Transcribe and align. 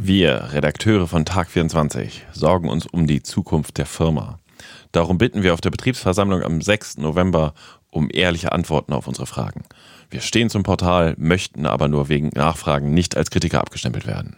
Wir, 0.00 0.52
Redakteure 0.52 1.08
von 1.08 1.24
Tag 1.24 1.50
24, 1.50 2.24
sorgen 2.32 2.68
uns 2.68 2.86
um 2.86 3.08
die 3.08 3.20
Zukunft 3.20 3.78
der 3.78 3.84
Firma. 3.84 4.38
Darum 4.92 5.18
bitten 5.18 5.42
wir 5.42 5.52
auf 5.52 5.60
der 5.60 5.70
Betriebsversammlung 5.70 6.44
am 6.44 6.60
6. 6.60 6.98
November 6.98 7.52
um 7.90 8.08
ehrliche 8.08 8.52
Antworten 8.52 8.92
auf 8.92 9.08
unsere 9.08 9.26
Fragen. 9.26 9.64
Wir 10.08 10.20
stehen 10.20 10.50
zum 10.50 10.62
Portal, 10.62 11.16
möchten 11.18 11.66
aber 11.66 11.88
nur 11.88 12.08
wegen 12.08 12.28
Nachfragen 12.28 12.94
nicht 12.94 13.16
als 13.16 13.32
Kritiker 13.32 13.60
abgestempelt 13.60 14.06
werden. 14.06 14.36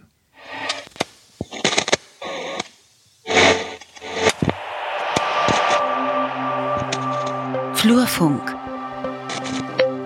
Flurfunk, 7.75 8.57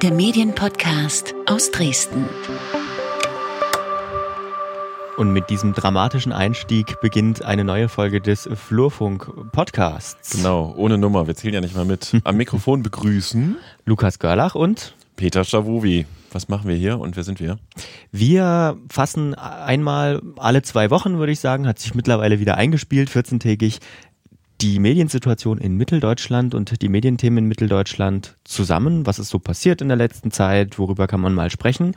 der 0.02 0.10
Medienpodcast 0.10 1.32
aus 1.46 1.70
Dresden. 1.70 2.28
Und 5.16 5.32
mit 5.32 5.48
diesem 5.48 5.74
dramatischen 5.74 6.32
Einstieg 6.32 7.00
beginnt 7.00 7.44
eine 7.44 7.62
neue 7.62 7.88
Folge 7.88 8.20
des 8.20 8.48
Flurfunk-Podcasts. 8.52 10.30
Genau, 10.36 10.74
ohne 10.76 10.98
Nummer, 10.98 11.28
wir 11.28 11.36
zählen 11.36 11.54
ja 11.54 11.60
nicht 11.60 11.76
mal 11.76 11.84
mit. 11.84 12.16
Am 12.24 12.36
Mikrofon 12.36 12.82
begrüßen 12.82 13.56
Lukas 13.84 14.18
Görlach 14.18 14.56
und 14.56 14.96
Peter 15.14 15.44
Stavovi. 15.44 16.06
Was 16.32 16.48
machen 16.48 16.68
wir 16.68 16.74
hier 16.74 16.98
und 16.98 17.14
wer 17.14 17.22
sind 17.22 17.38
wir? 17.38 17.58
Wir 18.10 18.76
fassen 18.90 19.34
einmal 19.34 20.20
alle 20.36 20.62
zwei 20.62 20.90
Wochen, 20.90 21.18
würde 21.18 21.30
ich 21.30 21.38
sagen, 21.38 21.68
hat 21.68 21.78
sich 21.78 21.94
mittlerweile 21.94 22.40
wieder 22.40 22.56
eingespielt, 22.56 23.08
14-tägig, 23.08 23.78
die 24.60 24.78
Mediensituation 24.78 25.58
in 25.58 25.76
Mitteldeutschland 25.76 26.54
und 26.54 26.80
die 26.80 26.88
Medienthemen 26.88 27.38
in 27.38 27.48
Mitteldeutschland 27.48 28.36
zusammen. 28.44 29.06
Was 29.06 29.18
ist 29.18 29.28
so 29.30 29.38
passiert 29.38 29.80
in 29.82 29.88
der 29.88 29.96
letzten 29.96 30.30
Zeit? 30.30 30.78
Worüber 30.78 31.06
kann 31.06 31.20
man 31.20 31.34
mal 31.34 31.50
sprechen? 31.50 31.96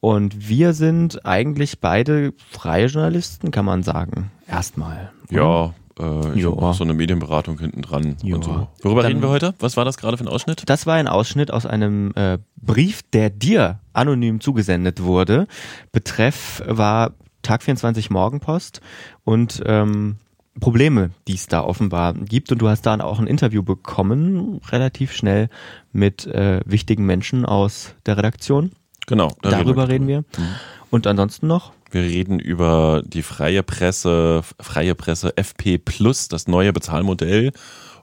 Und 0.00 0.48
wir 0.48 0.72
sind 0.72 1.24
eigentlich 1.26 1.80
beide 1.80 2.32
freie 2.50 2.86
Journalisten, 2.86 3.50
kann 3.50 3.64
man 3.64 3.82
sagen. 3.82 4.30
Erstmal. 4.46 5.10
Ja, 5.30 5.74
äh, 5.98 6.38
ich 6.38 6.44
habe 6.44 6.56
auch 6.62 6.74
so 6.74 6.84
eine 6.84 6.94
Medienberatung 6.94 7.58
hinten 7.58 7.82
dran 7.82 8.16
und 8.22 8.44
so. 8.44 8.68
Worüber 8.82 9.02
Dann- 9.02 9.12
reden 9.12 9.22
wir 9.22 9.28
heute? 9.30 9.54
Was 9.58 9.76
war 9.76 9.84
das 9.84 9.96
gerade 9.96 10.16
für 10.16 10.24
ein 10.24 10.28
Ausschnitt? 10.28 10.62
Das 10.66 10.86
war 10.86 10.94
ein 10.94 11.08
Ausschnitt 11.08 11.50
aus 11.50 11.66
einem 11.66 12.12
äh, 12.14 12.38
Brief, 12.56 13.02
der 13.12 13.30
dir 13.30 13.80
anonym 13.92 14.40
zugesendet 14.40 15.02
wurde. 15.02 15.46
Betreff 15.92 16.62
war 16.66 17.14
Tag 17.42 17.62
24 17.62 18.10
Morgenpost 18.10 18.80
und 19.24 19.62
ähm, 19.66 20.16
Probleme, 20.60 21.10
die 21.28 21.34
es 21.34 21.46
da 21.46 21.62
offenbar 21.62 22.14
gibt. 22.14 22.52
Und 22.52 22.58
du 22.58 22.68
hast 22.68 22.82
da 22.82 22.98
auch 23.00 23.18
ein 23.18 23.26
Interview 23.26 23.62
bekommen, 23.62 24.60
relativ 24.70 25.12
schnell 25.12 25.48
mit 25.92 26.26
äh, 26.26 26.60
wichtigen 26.64 27.06
Menschen 27.06 27.44
aus 27.44 27.94
der 28.06 28.16
Redaktion. 28.16 28.72
Genau, 29.06 29.32
da 29.42 29.50
Darüber 29.50 29.88
reden 29.88 30.08
wir. 30.08 30.24
Und 30.90 31.06
ansonsten 31.06 31.46
noch? 31.46 31.72
Wir 31.90 32.02
reden 32.02 32.38
über 32.38 33.02
die 33.06 33.22
freie 33.22 33.62
Presse, 33.62 34.42
freie 34.60 34.94
Presse 34.94 35.36
FP 35.36 35.78
Plus, 35.78 36.28
das 36.28 36.48
neue 36.48 36.72
Bezahlmodell 36.72 37.52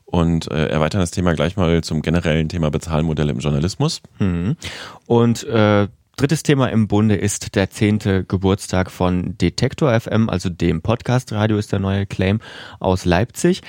und 0.05 0.49
äh, 0.51 0.67
erweitern 0.67 1.01
das 1.01 1.11
Thema 1.11 1.33
gleich 1.33 1.57
mal 1.57 1.83
zum 1.83 2.01
generellen 2.01 2.47
Thema 2.47 2.71
Bezahlmodelle 2.71 3.31
im 3.31 3.39
Journalismus. 3.39 4.01
Mhm. 4.19 4.55
Und 5.05 5.43
äh, 5.43 5.87
drittes 6.15 6.43
Thema 6.43 6.67
im 6.67 6.87
Bunde 6.87 7.15
ist 7.15 7.55
der 7.55 7.69
zehnte 7.69 8.23
Geburtstag 8.23 8.91
von 8.91 9.37
Detektor 9.37 9.99
FM, 9.99 10.29
also 10.29 10.49
dem 10.49 10.81
Podcast-Radio 10.81 11.57
ist 11.57 11.71
der 11.71 11.79
neue 11.79 12.05
Claim 12.05 12.39
aus 12.79 13.05
Leipzig. 13.05 13.61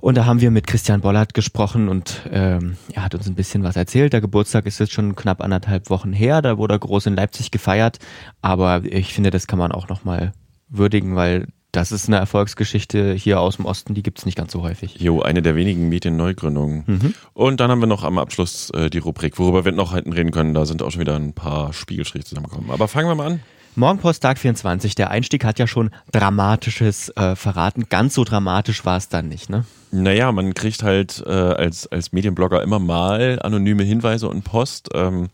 Und 0.00 0.16
da 0.16 0.26
haben 0.26 0.40
wir 0.40 0.50
mit 0.50 0.66
Christian 0.66 1.00
Bollert 1.00 1.34
gesprochen 1.34 1.88
und 1.88 2.22
ähm, 2.30 2.76
er 2.92 3.04
hat 3.04 3.14
uns 3.14 3.26
ein 3.26 3.34
bisschen 3.34 3.62
was 3.62 3.76
erzählt. 3.76 4.12
Der 4.12 4.20
Geburtstag 4.20 4.66
ist 4.66 4.78
jetzt 4.78 4.92
schon 4.92 5.16
knapp 5.16 5.42
anderthalb 5.42 5.90
Wochen 5.90 6.12
her, 6.12 6.42
da 6.42 6.58
wurde 6.58 6.74
er 6.74 6.78
groß 6.78 7.06
in 7.06 7.16
Leipzig 7.16 7.50
gefeiert. 7.50 7.98
Aber 8.40 8.82
ich 8.84 9.12
finde, 9.12 9.30
das 9.30 9.46
kann 9.46 9.58
man 9.58 9.72
auch 9.72 9.88
nochmal 9.88 10.32
würdigen, 10.68 11.16
weil 11.16 11.48
das 11.76 11.92
ist 11.92 12.08
eine 12.08 12.16
Erfolgsgeschichte 12.16 13.12
hier 13.12 13.38
aus 13.38 13.56
dem 13.56 13.66
Osten, 13.66 13.92
die 13.92 14.02
gibt's 14.02 14.24
nicht 14.24 14.36
ganz 14.36 14.52
so 14.52 14.62
häufig. 14.62 14.98
Jo, 14.98 15.20
eine 15.20 15.42
der 15.42 15.56
wenigen 15.56 15.88
Medienneugründungen. 15.90 17.14
Und 17.34 17.60
dann 17.60 17.70
haben 17.70 17.80
wir 17.80 17.86
noch 17.86 18.02
am 18.02 18.18
Abschluss 18.18 18.70
äh, 18.70 18.88
die 18.88 18.98
Rubrik, 18.98 19.38
worüber 19.38 19.64
wir 19.66 19.72
noch 19.72 19.94
hinten 19.94 20.14
reden 20.14 20.30
können. 20.30 20.54
Da 20.54 20.64
sind 20.64 20.82
auch 20.82 20.90
schon 20.90 21.02
wieder 21.02 21.16
ein 21.16 21.34
paar 21.34 21.74
Spiegelstriche 21.74 22.24
zusammengekommen. 22.24 22.70
Aber 22.70 22.88
fangen 22.88 23.08
wir 23.08 23.14
mal 23.14 23.26
an. 23.26 23.40
Morgenpost 23.74 24.22
Tag 24.22 24.38
24, 24.38 24.94
der 24.94 25.10
Einstieg 25.10 25.44
hat 25.44 25.58
ja 25.58 25.66
schon 25.66 25.90
Dramatisches 26.10 27.10
äh, 27.10 27.36
verraten. 27.36 27.84
Ganz 27.90 28.14
so 28.14 28.24
dramatisch 28.24 28.86
war 28.86 28.96
es 28.96 29.10
dann 29.10 29.28
nicht, 29.28 29.50
ne? 29.50 29.66
Naja, 29.90 30.32
man 30.32 30.54
kriegt 30.54 30.82
halt 30.82 31.22
äh, 31.26 31.30
als, 31.30 31.86
als 31.86 32.10
Medienblogger 32.10 32.62
immer 32.62 32.78
mal 32.78 33.38
anonyme 33.42 33.82
Hinweise 33.82 34.30
und 34.30 34.44
Post. 34.44 34.88
Ähm, 34.94 35.28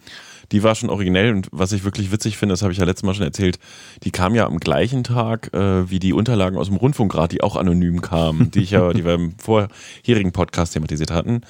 die 0.53 0.63
war 0.63 0.75
schon 0.75 0.91
originell 0.91 1.35
und 1.35 1.49
was 1.51 1.73
ich 1.73 1.85
wirklich 1.85 2.13
witzig 2.13 2.37
finde, 2.37 2.53
das 2.53 2.63
habe 2.63 2.73
ich 2.73 2.79
ja 2.79 2.85
letztes 2.85 3.05
Mal 3.05 3.15
schon 3.15 3.25
erzählt, 3.25 3.59
die 4.05 4.11
kam 4.11 4.35
ja 4.35 4.47
am 4.47 4.59
gleichen 4.59 5.03
Tag 5.03 5.53
äh, 5.55 5.91
wie 5.91 5.99
die 5.99 6.13
Unterlagen 6.13 6.59
aus 6.59 6.69
dem 6.69 6.77
Rundfunkrat, 6.77 7.33
die 7.33 7.43
auch 7.43 7.57
anonym 7.57 8.01
kamen, 8.01 8.51
die 8.51 8.61
ich 8.61 8.71
ja, 8.73 8.93
die 8.93 9.05
wir 9.05 9.15
im 9.15 9.35
vorherigen 9.39 10.33
Podcast 10.33 10.75
thematisiert 10.75 11.11
hatten. 11.11 11.41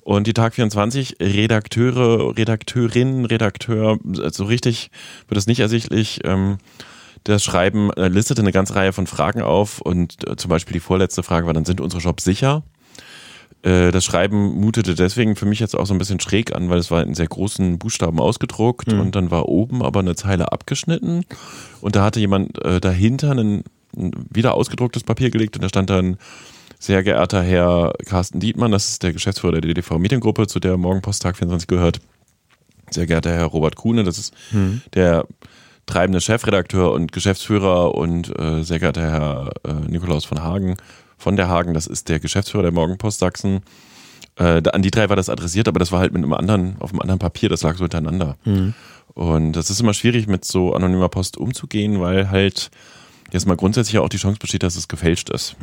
Und 0.00 0.26
die 0.26 0.32
Tag 0.32 0.54
24 0.54 1.16
Redakteure, 1.20 2.36
Redakteurinnen, 2.36 3.26
Redakteur, 3.26 3.98
so 4.32 4.44
richtig 4.44 4.90
wird 5.28 5.38
es 5.38 5.46
nicht 5.46 5.60
ersichtlich. 5.60 6.20
Ähm, 6.24 6.56
das 7.24 7.44
Schreiben 7.44 7.92
äh, 7.92 8.08
listete 8.08 8.40
eine 8.40 8.52
ganze 8.52 8.74
Reihe 8.74 8.94
von 8.94 9.06
Fragen 9.06 9.42
auf 9.42 9.82
und 9.82 10.26
äh, 10.26 10.36
zum 10.36 10.48
Beispiel 10.48 10.72
die 10.72 10.80
vorletzte 10.80 11.22
Frage 11.22 11.46
war, 11.46 11.52
dann 11.52 11.66
sind 11.66 11.82
unsere 11.82 12.02
Jobs 12.02 12.24
sicher? 12.24 12.62
Äh, 13.62 13.90
das 13.90 14.04
Schreiben 14.04 14.60
mutete 14.60 14.94
deswegen 14.94 15.36
für 15.36 15.46
mich 15.46 15.60
jetzt 15.60 15.76
auch 15.76 15.86
so 15.86 15.94
ein 15.94 15.98
bisschen 15.98 16.20
schräg 16.20 16.54
an, 16.54 16.68
weil 16.68 16.78
es 16.78 16.90
war 16.90 17.02
in 17.02 17.14
sehr 17.14 17.26
großen 17.26 17.78
Buchstaben 17.78 18.20
ausgedruckt 18.20 18.92
und 18.92 19.14
dann 19.16 19.30
war 19.30 19.48
oben 19.48 19.82
aber 19.82 20.00
eine 20.00 20.14
Zeile 20.14 20.52
abgeschnitten. 20.52 21.24
Und 21.80 21.96
da 21.96 22.04
hatte 22.04 22.20
jemand 22.20 22.62
äh, 22.64 22.80
dahinter 22.80 23.32
ein, 23.32 23.64
ein 23.96 24.12
wieder 24.30 24.54
ausgedrucktes 24.54 25.04
Papier 25.04 25.30
gelegt 25.30 25.56
und 25.56 25.62
da 25.62 25.68
stand 25.68 25.90
dann 25.90 26.18
sehr 26.78 27.02
geehrter 27.02 27.42
Herr 27.42 27.92
Carsten 28.06 28.38
Dietmann, 28.38 28.70
das 28.70 28.88
ist 28.90 29.02
der 29.02 29.12
Geschäftsführer 29.12 29.60
der 29.60 29.62
DDV 29.62 29.98
Mediengruppe, 29.98 30.46
zu 30.46 30.60
der 30.60 30.76
Morgenposttag 30.76 31.36
24 31.36 31.66
gehört. 31.66 32.00
Sehr 32.90 33.06
geehrter 33.06 33.32
Herr 33.32 33.46
Robert 33.46 33.74
Kuhne, 33.74 34.04
das 34.04 34.18
ist 34.18 34.32
der 34.94 35.26
treibende 35.86 36.20
Chefredakteur 36.20 36.92
und 36.92 37.10
Geschäftsführer 37.10 37.94
und 37.94 38.38
äh, 38.38 38.62
sehr 38.62 38.78
geehrter 38.78 39.02
Herr 39.02 39.50
äh, 39.64 39.90
Nikolaus 39.90 40.24
von 40.24 40.42
Hagen, 40.42 40.76
von 41.18 41.36
der 41.36 41.48
Hagen, 41.48 41.74
das 41.74 41.86
ist 41.86 42.08
der 42.08 42.20
Geschäftsführer 42.20 42.62
der 42.62 42.72
Morgenpost 42.72 43.18
Sachsen. 43.18 43.60
Äh, 44.36 44.62
an 44.70 44.82
die 44.82 44.90
drei 44.90 45.08
war 45.08 45.16
das 45.16 45.28
adressiert, 45.28 45.68
aber 45.68 45.80
das 45.80 45.90
war 45.92 46.00
halt 46.00 46.12
mit 46.12 46.22
einem 46.22 46.32
anderen, 46.32 46.76
auf 46.78 46.92
einem 46.92 47.00
anderen 47.00 47.18
Papier, 47.18 47.48
das 47.48 47.62
lag 47.62 47.76
so 47.76 47.84
hintereinander. 47.84 48.36
Und 49.14 49.52
das 49.52 49.68
ist 49.68 49.80
immer 49.80 49.94
schwierig, 49.94 50.28
mit 50.28 50.44
so 50.44 50.74
anonymer 50.74 51.08
Post 51.08 51.36
umzugehen, 51.36 52.00
weil 52.00 52.30
halt 52.30 52.70
jetzt 53.32 53.46
mal 53.46 53.56
grundsätzlich 53.56 53.98
auch 53.98 54.08
die 54.08 54.16
Chance 54.16 54.38
besteht, 54.38 54.62
dass 54.62 54.76
es 54.76 54.86
gefälscht 54.86 55.28
ist. 55.30 55.56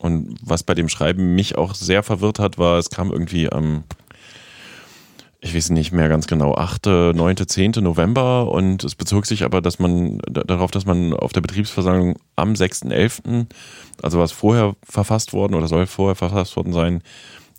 Und 0.00 0.36
was 0.42 0.62
bei 0.64 0.74
dem 0.74 0.88
Schreiben 0.88 1.34
mich 1.34 1.56
auch 1.56 1.74
sehr 1.74 2.02
verwirrt 2.02 2.38
hat, 2.38 2.58
war, 2.58 2.78
es 2.78 2.90
kam 2.90 3.12
irgendwie 3.12 3.50
am, 3.52 3.84
ich 5.40 5.54
weiß 5.54 5.70
nicht 5.70 5.90
mehr 5.92 6.08
ganz 6.08 6.26
genau, 6.26 6.54
8., 6.54 6.86
9., 6.86 7.36
10. 7.46 7.72
November 7.80 8.50
und 8.52 8.84
es 8.84 8.94
bezog 8.94 9.24
sich 9.26 9.42
aber, 9.44 9.62
dass 9.62 9.78
man 9.78 10.18
da- 10.30 10.44
darauf, 10.44 10.70
dass 10.70 10.84
man 10.84 11.14
auf 11.14 11.32
der 11.32 11.40
Betriebsversammlung 11.40 12.16
am 12.36 12.52
6.11., 12.54 13.46
also 14.02 14.18
was 14.18 14.32
vorher 14.32 14.74
verfasst 14.82 15.32
worden 15.32 15.54
oder 15.54 15.66
soll 15.68 15.86
vorher 15.86 16.14
verfasst 16.14 16.56
worden 16.56 16.72
sein, 16.72 17.02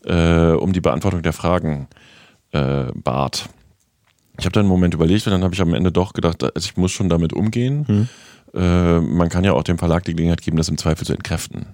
äh, 0.05 0.51
um 0.53 0.73
die 0.73 0.81
Beantwortung 0.81 1.21
der 1.23 1.33
Fragen 1.33 1.87
äh, 2.51 2.85
bat. 2.93 3.49
Ich 4.37 4.45
habe 4.45 4.53
dann 4.53 4.61
einen 4.61 4.69
Moment 4.69 4.93
überlegt 4.93 5.25
und 5.27 5.31
dann 5.31 5.43
habe 5.43 5.53
ich 5.53 5.61
am 5.61 5.73
Ende 5.73 5.91
doch 5.91 6.13
gedacht, 6.13 6.43
also 6.43 6.51
ich 6.65 6.77
muss 6.77 6.91
schon 6.91 7.09
damit 7.09 7.33
umgehen. 7.33 8.09
Äh, 8.53 8.99
man 8.99 9.29
kann 9.29 9.43
ja 9.43 9.53
auch 9.53 9.63
dem 9.63 9.77
Verlag 9.77 10.03
die 10.03 10.11
Gelegenheit 10.13 10.41
geben, 10.41 10.57
das 10.57 10.67
im 10.69 10.77
Zweifel 10.77 11.05
zu 11.05 11.13
entkräften. 11.13 11.65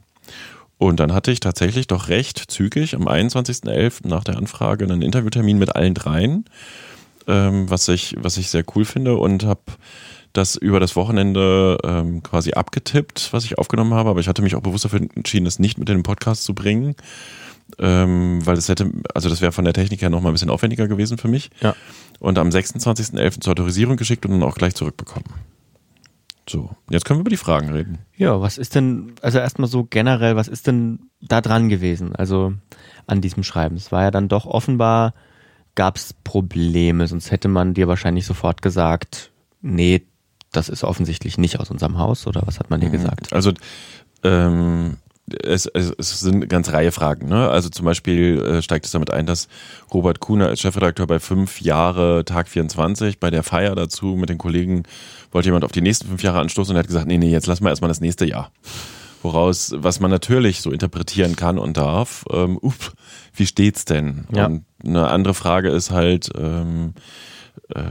Und 0.78 1.00
dann 1.00 1.14
hatte 1.14 1.32
ich 1.32 1.40
tatsächlich 1.40 1.88
doch 1.88 2.08
recht 2.08 2.38
zügig 2.52 2.96
am 2.96 3.08
21.11. 3.08 4.08
nach 4.08 4.24
der 4.24 4.38
Anfrage 4.38 4.86
einen 4.86 5.02
Interviewtermin 5.02 5.58
mit 5.58 5.76
allen 5.76 5.94
dreien, 5.94 6.46
ähm, 7.28 7.70
was, 7.70 7.88
ich, 7.88 8.16
was 8.20 8.38
ich 8.38 8.50
sehr 8.50 8.64
cool 8.76 8.86
finde 8.86 9.16
und 9.16 9.44
habe 9.44 9.62
das 10.34 10.56
über 10.56 10.80
das 10.80 10.96
Wochenende 10.96 11.78
ähm, 11.84 12.22
quasi 12.22 12.54
abgetippt, 12.54 13.34
was 13.34 13.44
ich 13.44 13.58
aufgenommen 13.58 13.94
habe, 13.96 14.10
aber 14.10 14.20
ich 14.20 14.28
hatte 14.28 14.44
mich 14.44 14.56
auch 14.56 14.62
bewusst 14.62 14.86
dafür 14.86 15.02
entschieden, 15.16 15.48
es 15.48 15.58
nicht 15.58 15.80
mit 15.80 15.90
in 15.90 15.98
den 15.98 16.04
Podcast 16.04 16.44
zu 16.44 16.54
bringen, 16.54 16.96
ähm, 17.80 18.46
weil 18.46 18.56
das 18.56 18.70
hätte, 18.70 18.92
also 19.16 19.30
das 19.30 19.42
wäre 19.42 19.52
von 19.52 19.66
der 19.66 19.74
Technik 19.74 20.02
her 20.02 20.12
nochmal 20.12 20.32
ein 20.32 20.36
bisschen 20.36 20.52
aufwendiger 20.52 20.88
gewesen 20.88 21.18
für 21.18 21.28
mich. 21.28 21.50
Ja. 21.62 21.76
Und 22.20 22.38
am 22.38 22.50
26.11. 22.50 23.42
zur 23.42 23.52
Autorisierung 23.52 23.98
geschickt 23.98 24.26
und 24.26 24.32
dann 24.32 24.44
auch 24.44 24.56
gleich 24.56 24.76
zurückbekommen. 24.76 25.26
So, 26.50 26.70
jetzt 26.90 27.04
können 27.06 27.20
wir 27.20 27.22
über 27.22 27.30
die 27.30 27.38
Fragen 27.38 27.70
reden. 27.70 28.00
Ja, 28.16 28.40
was 28.40 28.58
ist 28.58 28.76
denn, 28.76 29.14
also 29.22 29.40
erstmal 29.40 29.68
so 29.68 29.84
generell, 29.84 30.36
was 30.36 30.48
ist 30.48 30.68
denn 30.68 31.10
da 31.22 31.42
dran 31.42 31.68
gewesen, 31.68 32.16
also 32.16 32.54
an 33.06 33.22
diesem 33.22 33.44
Schreiben? 33.44 33.76
Es 33.76 33.92
war 33.92 34.04
ja 34.04 34.12
dann 34.12 34.30
doch 34.30 34.46
offenbar, 34.46 35.14
gab 35.76 35.98
es 35.98 36.14
Probleme, 36.14 37.08
sonst 37.08 37.32
hätte 37.32 37.50
man 37.50 37.74
dir 37.74 37.88
wahrscheinlich 37.88 38.26
sofort 38.26 38.62
gesagt, 38.62 39.32
nee, 39.62 40.04
das 40.52 40.70
ist 40.70 40.86
offensichtlich 40.86 41.38
nicht 41.38 41.60
aus 41.60 41.70
unserem 41.70 41.98
Haus, 41.98 42.26
oder 42.28 42.44
was 42.46 42.60
hat 42.60 42.70
man 42.70 42.80
dir 42.80 42.90
gesagt? 42.90 43.34
Also, 43.34 43.52
ähm, 44.24 44.98
es, 45.44 45.66
es, 45.66 45.94
es 45.98 46.20
sind 46.20 46.36
eine 46.36 46.48
ganze 46.48 46.74
Reihe 46.74 46.92
Fragen. 46.92 47.28
Ne? 47.28 47.50
Also 47.50 47.70
zum 47.70 47.86
Beispiel 47.86 48.42
äh, 48.42 48.62
steigt 48.62 48.86
es 48.86 48.92
damit 48.92 49.12
ein, 49.12 49.26
dass 49.26 49.48
Robert 49.94 50.20
Kuhner 50.20 50.48
als 50.48 50.62
Chefredakteur 50.62 51.08
bei 51.08 51.20
fünf 51.20 51.62
Jahre 51.62 52.24
Tag 52.26 52.48
24 52.48 53.20
bei 53.20 53.30
der 53.30 53.44
Feier 53.44 53.76
dazu 53.76 54.16
mit 54.16 54.30
den 54.30 54.38
Kollegen 54.38 54.84
wollte 55.32 55.50
jemand 55.50 55.66
auf 55.66 55.72
die 55.72 55.82
nächsten 55.82 56.08
fünf 56.08 56.24
Jahre 56.24 56.40
anstoßen 56.40 56.72
und 56.72 56.78
er 56.78 56.80
hat 56.80 56.88
gesagt, 56.88 57.08
nee, 57.08 57.18
nee, 57.18 57.30
jetzt 57.30 57.48
lassen 57.48 57.64
wir 57.64 57.70
erstmal 57.70 57.90
das 57.90 58.02
nächste 58.02 58.26
Jahr. 58.26 58.52
Woraus, 59.22 59.74
was 59.76 60.00
man 60.00 60.12
natürlich 60.12 60.62
so 60.62 60.72
interpretieren 60.72 61.36
kann 61.36 61.58
und 61.58 61.76
darf, 61.76 62.24
ähm, 62.32 62.60
up, 62.64 62.94
wie 63.34 63.46
steht's 63.46 63.84
denn? 63.84 64.26
Ja. 64.32 64.46
Und 64.46 64.66
eine 64.84 65.10
andere 65.10 65.34
Frage 65.34 65.70
ist 65.70 65.92
halt, 65.92 66.30
ähm, 66.38 66.94
äh, 67.70 67.82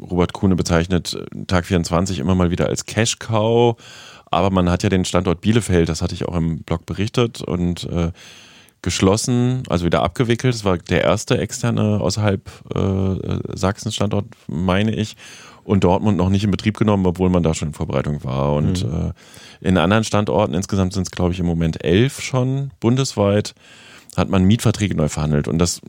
Robert 0.00 0.32
Kuhne 0.32 0.56
bezeichnet 0.56 1.18
Tag 1.46 1.66
24 1.66 2.18
immer 2.18 2.34
mal 2.34 2.50
wieder 2.50 2.66
als 2.66 2.86
Cash 2.86 3.18
Cow, 3.18 3.76
aber 4.30 4.50
man 4.50 4.70
hat 4.70 4.82
ja 4.82 4.88
den 4.88 5.04
Standort 5.04 5.40
Bielefeld, 5.40 5.88
das 5.88 6.02
hatte 6.02 6.14
ich 6.14 6.26
auch 6.26 6.36
im 6.36 6.62
Blog 6.62 6.86
berichtet 6.86 7.42
und 7.42 7.84
äh, 7.84 8.12
geschlossen, 8.82 9.62
also 9.68 9.84
wieder 9.84 10.02
abgewickelt. 10.02 10.54
Das 10.54 10.64
war 10.64 10.78
der 10.78 11.02
erste 11.02 11.38
externe 11.38 12.00
außerhalb 12.00 12.48
äh, 12.74 13.56
Sachsen 13.56 13.92
Standort, 13.92 14.26
meine 14.46 14.94
ich. 14.94 15.16
Und 15.64 15.84
Dortmund 15.84 16.16
noch 16.16 16.30
nicht 16.30 16.44
in 16.44 16.50
Betrieb 16.50 16.78
genommen, 16.78 17.04
obwohl 17.04 17.28
man 17.28 17.42
da 17.42 17.52
schon 17.52 17.68
in 17.68 17.74
Vorbereitung 17.74 18.24
war. 18.24 18.54
Und 18.54 18.84
äh, 18.84 19.12
in 19.60 19.76
anderen 19.76 20.04
Standorten, 20.04 20.54
insgesamt 20.54 20.94
sind 20.94 21.02
es, 21.02 21.10
glaube 21.10 21.34
ich, 21.34 21.40
im 21.40 21.46
Moment 21.46 21.84
elf 21.84 22.22
schon 22.22 22.70
bundesweit, 22.80 23.54
hat 24.16 24.30
man 24.30 24.44
Mietverträge 24.44 24.94
neu 24.94 25.08
verhandelt. 25.08 25.46
Und 25.46 25.58
das 25.58 25.82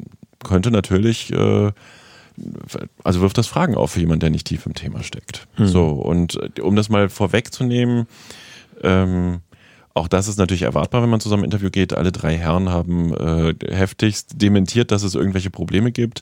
könnte 0.43 0.71
natürlich, 0.71 1.31
äh, 1.31 1.71
also 3.03 3.21
wirft 3.21 3.37
das 3.37 3.47
Fragen 3.47 3.75
auf 3.75 3.91
für 3.91 3.99
jemanden, 3.99 4.21
der 4.21 4.29
nicht 4.29 4.47
tief 4.47 4.65
im 4.65 4.73
Thema 4.73 5.03
steckt. 5.03 5.47
So, 5.57 5.87
und 5.87 6.39
äh, 6.57 6.61
um 6.61 6.75
das 6.75 6.89
mal 6.89 7.09
vorwegzunehmen, 7.09 8.07
ähm, 8.83 9.41
auch 9.93 10.07
das 10.07 10.27
ist 10.27 10.37
natürlich 10.37 10.61
erwartbar, 10.61 11.01
wenn 11.01 11.09
man 11.09 11.19
zusammen 11.19 11.43
im 11.43 11.45
Interview 11.45 11.69
geht. 11.69 11.93
Alle 11.93 12.11
drei 12.11 12.37
Herren 12.37 12.69
haben 12.69 13.13
äh, 13.13 13.53
heftigst 13.69 14.41
dementiert, 14.41 14.91
dass 14.91 15.03
es 15.03 15.15
irgendwelche 15.15 15.49
Probleme 15.49 15.91
gibt. 15.91 16.21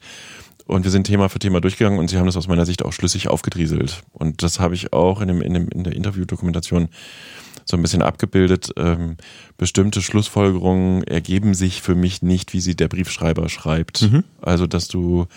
Und 0.66 0.84
wir 0.84 0.92
sind 0.92 1.06
Thema 1.06 1.30
für 1.30 1.40
Thema 1.40 1.62
durchgegangen 1.62 1.98
und 2.00 2.10
sie 2.10 2.18
haben 2.18 2.26
das 2.26 2.36
aus 2.36 2.48
meiner 2.48 2.66
Sicht 2.66 2.84
auch 2.84 2.92
schlüssig 2.92 3.30
aufgedrieselt. 3.30 4.02
Und 4.12 4.44
das 4.44 4.60
habe 4.60 4.76
ich 4.76 4.94
auch 4.94 5.22
in, 5.22 5.30
dem, 5.30 5.42
in, 5.42 5.54
dem, 5.54 5.70
in 5.70 5.84
der 5.84 5.96
Interviewdokumentation 5.96 6.90
so 7.66 7.78
ein 7.78 7.82
bisschen 7.82 8.02
abgebildet. 8.02 8.72
Ähm, 8.78 9.18
bestimmte 9.58 10.02
Schlussfolgerungen 10.02 11.04
ergeben 11.04 11.54
sich 11.54 11.82
für 11.82 11.96
mich 11.96 12.22
nicht, 12.22 12.54
wie 12.54 12.60
sie 12.60 12.76
der 12.76 12.88
Briefschreiber 12.88 13.48
schreibt. 13.48 14.02
Also, 14.42 14.68
dass 14.68 14.88
du 14.88 15.28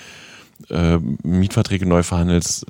äh, 0.69 0.99
Mietverträge 1.23 1.87
neu 1.87 2.03
verhandelst, 2.03 2.67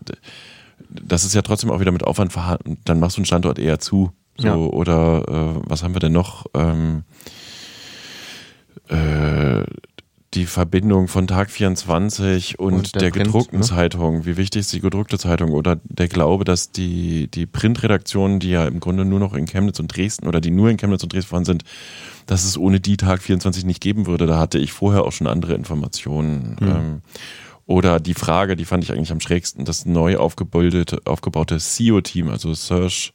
das 0.89 1.25
ist 1.25 1.35
ja 1.35 1.43
trotzdem 1.43 1.71
auch 1.71 1.81
wieder 1.81 1.93
mit 1.93 2.05
Aufwand 2.05 2.33
verhandelt. 2.33 2.79
Dann 2.85 3.01
machst 3.01 3.17
du 3.17 3.21
einen 3.21 3.27
Standort 3.27 3.59
eher 3.59 3.79
zu. 3.79 4.13
So, 4.39 4.47
Ja. 4.47 4.55
oder 4.57 5.25
äh, 5.59 5.63
was 5.69 5.83
haben 5.83 5.95
wir 5.95 6.01
denn 6.01 6.13
noch? 6.13 6.47
Ähm, 6.55 7.03
äh, 8.89 9.65
die 10.35 10.47
Verbindung 10.47 11.09
von 11.09 11.27
Tag 11.27 11.51
24 11.51 12.61
und, 12.61 12.73
Und 12.73 12.95
der 12.95 13.03
der, 13.03 13.11
Print, 13.11 13.25
gedruckten 13.27 13.59
ne? 13.59 13.65
Zeitung. 13.65 14.27
Wie 14.27 14.37
wichtig 14.37 14.61
ist 14.61 14.73
die 14.73 14.81
gedruckte 14.81 15.19
Zeitung? 15.19 15.51
Oder 15.51 15.81
der 15.83 16.07
Glaube, 16.07 16.45
dass 16.45 16.71
die, 16.71 17.29
die 17.29 17.47
Printredaktionen, 17.47 18.39
die 18.39 18.51
ja 18.51 18.65
im 18.65 18.79
Grunde 18.79 19.05
nur 19.05 19.19
noch 19.19 19.35
in 19.35 19.47
Chemnitz 19.47 19.81
und 19.81 19.89
Dresden 19.89 20.29
oder 20.29 20.41
die 20.41 20.53
nur 20.53 20.71
in 20.71 20.77
Chemnitz 20.77 21.03
und 21.03 21.13
Dresden 21.13 21.29
vorhanden 21.31 21.47
sind, 21.47 21.65
dass 22.27 22.45
es 22.45 22.57
ohne 22.57 22.79
die 22.79 22.97
Tag 22.97 23.23
24 23.23 23.65
nicht 23.65 23.81
geben 23.81 24.07
würde. 24.07 24.27
Da 24.27 24.39
hatte 24.39 24.59
ich 24.61 24.73
vorher 24.73 25.03
auch 25.05 25.13
schon 25.13 25.27
andere 25.27 25.55
Informationen. 25.55 26.57
Ähm, 26.61 27.03
oder 27.71 28.01
die 28.01 28.15
Frage, 28.15 28.57
die 28.57 28.65
fand 28.65 28.83
ich 28.83 28.91
eigentlich 28.91 29.13
am 29.13 29.21
schrägsten, 29.21 29.65
das 29.65 29.87
neu 29.87 30.17
aufgebaute, 30.17 30.85
aufgebaute 31.05 31.61
SEO-Team, 31.61 32.29
also 32.29 32.53
Search 32.53 33.13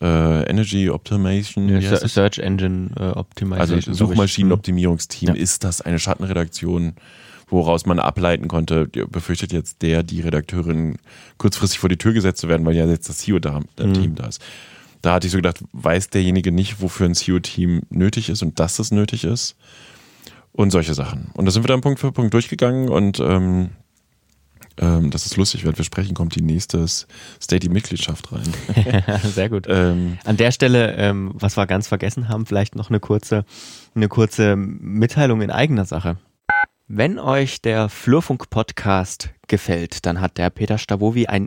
äh, 0.00 0.50
Energy 0.50 0.90
Optimization. 0.90 1.68
Ja? 1.68 1.96
Search 1.96 2.40
Engine 2.40 2.90
äh, 2.98 3.10
Optimization. 3.10 3.76
Also. 3.78 3.92
Suchmaschinenoptimierungsteam, 3.92 5.28
Ja. 5.28 5.40
ist 5.40 5.62
das 5.62 5.80
eine 5.80 6.00
Schattenredaktion, 6.00 6.94
woraus 7.48 7.86
man 7.86 8.00
ableiten 8.00 8.48
konnte, 8.48 8.88
befürchtet 8.88 9.52
jetzt 9.52 9.80
der, 9.82 10.02
die 10.02 10.22
Redakteurin 10.22 10.96
kurzfristig 11.36 11.78
vor 11.78 11.88
die 11.88 11.98
Tür 11.98 12.12
gesetzt 12.14 12.40
zu 12.40 12.48
werden, 12.48 12.66
weil 12.66 12.74
ja 12.74 12.84
jetzt 12.84 13.08
das 13.08 13.20
SEO-Team 13.22 14.16
da 14.16 14.26
ist. 14.26 14.42
Da 15.02 15.12
hatte 15.12 15.28
ich 15.28 15.30
so 15.30 15.38
gedacht, 15.38 15.62
weiß 15.70 16.10
derjenige 16.10 16.50
nicht, 16.50 16.82
wofür 16.82 17.06
ein 17.06 17.14
SEO-Team 17.14 17.82
nötig 17.90 18.28
ist 18.28 18.42
und 18.42 18.58
dass 18.58 18.80
es 18.80 18.90
nötig 18.90 19.22
ist? 19.22 19.54
Und 20.58 20.72
solche 20.72 20.92
Sachen. 20.92 21.30
Und 21.34 21.44
da 21.44 21.52
sind 21.52 21.62
wir 21.62 21.68
dann 21.68 21.82
Punkt 21.82 22.00
für 22.00 22.10
Punkt 22.10 22.34
durchgegangen 22.34 22.88
und 22.88 23.20
ähm, 23.20 23.70
ähm, 24.76 25.12
das 25.12 25.24
ist 25.24 25.36
lustig, 25.36 25.64
wenn 25.64 25.78
wir 25.78 25.84
sprechen, 25.84 26.14
kommt 26.14 26.34
die 26.34 26.42
nächste 26.42 26.84
Steady-Mitgliedschaft 26.84 28.32
rein. 28.32 28.42
Sehr 29.22 29.50
gut. 29.50 29.66
ähm, 29.68 30.18
An 30.24 30.36
der 30.36 30.50
Stelle, 30.50 30.96
ähm, 30.96 31.30
was 31.34 31.56
wir 31.56 31.68
ganz 31.68 31.86
vergessen 31.86 32.28
haben, 32.28 32.44
vielleicht 32.44 32.74
noch 32.74 32.90
eine 32.90 32.98
kurze, 32.98 33.44
eine 33.94 34.08
kurze 34.08 34.56
Mitteilung 34.56 35.42
in 35.42 35.52
eigener 35.52 35.84
Sache. 35.84 36.16
Wenn 36.88 37.20
euch 37.20 37.62
der 37.62 37.88
Flurfunk-Podcast 37.88 39.30
gefällt, 39.46 40.06
dann 40.06 40.20
hat 40.20 40.38
der 40.38 40.50
Peter 40.50 40.76
Stavovi 40.76 41.28
ein 41.28 41.46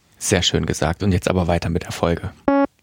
Sehr 0.21 0.43
schön 0.43 0.67
gesagt. 0.67 1.01
Und 1.01 1.11
jetzt 1.13 1.27
aber 1.27 1.47
weiter 1.47 1.69
mit 1.69 1.81
der 1.81 1.91
Folge. 1.91 2.29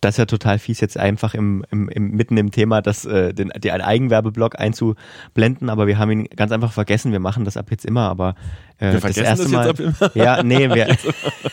Das 0.01 0.15
ist 0.15 0.19
ja 0.19 0.27
total 0.27 0.59
fies, 0.59 0.81
jetzt 0.81 0.99
einfach 0.99 1.35
im, 1.35 1.65
im, 1.71 1.89
im 1.89 2.11
mitten 2.11 2.37
im 2.37 2.51
Thema 2.51 2.83
das, 2.83 3.05
äh, 3.05 3.33
den, 3.33 3.51
den 3.51 3.81
Eigenwerbeblock 3.81 4.59
einzublenden, 4.59 5.71
aber 5.71 5.87
wir 5.87 5.99
haben 5.99 6.11
ihn 6.11 6.25
ganz 6.35 6.51
einfach 6.51 6.73
vergessen. 6.73 7.13
Wir 7.13 7.21
machen 7.21 7.45
das 7.45 7.57
ab 7.57 7.67
jetzt 7.71 7.85
immer, 7.85 8.09
aber 8.09 8.35
äh, 8.79 8.93
Wir 8.93 9.01
vergessen 9.01 9.25
das 9.25 9.39
jetzt 9.39 9.51
Mal, 9.53 9.69
ab 9.69 9.79
immer? 9.79 10.11
Ja, 10.15 10.43
nee, 10.43 10.69
wir, 10.75 10.97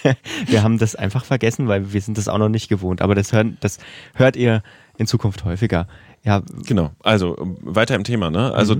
wir 0.48 0.64
haben 0.64 0.80
das 0.80 0.96
einfach 0.96 1.24
vergessen, 1.24 1.68
weil 1.68 1.94
wir 1.94 2.02
sind 2.02 2.18
das 2.18 2.28
auch 2.30 2.40
noch 2.40 2.50
nicht 2.50 2.68
gewohnt. 2.68 3.04
Aber 3.04 3.14
das, 3.14 3.32
hören, 3.32 3.58
das 3.60 3.78
hört 4.16 4.36
ihr 4.36 4.64
in 4.98 5.06
Zukunft 5.06 5.46
häufiger. 5.46 5.88
Ja, 6.24 6.42
Genau, 6.66 6.90
also 7.04 7.36
weiter 7.62 7.94
im 7.94 8.04
Thema. 8.04 8.32
Ne? 8.32 8.52
Also 8.52 8.78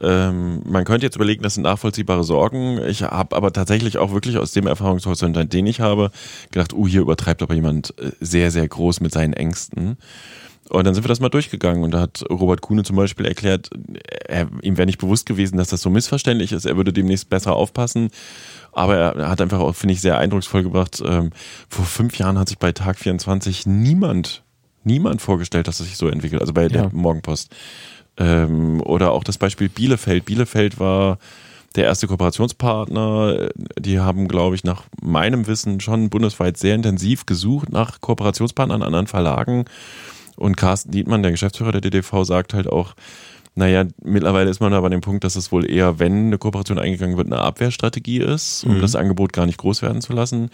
ähm, 0.00 0.62
man 0.64 0.84
könnte 0.84 1.06
jetzt 1.06 1.16
überlegen, 1.16 1.42
das 1.42 1.54
sind 1.54 1.62
nachvollziehbare 1.64 2.24
Sorgen. 2.24 2.78
Ich 2.86 3.02
habe 3.02 3.34
aber 3.36 3.52
tatsächlich 3.52 3.98
auch 3.98 4.12
wirklich 4.12 4.38
aus 4.38 4.52
dem 4.52 4.66
Erfahrungshorizont, 4.66 5.52
den 5.52 5.66
ich 5.66 5.80
habe, 5.80 6.10
gedacht, 6.50 6.72
uh, 6.72 6.86
hier 6.86 7.00
übertreibt 7.00 7.42
aber 7.42 7.54
jemand 7.54 7.94
äh, 7.98 8.12
sehr, 8.20 8.50
sehr 8.50 8.66
groß 8.66 9.00
mit 9.00 9.12
seinen 9.12 9.32
Ängsten. 9.32 9.96
Und 10.68 10.86
dann 10.86 10.94
sind 10.94 11.02
wir 11.04 11.08
das 11.08 11.20
mal 11.20 11.30
durchgegangen 11.30 11.82
und 11.82 11.92
da 11.92 12.00
hat 12.00 12.22
Robert 12.28 12.60
Kuhne 12.60 12.82
zum 12.84 12.94
Beispiel 12.96 13.24
erklärt, 13.24 13.70
er, 14.26 14.48
ihm 14.60 14.76
wäre 14.76 14.84
nicht 14.84 14.98
bewusst 14.98 15.24
gewesen, 15.24 15.56
dass 15.56 15.68
das 15.68 15.80
so 15.80 15.88
missverständlich 15.88 16.52
ist. 16.52 16.66
Er 16.66 16.76
würde 16.76 16.92
demnächst 16.92 17.30
besser 17.30 17.54
aufpassen. 17.54 18.10
Aber 18.72 18.96
er, 18.96 19.16
er 19.16 19.28
hat 19.30 19.40
einfach 19.40 19.60
auch, 19.60 19.74
finde 19.74 19.94
ich, 19.94 20.02
sehr 20.02 20.18
eindrucksvoll 20.18 20.62
gebracht. 20.62 21.02
Ähm, 21.04 21.30
vor 21.70 21.86
fünf 21.86 22.18
Jahren 22.18 22.38
hat 22.38 22.48
sich 22.48 22.58
bei 22.58 22.72
Tag 22.72 22.98
24 22.98 23.64
niemand, 23.66 24.42
niemand 24.84 25.22
vorgestellt, 25.22 25.68
dass 25.68 25.80
es 25.80 25.86
sich 25.86 25.96
so 25.96 26.08
entwickelt. 26.08 26.42
Also 26.42 26.52
bei 26.52 26.64
Ja. 26.64 26.68
der 26.68 26.90
Morgenpost. 26.92 27.50
Ähm, 28.18 28.80
oder 28.82 29.12
auch 29.12 29.24
das 29.24 29.38
Beispiel 29.38 29.68
Bielefeld. 29.68 30.24
Bielefeld 30.24 30.80
war 30.80 31.18
der 31.76 31.84
erste 31.84 32.06
Kooperationspartner. 32.08 33.50
Die 33.78 34.00
haben, 34.00 34.28
glaube 34.28 34.56
ich, 34.56 34.64
nach 34.64 34.84
meinem 35.00 35.46
Wissen 35.46 35.80
schon 35.80 36.10
bundesweit 36.10 36.56
sehr 36.56 36.74
intensiv 36.74 37.26
gesucht 37.26 37.70
nach 37.70 38.00
Kooperationspartnern 38.00 38.82
an 38.82 38.86
anderen 38.86 39.06
Verlagen. 39.06 39.66
Und 40.36 40.56
Carsten 40.56 40.90
Dietmann, 40.90 41.22
der 41.22 41.32
Geschäftsführer 41.32 41.72
der 41.72 41.80
DDV, 41.80 42.24
sagt 42.24 42.54
halt 42.54 42.68
auch, 42.68 42.94
naja, 43.54 43.84
mittlerweile 44.02 44.50
ist 44.50 44.60
man 44.60 44.72
aber 44.72 44.86
an 44.86 44.92
dem 44.92 45.00
Punkt, 45.00 45.24
dass 45.24 45.34
es 45.34 45.50
wohl 45.50 45.68
eher, 45.68 45.98
wenn 45.98 46.26
eine 46.26 46.38
Kooperation 46.38 46.78
eingegangen 46.78 47.16
wird, 47.16 47.26
eine 47.26 47.40
Abwehrstrategie 47.40 48.20
ist, 48.20 48.62
um 48.64 48.80
das 48.80 48.94
Angebot 48.94 49.32
gar 49.32 49.46
nicht 49.46 49.58
groß 49.58 49.82
werden 49.82 50.00
zu 50.00 50.12
lassen. 50.12 50.50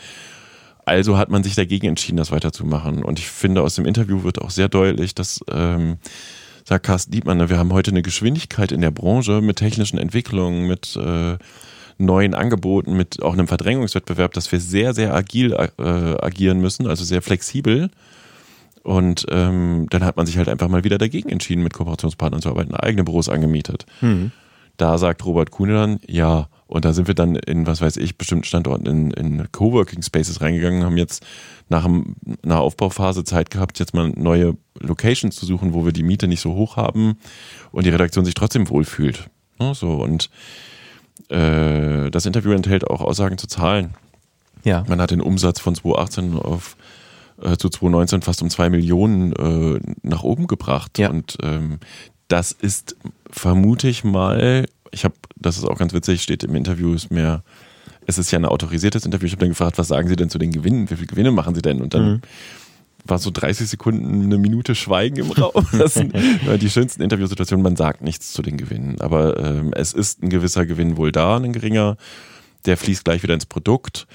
Also 0.86 1.18
hat 1.18 1.28
man 1.28 1.42
sich 1.42 1.54
dagegen 1.54 1.88
entschieden, 1.88 2.16
das 2.16 2.32
weiterzumachen. 2.32 3.04
Und 3.04 3.18
ich 3.18 3.28
finde, 3.28 3.62
aus 3.62 3.74
dem 3.74 3.84
Interview 3.84 4.22
wird 4.22 4.40
auch 4.40 4.50
sehr 4.50 4.68
deutlich, 4.68 5.14
dass, 5.14 5.44
ähm, 5.50 5.98
sagt 6.64 6.86
Carsten 6.86 7.12
Dietmann, 7.12 7.38
ne, 7.38 7.48
wir 7.50 7.58
haben 7.58 7.72
heute 7.72 7.90
eine 7.90 8.02
Geschwindigkeit 8.02 8.72
in 8.72 8.80
der 8.80 8.90
Branche 8.90 9.40
mit 9.40 9.56
technischen 9.56 9.98
Entwicklungen, 9.98 10.66
mit 10.66 10.96
äh, 10.96 11.36
neuen 11.98 12.34
Angeboten, 12.34 12.96
mit 12.96 13.22
auch 13.22 13.34
einem 13.34 13.46
Verdrängungswettbewerb, 13.46 14.32
dass 14.32 14.50
wir 14.50 14.60
sehr, 14.60 14.94
sehr 14.94 15.14
agil 15.14 15.52
äh, 15.52 15.82
agieren 16.20 16.60
müssen, 16.60 16.86
also 16.86 17.04
sehr 17.04 17.22
flexibel. 17.22 17.90
Und 18.82 19.26
ähm, 19.30 19.86
dann 19.90 20.04
hat 20.04 20.16
man 20.16 20.26
sich 20.26 20.36
halt 20.36 20.48
einfach 20.48 20.68
mal 20.68 20.84
wieder 20.84 20.98
dagegen 20.98 21.30
entschieden, 21.30 21.62
mit 21.62 21.72
Kooperationspartnern 21.72 22.42
zu 22.42 22.50
arbeiten, 22.50 22.74
eigene 22.74 23.04
Büros 23.04 23.28
angemietet. 23.28 23.86
Da 24.76 24.98
sagt 24.98 25.24
Robert 25.24 25.50
Kuhne 25.50 25.74
dann, 25.74 26.00
ja, 26.06 26.48
und 26.74 26.84
da 26.84 26.92
sind 26.92 27.06
wir 27.06 27.14
dann 27.14 27.36
in, 27.36 27.68
was 27.68 27.80
weiß 27.80 27.98
ich, 27.98 28.18
bestimmten 28.18 28.42
Standorten 28.42 28.86
in, 28.86 29.10
in 29.12 29.52
Coworking 29.52 30.02
Spaces 30.02 30.40
reingegangen, 30.40 30.82
haben 30.82 30.96
jetzt 30.96 31.24
nach 31.68 31.88
einer 32.42 32.60
Aufbauphase 32.60 33.22
Zeit 33.22 33.52
gehabt, 33.52 33.78
jetzt 33.78 33.94
mal 33.94 34.08
neue 34.08 34.56
Locations 34.80 35.36
zu 35.36 35.46
suchen, 35.46 35.72
wo 35.72 35.84
wir 35.84 35.92
die 35.92 36.02
Miete 36.02 36.26
nicht 36.26 36.40
so 36.40 36.54
hoch 36.54 36.76
haben 36.76 37.16
und 37.70 37.86
die 37.86 37.90
Redaktion 37.90 38.24
sich 38.24 38.34
trotzdem 38.34 38.68
wohlfühlt. 38.68 39.30
Ne, 39.60 39.72
so, 39.72 40.02
und 40.02 40.30
äh, 41.28 42.10
das 42.10 42.26
Interview 42.26 42.50
enthält 42.50 42.90
auch 42.90 43.02
Aussagen 43.02 43.38
zu 43.38 43.46
Zahlen. 43.46 43.94
Ja. 44.64 44.82
Man 44.88 45.00
hat 45.00 45.12
den 45.12 45.20
Umsatz 45.20 45.60
von 45.60 45.76
2018 45.76 46.36
auf 46.40 46.76
äh, 47.40 47.56
zu 47.56 47.68
2019 47.68 48.22
fast 48.22 48.42
um 48.42 48.50
zwei 48.50 48.68
Millionen 48.68 49.32
äh, 49.32 49.78
nach 50.02 50.24
oben 50.24 50.48
gebracht. 50.48 50.98
Ja. 50.98 51.10
Und 51.10 51.36
ähm, 51.40 51.78
das 52.26 52.50
ist, 52.50 52.96
vermute 53.30 53.86
ich 53.86 54.02
mal, 54.02 54.66
ich 54.94 55.04
habe, 55.04 55.14
das 55.36 55.58
ist 55.58 55.64
auch 55.64 55.78
ganz 55.78 55.92
witzig, 55.92 56.22
steht 56.22 56.44
im 56.44 56.54
Interview, 56.54 56.94
ist 56.94 57.10
mehr, 57.10 57.42
es 58.06 58.16
ist 58.18 58.30
ja 58.30 58.38
ein 58.38 58.44
autorisiertes 58.44 59.04
Interview. 59.04 59.26
Ich 59.26 59.32
habe 59.32 59.40
dann 59.40 59.48
gefragt, 59.50 59.76
was 59.78 59.88
sagen 59.88 60.08
Sie 60.08 60.16
denn 60.16 60.30
zu 60.30 60.38
den 60.38 60.50
Gewinnen? 60.52 60.88
Wie 60.90 60.94
viele 60.94 61.06
Gewinne 61.06 61.30
machen 61.30 61.54
Sie 61.54 61.62
denn? 61.62 61.80
Und 61.82 61.94
dann 61.94 62.04
Mhm. 62.14 62.20
war 63.06 63.18
so 63.18 63.30
30 63.30 63.68
Sekunden 63.68 64.22
eine 64.24 64.38
Minute 64.38 64.74
Schweigen 64.74 65.16
im 65.18 65.30
Raum. 65.30 65.66
Das 65.72 65.94
sind 65.94 66.14
die 66.62 66.70
schönsten 66.70 67.02
Interviewsituationen. 67.02 67.62
Man 67.62 67.76
sagt 67.76 68.02
nichts 68.02 68.32
zu 68.32 68.40
den 68.42 68.56
Gewinnen, 68.56 69.00
aber 69.00 69.38
ähm, 69.38 69.72
es 69.74 69.92
ist 69.92 70.22
ein 70.22 70.30
gewisser 70.30 70.64
Gewinn 70.66 70.96
wohl 70.96 71.12
da, 71.12 71.36
ein 71.36 71.52
geringer. 71.52 71.96
Der 72.66 72.76
fließt 72.78 73.04
gleich 73.04 73.22
wieder 73.22 73.34
ins 73.34 73.46
Produkt. 73.46 74.06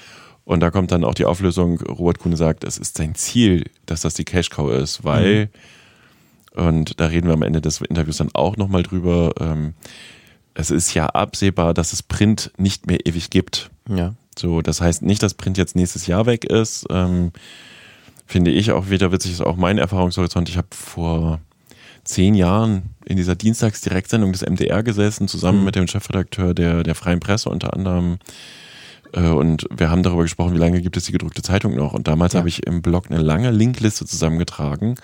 Und 0.44 0.58
da 0.60 0.70
kommt 0.72 0.90
dann 0.90 1.04
auch 1.04 1.14
die 1.14 1.24
Auflösung. 1.26 1.80
Robert 1.82 2.18
Kuhne 2.18 2.36
sagt, 2.36 2.64
es 2.64 2.78
ist 2.78 2.96
sein 2.96 3.14
Ziel, 3.14 3.66
dass 3.86 4.00
das 4.00 4.14
die 4.14 4.24
Cash 4.24 4.50
Cow 4.50 4.72
ist, 4.72 5.04
weil, 5.04 5.50
und 6.54 6.98
da 6.98 7.06
reden 7.06 7.28
wir 7.28 7.34
am 7.34 7.42
Ende 7.42 7.60
des 7.60 7.80
Interviews 7.80 8.16
dann 8.16 8.30
auch 8.34 8.56
nochmal 8.56 8.82
drüber, 8.82 9.32
ähm, 9.38 9.74
es 10.54 10.70
ist 10.70 10.94
ja 10.94 11.06
absehbar, 11.06 11.74
dass 11.74 11.92
es 11.92 12.02
Print 12.02 12.50
nicht 12.58 12.86
mehr 12.86 13.06
ewig 13.06 13.30
gibt. 13.30 13.70
Ja. 13.88 14.14
So, 14.38 14.62
das 14.62 14.80
heißt 14.80 15.02
nicht, 15.02 15.22
dass 15.22 15.34
Print 15.34 15.58
jetzt 15.58 15.76
nächstes 15.76 16.06
Jahr 16.06 16.26
weg 16.26 16.44
ist. 16.44 16.86
Ähm, 16.90 17.32
finde 18.26 18.50
ich 18.50 18.72
auch 18.72 18.88
wieder 18.90 19.12
witzig, 19.12 19.32
ist 19.32 19.40
auch 19.40 19.56
mein 19.56 19.78
Erfahrungshorizont. 19.78 20.48
Ich 20.48 20.56
habe 20.56 20.68
vor 20.72 21.40
zehn 22.04 22.34
Jahren 22.34 22.94
in 23.04 23.16
dieser 23.16 23.34
Dienstagsdirektsendung 23.36 24.32
des 24.32 24.42
MDR 24.42 24.82
gesessen, 24.82 25.28
zusammen 25.28 25.58
Mhm. 25.60 25.64
mit 25.64 25.74
dem 25.76 25.86
Chefredakteur 25.88 26.54
der, 26.54 26.82
der 26.82 26.94
Freien 26.94 27.20
Presse 27.20 27.48
unter 27.50 27.74
anderem. 27.74 28.18
Äh, 29.12 29.28
Und 29.28 29.66
wir 29.70 29.90
haben 29.90 30.02
darüber 30.02 30.22
gesprochen, 30.22 30.54
wie 30.54 30.58
lange 30.58 30.80
gibt 30.80 30.96
es 30.96 31.04
die 31.04 31.12
gedruckte 31.12 31.42
Zeitung 31.42 31.74
noch. 31.76 31.92
Und 31.92 32.08
damals 32.08 32.32
Ja. 32.32 32.38
habe 32.38 32.48
ich 32.48 32.66
im 32.66 32.80
Blog 32.82 33.10
eine 33.10 33.20
lange 33.20 33.50
Linkliste 33.50 34.06
zusammengetragen. 34.06 34.94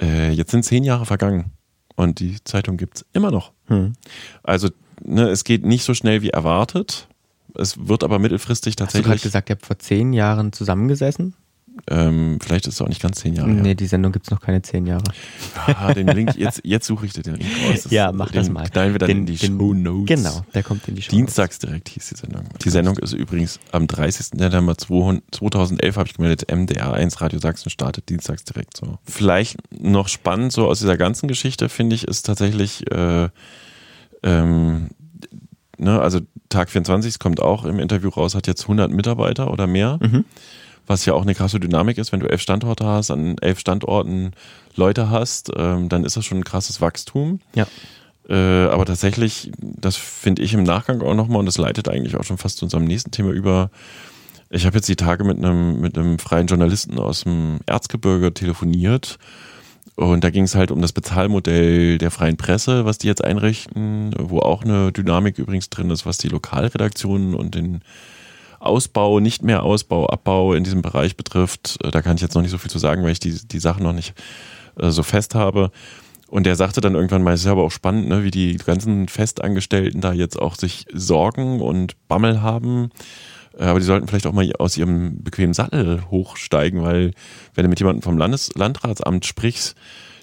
Äh, 0.00 0.30
jetzt 0.32 0.50
sind 0.50 0.64
zehn 0.64 0.84
Jahre 0.84 1.06
vergangen 1.06 1.52
und 1.96 2.20
die 2.20 2.42
Zeitung 2.44 2.76
gibt 2.76 2.96
es 2.98 3.06
immer 3.12 3.30
noch. 3.30 3.52
Hm. 3.66 3.94
Also 4.42 4.70
ne, 5.02 5.28
es 5.28 5.44
geht 5.44 5.64
nicht 5.64 5.84
so 5.84 5.94
schnell 5.94 6.22
wie 6.22 6.30
erwartet. 6.30 7.08
Es 7.54 7.86
wird 7.86 8.02
aber 8.02 8.18
mittelfristig 8.18 8.72
Hast 8.72 8.78
du 8.78 8.98
gerade 8.98 9.02
tatsächlich, 9.02 9.22
gesagt, 9.22 9.50
ihr 9.50 9.54
habt 9.54 9.66
vor 9.66 9.78
zehn 9.78 10.12
Jahren 10.12 10.52
zusammengesessen? 10.52 11.34
Ähm, 11.90 12.38
vielleicht 12.42 12.66
ist 12.66 12.74
es 12.74 12.80
auch 12.82 12.88
nicht 12.88 13.02
ganz 13.02 13.18
zehn 13.20 13.34
Jahre. 13.34 13.48
Nee, 13.50 13.74
die 13.74 13.86
Sendung 13.86 14.12
gibt 14.12 14.26
es 14.26 14.30
noch 14.30 14.40
keine 14.40 14.62
zehn 14.62 14.86
Jahre. 14.86 15.04
Ah, 15.66 15.92
den 15.92 16.06
Link, 16.08 16.34
jetzt, 16.36 16.60
jetzt 16.64 16.86
suche 16.86 17.06
ich 17.06 17.12
dir 17.12 17.22
den 17.22 17.34
Link 17.36 17.50
raus. 17.68 17.82
Das- 17.82 17.92
ja, 17.92 18.10
mach 18.12 18.30
das 18.30 18.46
den 18.46 18.52
mal. 18.54 18.68
Knallen 18.68 18.92
wir 18.94 18.98
dann 18.98 19.08
Den- 19.08 19.18
in 19.18 19.26
die 19.26 19.36
den- 19.36 19.58
Show 19.58 19.74
Notes. 19.74 20.06
Genau, 20.22 20.44
der 20.54 20.62
kommt 20.62 20.86
in 20.88 20.94
die 20.94 21.02
Show. 21.02 21.10
Dienstags 21.10 21.58
direkt 21.58 21.88
hieß 21.90 22.08
die 22.08 22.14
Sendung. 22.16 22.44
Die 22.64 22.70
Sendung 22.70 22.96
ist 22.98 23.12
übrigens 23.12 23.58
am 23.72 23.86
30. 23.86 24.38
Dezember 24.38 24.76
2011, 24.78 25.96
habe 25.96 26.08
ich 26.08 26.14
gemeldet, 26.14 26.48
MDR1 26.50 27.20
Radio 27.20 27.38
Sachsen 27.40 27.70
startet 27.70 28.08
dienstags 28.08 28.44
direkt 28.44 28.76
so. 28.76 28.98
Vielleicht 29.04 29.56
noch 29.78 30.08
spannend 30.08 30.52
so 30.52 30.66
aus 30.68 30.78
dieser 30.80 30.96
ganzen 30.96 31.28
Geschichte, 31.28 31.68
finde 31.68 31.96
ich, 31.96 32.06
ist 32.08 32.22
tatsächlich, 32.24 32.90
äh, 32.92 33.28
ähm, 34.22 34.88
ne, 35.78 36.00
also 36.00 36.20
Tag 36.48 36.70
24, 36.70 37.10
es 37.14 37.18
kommt 37.18 37.40
auch 37.42 37.64
im 37.64 37.78
Interview 37.80 38.08
raus, 38.10 38.34
hat 38.34 38.46
jetzt 38.46 38.62
100 38.62 38.90
Mitarbeiter 38.90 39.50
oder 39.50 39.66
mehr. 39.66 39.98
Mhm. 40.00 40.24
Was 40.86 41.06
ja 41.06 41.14
auch 41.14 41.22
eine 41.22 41.34
krasse 41.34 41.60
Dynamik 41.60 41.98
ist, 41.98 42.12
wenn 42.12 42.20
du 42.20 42.28
elf 42.28 42.40
Standorte 42.40 42.84
hast, 42.84 43.10
an 43.10 43.36
elf 43.40 43.58
Standorten 43.58 44.32
Leute 44.76 45.08
hast, 45.08 45.50
ähm, 45.56 45.88
dann 45.88 46.04
ist 46.04 46.16
das 46.16 46.24
schon 46.24 46.38
ein 46.38 46.44
krasses 46.44 46.80
Wachstum. 46.80 47.40
Ja. 47.54 47.66
Äh, 48.28 48.66
aber 48.68 48.84
tatsächlich, 48.84 49.50
das 49.58 49.96
finde 49.96 50.42
ich 50.42 50.54
im 50.54 50.62
Nachgang 50.62 51.02
auch 51.02 51.14
nochmal, 51.14 51.40
und 51.40 51.46
das 51.46 51.58
leitet 51.58 51.88
eigentlich 51.88 52.16
auch 52.16 52.24
schon 52.24 52.38
fast 52.38 52.58
zu 52.58 52.64
unserem 52.64 52.84
nächsten 52.84 53.10
Thema 53.10 53.30
über. 53.30 53.70
Ich 54.50 54.66
habe 54.66 54.76
jetzt 54.76 54.88
die 54.88 54.96
Tage 54.96 55.24
mit 55.24 55.38
einem, 55.38 55.80
mit 55.80 55.98
einem 55.98 56.18
freien 56.18 56.46
Journalisten 56.46 56.98
aus 56.98 57.22
dem 57.22 57.60
Erzgebirge 57.66 58.32
telefoniert. 58.32 59.18
Und 59.96 60.24
da 60.24 60.30
ging 60.30 60.44
es 60.44 60.54
halt 60.54 60.70
um 60.70 60.80
das 60.80 60.92
Bezahlmodell 60.92 61.98
der 61.98 62.10
freien 62.10 62.36
Presse, 62.36 62.84
was 62.84 62.98
die 62.98 63.06
jetzt 63.06 63.22
einrichten, 63.22 64.14
wo 64.18 64.40
auch 64.40 64.64
eine 64.64 64.90
Dynamik 64.90 65.38
übrigens 65.38 65.70
drin 65.70 65.90
ist, 65.90 66.04
was 66.04 66.18
die 66.18 66.28
Lokalredaktionen 66.28 67.34
und 67.34 67.54
den 67.54 67.82
Ausbau, 68.64 69.20
nicht 69.20 69.42
mehr 69.42 69.62
Ausbau, 69.62 70.06
Abbau 70.06 70.54
in 70.54 70.64
diesem 70.64 70.82
Bereich 70.82 71.16
betrifft. 71.16 71.78
Äh, 71.82 71.90
Da 71.90 72.02
kann 72.02 72.16
ich 72.16 72.22
jetzt 72.22 72.34
noch 72.34 72.42
nicht 72.42 72.50
so 72.50 72.58
viel 72.58 72.70
zu 72.70 72.78
sagen, 72.78 73.02
weil 73.02 73.12
ich 73.12 73.20
die, 73.20 73.38
die 73.46 73.58
Sachen 73.58 73.82
noch 73.82 73.92
nicht 73.92 74.14
äh, 74.78 74.90
so 74.90 75.02
fest 75.02 75.34
habe. 75.34 75.70
Und 76.28 76.46
der 76.46 76.56
sagte 76.56 76.80
dann 76.80 76.94
irgendwann 76.94 77.22
mal, 77.22 77.34
es 77.34 77.42
ist 77.42 77.46
aber 77.46 77.62
auch 77.62 77.70
spannend, 77.70 78.08
ne, 78.08 78.24
wie 78.24 78.30
die 78.30 78.56
ganzen 78.56 79.08
Festangestellten 79.08 80.00
da 80.00 80.12
jetzt 80.12 80.38
auch 80.40 80.56
sich 80.56 80.86
Sorgen 80.92 81.60
und 81.60 81.94
Bammel 82.08 82.42
haben. 82.42 82.90
Äh, 83.56 83.64
Aber 83.64 83.78
die 83.78 83.84
sollten 83.86 84.08
vielleicht 84.08 84.26
auch 84.26 84.32
mal 84.32 84.50
aus 84.58 84.76
ihrem 84.76 85.22
bequemen 85.22 85.54
Sattel 85.54 86.02
hochsteigen, 86.10 86.82
weil 86.82 87.12
wenn 87.54 87.64
du 87.64 87.68
mit 87.68 87.78
jemandem 87.78 88.02
vom 88.02 88.18
Landes 88.18 88.50
Landratsamt 88.54 89.24
sprichst, 89.26 89.76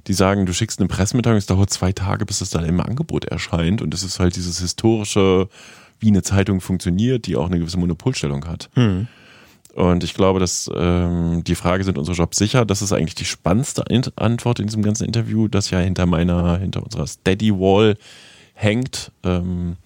die 0.08 0.14
sagen, 0.14 0.48
du 0.48 0.54
schickst 0.54 0.80
eine 0.80 0.88
Pressemitteilung, 0.88 1.38
es 1.38 1.46
dauert 1.46 1.70
zwei 1.70 1.92
Tage, 1.92 2.26
bis 2.26 2.42
es 2.42 2.50
dann 2.50 2.66
im 2.66 2.82
Angebot 2.82 3.26
erscheint. 3.26 3.82
Und 3.84 3.94
es 3.94 4.04
ist 4.04 4.20
halt 4.20 4.36
dieses 4.36 4.60
historische, 4.60 5.48
wie 6.02 6.10
eine 6.10 6.22
Zeitung 6.24 6.60
funktioniert, 6.62 7.26
die 7.28 7.36
auch 7.38 7.48
eine 7.48 7.60
gewisse 7.60 7.78
Monopolstellung 7.80 8.46
hat. 8.46 8.70
Hm. 8.74 9.08
Und 9.74 10.04
ich 10.04 10.14
glaube, 10.14 10.42
dass 10.42 10.70
ähm, 10.76 11.44
die 11.46 11.56
Frage, 11.56 11.86
sind 11.86 11.98
unsere 11.98 12.18
Jobs 12.18 12.38
sicher? 12.38 12.66
Das 12.66 12.82
ist 12.82 12.92
eigentlich 12.92 13.16
die 13.16 13.24
spannendste 13.26 13.86
Antwort 14.18 14.60
in 14.60 14.68
diesem 14.68 14.84
ganzen 14.84 15.06
Interview, 15.06 15.48
das 15.48 15.70
ja 15.70 15.80
hinter 15.80 16.06
meiner, 16.06 16.58
hinter 16.58 16.84
unserer 16.84 17.08
Steady 17.08 17.54
Wall 17.54 17.96
hängt. 18.54 19.14
Ähm, 19.24 19.78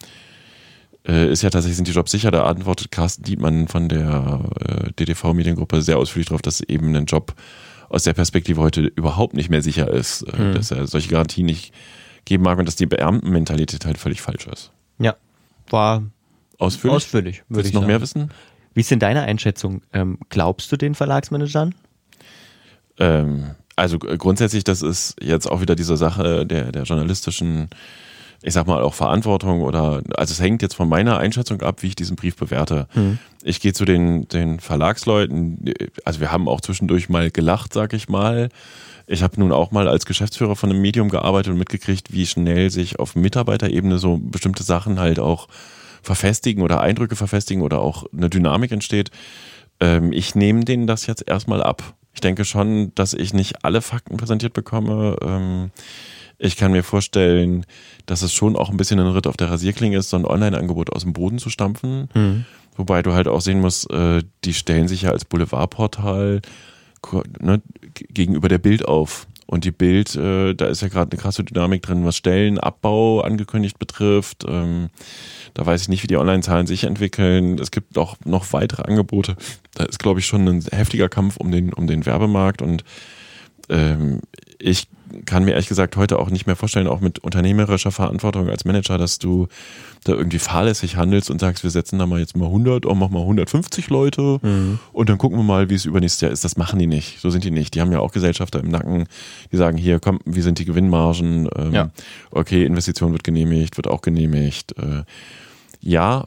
äh, 1.08 1.32
ist 1.32 1.44
ja 1.44 1.52
tatsächlich, 1.52 1.76
sind 1.76 1.88
die 1.88 1.92
Jobs 1.92 2.12
sicher? 2.12 2.32
Da 2.32 2.46
antwortet 2.46 2.90
Carsten 2.90 3.24
Dietmann 3.24 3.68
von 3.68 3.88
der 3.88 4.42
äh, 4.60 4.92
DTV-Mediengruppe 4.94 5.84
sehr 5.84 6.00
ausführlich 6.00 6.30
darauf, 6.30 6.42
dass 6.42 6.62
eben 6.62 6.96
ein 6.96 7.06
Job 7.06 7.36
aus 7.90 8.04
der 8.04 8.14
Perspektive 8.14 8.62
heute 8.62 8.82
überhaupt 8.82 9.36
nicht 9.36 9.52
mehr 9.52 9.62
sicher 9.62 9.88
ist, 9.88 10.24
äh, 10.24 10.42
Mhm. 10.42 10.54
dass 10.56 10.72
er 10.72 10.88
solche 10.88 11.10
Garantien 11.10 11.46
nicht 11.46 11.72
geben 12.26 12.44
mag 12.44 12.58
und 12.58 12.68
dass 12.68 12.76
die 12.76 12.88
Beamtenmentalität 12.88 13.86
halt 13.86 14.00
völlig 14.00 14.22
falsch 14.22 14.48
ist. 14.48 14.72
War 15.70 16.04
Ausführlich? 16.58 16.96
ausführlich, 16.96 17.38
würde 17.48 17.58
Willst 17.58 17.68
ich 17.68 17.72
du 17.74 17.78
noch 17.78 17.82
sagen. 17.84 17.92
mehr 17.92 18.02
wissen? 18.02 18.30
Wie 18.74 18.82
ist 18.82 18.92
denn 18.92 19.00
deine 19.00 19.24
Einschätzung? 19.24 19.82
Ähm, 19.94 20.18
glaubst 20.30 20.72
du 20.72 20.78
den 20.78 20.96
Verlagsmanagern? 20.96 21.74
Ähm, 23.00 23.52
also 23.76 23.98
äh, 24.08 24.18
grundsätzlich, 24.18 24.64
das 24.64 24.82
ist 24.82 25.16
jetzt 25.22 25.48
auch 25.50 25.62
wieder 25.62 25.76
diese 25.76 25.98
Sache 25.98 26.46
der, 26.46 26.72
der 26.72 26.84
journalistischen, 26.84 27.70
ich 28.42 28.54
sag 28.54 28.68
mal 28.68 28.82
auch 28.82 28.94
Verantwortung 28.94 29.62
oder, 29.62 30.01
also 30.15 30.32
es 30.32 30.39
hängt 30.39 30.62
jetzt 30.62 30.75
von 30.75 30.89
meiner 30.89 31.18
Einschätzung 31.18 31.62
ab, 31.62 31.82
wie 31.82 31.88
ich 31.88 31.96
diesen 31.96 32.15
Brief 32.15 32.36
bewerte. 32.36 32.88
Hm. 32.92 33.20
Ich 33.44 33.60
gehe 33.60 33.74
zu 33.74 33.86
den, 33.86 34.27
den 34.27 34.60
Verlagsleuten, 34.60 35.74
also 36.04 36.20
wir 36.20 36.32
haben 36.32 36.48
auch 36.48 36.62
zwischendurch 36.62 37.10
mal 37.10 37.32
gelacht, 37.32 37.74
sag 37.74 37.94
ich 37.94 38.10
mal. 38.10 38.50
Ich 39.08 39.22
habe 39.22 39.39
nun 39.39 39.51
auch 39.51 39.72
mal 39.72 39.88
als 39.88 40.06
Geschäftsführer 40.06 40.56
von 40.56 40.72
einem 40.72 40.82
Medium 40.82 41.10
gearbeitet 41.10 41.51
und 41.51 41.60
mitgekriegt, 41.60 42.12
wie 42.12 42.25
schnell 42.25 42.72
sich 42.72 42.98
auf 43.00 43.15
Mitarbeiterebene 43.15 44.00
so 44.00 44.18
bestimmte 44.18 44.63
Sachen 44.63 45.00
halt 45.00 45.20
auch 45.20 45.48
verfestigen 46.01 46.63
oder 46.63 46.82
Eindrücke 46.82 47.15
verfestigen 47.15 47.62
oder 47.62 47.80
auch 47.82 48.06
eine 48.15 48.30
Dynamik 48.30 48.72
entsteht. 48.72 49.12
Ähm, 49.80 50.12
ich 50.12 50.36
nehme 50.36 50.63
denen 50.63 50.88
das 50.88 51.06
jetzt 51.08 51.27
erstmal 51.27 51.62
ab. 51.62 51.96
Ich 52.13 52.22
denke 52.22 52.46
schon, 52.46 52.94
dass 52.96 53.13
ich 53.13 53.34
nicht 53.34 53.65
alle 53.65 53.82
Fakten 53.82 54.18
präsentiert 54.18 54.54
bekomme. 54.54 55.72
Ich 56.38 56.58
kann 56.58 56.72
mir 56.72 56.84
vorstellen, 56.84 57.65
dass 58.06 58.22
es 58.22 58.34
schon 58.34 58.56
auch 58.56 58.70
ein 58.70 58.77
bisschen 58.77 59.00
ein 59.00 59.08
Ritt 59.08 59.27
auf 59.27 59.38
der 59.38 59.50
Rasierklinge 59.50 59.98
ist, 59.98 60.10
so 60.10 60.18
ein 60.18 60.25
Online-Angebot 60.25 60.92
aus 60.92 61.04
dem 61.04 61.13
Boden 61.13 61.39
zu 61.39 61.50
stampfen. 61.50 62.10
Hm. 62.13 62.46
Wobei 62.75 63.01
du 63.01 63.13
halt 63.13 63.27
auch 63.27 63.42
sehen 63.42 63.62
musst, 63.62 63.89
äh, 63.92 64.22
die 64.44 64.54
stellen 64.54 64.88
sich 64.88 65.04
ja 65.04 65.12
als 65.12 65.25
Boulevardportal 65.25 66.42
ne, 67.39 67.62
gegenüber 68.10 68.50
der 68.50 68.58
Bild 68.58 68.86
auf. 68.86 69.27
Und 69.48 69.63
die 69.63 69.72
Bild, 69.72 70.15
äh, 70.15 70.56
da 70.56 70.65
ist 70.65 70.82
ja 70.82 70.88
gerade 70.88 71.12
eine 71.12 71.22
krasse 71.22 71.44
Dynamik 71.44 71.84
drin, 71.84 72.04
was 72.04 72.18
Stellenabbau 72.18 73.22
angekündigt 73.22 73.77
betrifft. 73.77 74.44
Ähm, 74.48 74.89
da 75.54 75.65
weiß 75.65 75.84
ich 75.84 75.88
nicht, 75.88 76.01
wie 76.01 76.08
die 76.08 76.18
Online-Zahlen 76.18 76.65
sich 76.65 76.84
entwickeln. 76.84 77.60
Es 77.60 77.70
gibt 77.70 77.98
auch 77.98 78.18
noch 78.25 78.51
weitere 78.54 78.82
Angebote. 78.82 79.38
Da 79.75 79.84
ist, 79.86 80.00
glaube 80.00 80.20
ich, 80.20 80.25
schon 80.25 80.48
ein 80.48 80.62
heftiger 80.72 81.10
Kampf 81.10 81.38
um 81.38 81.51
den, 81.51 81.74
um 81.74 81.86
den 81.86 82.08
Werbemarkt. 82.08 82.63
Und 82.63 82.84
ähm, 83.70 84.22
ich 84.58 84.88
kann 85.26 85.46
mir 85.46 85.52
ehrlich 85.52 85.68
gesagt 85.68 85.96
heute 85.98 86.20
auch 86.20 86.30
nicht 86.30 86.48
mehr 86.48 86.56
vorstellen, 86.56 86.88
auch 86.88 87.00
mit 87.00 87.20
unternehmerischer 87.20 87.92
Verantwortung 87.92 88.50
als 88.50 88.66
Manager, 88.66 88.98
dass 88.98 89.20
du 89.20 89.48
da 90.04 90.14
irgendwie 90.14 90.40
fahrlässig 90.40 90.98
handelst 90.98 91.30
und 91.30 91.40
sagst, 91.40 91.64
wir 91.64 91.72
setzen 91.72 92.00
da 92.00 92.06
mal 92.06 92.20
jetzt 92.20 92.38
mal 92.38 92.46
100, 92.46 92.86
auch 92.86 92.96
mach 92.96 93.10
mal 93.10 93.22
150 93.22 93.90
Leute 93.90 94.40
mhm. 94.42 94.80
und 94.94 95.10
dann 95.10 95.18
gucken 95.18 95.38
wir 95.38 95.44
mal, 95.44 95.70
wie 95.70 95.74
es 95.74 95.86
übernächstes 95.86 96.22
Jahr 96.22 96.32
ist. 96.32 96.44
Das 96.44 96.58
machen 96.58 96.80
die 96.80 96.88
nicht. 96.88 97.20
So 97.20 97.30
sind 97.30 97.44
die 97.44 97.52
nicht. 97.52 97.76
Die 97.76 97.82
haben 97.82 97.92
ja 97.92 98.00
auch 98.00 98.12
Gesellschafter 98.12 98.60
im 98.60 98.70
Nacken, 98.70 99.08
die 99.52 99.58
sagen, 99.58 99.78
hier, 99.78 100.00
komm, 100.00 100.20
wie 100.26 100.42
sind 100.42 100.60
die 100.60 100.66
Gewinnmargen? 100.66 101.50
Ähm, 101.58 101.74
ja. 101.74 101.92
Okay, 102.32 102.66
Investition 102.66 103.12
wird 103.12 103.24
genehmigt, 103.24 103.78
wird 103.78 103.88
auch 103.88 104.02
genehmigt. 104.02 104.78
Äh, 104.78 105.04
ja, 105.82 106.26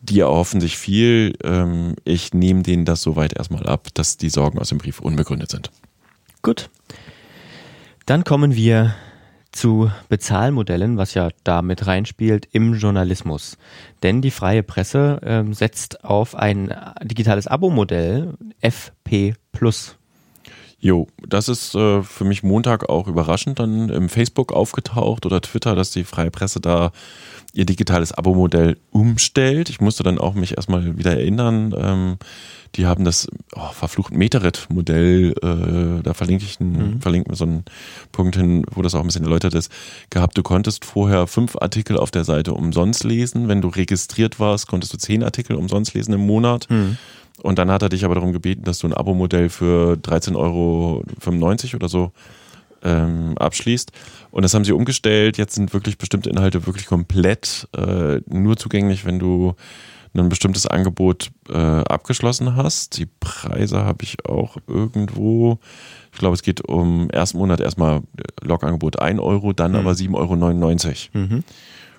die 0.00 0.20
erhoffen 0.20 0.60
sich 0.60 0.78
viel. 0.78 1.34
Ähm, 1.44 1.96
ich 2.04 2.32
nehme 2.32 2.62
denen 2.62 2.84
das 2.84 3.02
soweit 3.02 3.34
erstmal 3.34 3.66
ab, 3.66 3.88
dass 3.94 4.16
die 4.16 4.30
Sorgen 4.30 4.58
aus 4.58 4.70
dem 4.70 4.78
Brief 4.78 5.00
unbegründet 5.00 5.50
sind. 5.50 5.70
Gut. 6.42 6.70
Dann 8.08 8.24
kommen 8.24 8.54
wir 8.56 8.94
zu 9.52 9.90
Bezahlmodellen, 10.08 10.96
was 10.96 11.12
ja 11.12 11.28
da 11.44 11.60
mit 11.60 11.86
reinspielt 11.86 12.48
im 12.52 12.72
Journalismus. 12.72 13.58
Denn 14.02 14.22
die 14.22 14.30
freie 14.30 14.62
Presse 14.62 15.20
äh, 15.20 15.52
setzt 15.52 16.06
auf 16.06 16.34
ein 16.34 16.74
digitales 17.02 17.46
Abo-Modell 17.46 18.32
FP. 18.62 19.34
Jo, 20.80 21.06
das 21.26 21.50
ist 21.50 21.74
äh, 21.74 22.02
für 22.02 22.24
mich 22.24 22.42
Montag 22.42 22.88
auch 22.88 23.08
überraschend 23.08 23.58
dann 23.58 23.90
im 23.90 24.08
Facebook 24.08 24.54
aufgetaucht 24.54 25.26
oder 25.26 25.42
Twitter, 25.42 25.74
dass 25.74 25.90
die 25.90 26.04
freie 26.04 26.30
Presse 26.30 26.60
da 26.60 26.92
ihr 27.58 27.66
digitales 27.66 28.12
Abo-Modell 28.12 28.76
umstellt. 28.92 29.68
Ich 29.68 29.80
musste 29.80 30.04
dann 30.04 30.18
auch 30.18 30.34
mich 30.34 30.56
erstmal 30.56 30.96
wieder 30.96 31.10
erinnern. 31.10 31.74
Ähm, 31.76 32.18
die 32.76 32.86
haben 32.86 33.04
das 33.04 33.26
oh, 33.56 33.72
verflucht 33.72 34.12
Metarit-Modell, 34.12 35.32
äh, 35.42 36.02
da 36.02 36.14
verlinke 36.14 36.44
ich 36.44 36.60
einen, 36.60 36.94
mhm. 36.94 37.00
verlinke 37.00 37.30
mir 37.30 37.36
so 37.36 37.46
einen 37.46 37.64
Punkt 38.12 38.36
hin, 38.36 38.64
wo 38.70 38.82
das 38.82 38.94
auch 38.94 39.00
ein 39.00 39.06
bisschen 39.06 39.24
erläutert 39.24 39.54
ist, 39.54 39.72
gehabt. 40.10 40.38
Du 40.38 40.44
konntest 40.44 40.84
vorher 40.84 41.26
fünf 41.26 41.56
Artikel 41.56 41.96
auf 41.96 42.12
der 42.12 42.22
Seite 42.22 42.54
umsonst 42.54 43.02
lesen. 43.02 43.48
Wenn 43.48 43.60
du 43.60 43.68
registriert 43.68 44.38
warst, 44.38 44.68
konntest 44.68 44.92
du 44.92 44.98
zehn 44.98 45.24
Artikel 45.24 45.56
umsonst 45.56 45.94
lesen 45.94 46.12
im 46.12 46.26
Monat. 46.26 46.70
Mhm. 46.70 46.96
Und 47.42 47.58
dann 47.58 47.72
hat 47.72 47.82
er 47.82 47.88
dich 47.88 48.04
aber 48.04 48.14
darum 48.14 48.32
gebeten, 48.32 48.62
dass 48.62 48.78
du 48.78 48.86
ein 48.86 48.94
Abo-Modell 48.94 49.48
für 49.48 49.94
13,95 49.94 50.36
Euro 50.36 51.04
oder 51.74 51.88
so 51.88 52.12
ähm, 52.82 53.36
abschließt. 53.38 53.92
Und 54.30 54.42
das 54.42 54.54
haben 54.54 54.64
sie 54.64 54.72
umgestellt. 54.72 55.38
Jetzt 55.38 55.54
sind 55.54 55.72
wirklich 55.72 55.98
bestimmte 55.98 56.30
Inhalte 56.30 56.66
wirklich 56.66 56.86
komplett 56.86 57.68
äh, 57.76 58.20
nur 58.26 58.56
zugänglich, 58.56 59.04
wenn 59.04 59.18
du 59.18 59.54
ein 60.16 60.28
bestimmtes 60.28 60.66
Angebot 60.66 61.30
äh, 61.48 61.54
abgeschlossen 61.54 62.56
hast. 62.56 62.98
Die 62.98 63.06
Preise 63.06 63.84
habe 63.84 64.04
ich 64.04 64.24
auch 64.26 64.56
irgendwo. 64.66 65.58
Ich 66.12 66.18
glaube, 66.18 66.34
es 66.34 66.42
geht 66.42 66.66
um 66.66 67.10
ersten 67.10 67.38
Monat 67.38 67.60
erstmal 67.60 68.02
Logangebot 68.42 69.00
1 69.00 69.20
Euro, 69.20 69.52
dann 69.52 69.72
mhm. 69.72 69.78
aber 69.78 69.92
7,99 69.92 70.14
Euro. 70.16 71.26
Mhm. 71.26 71.44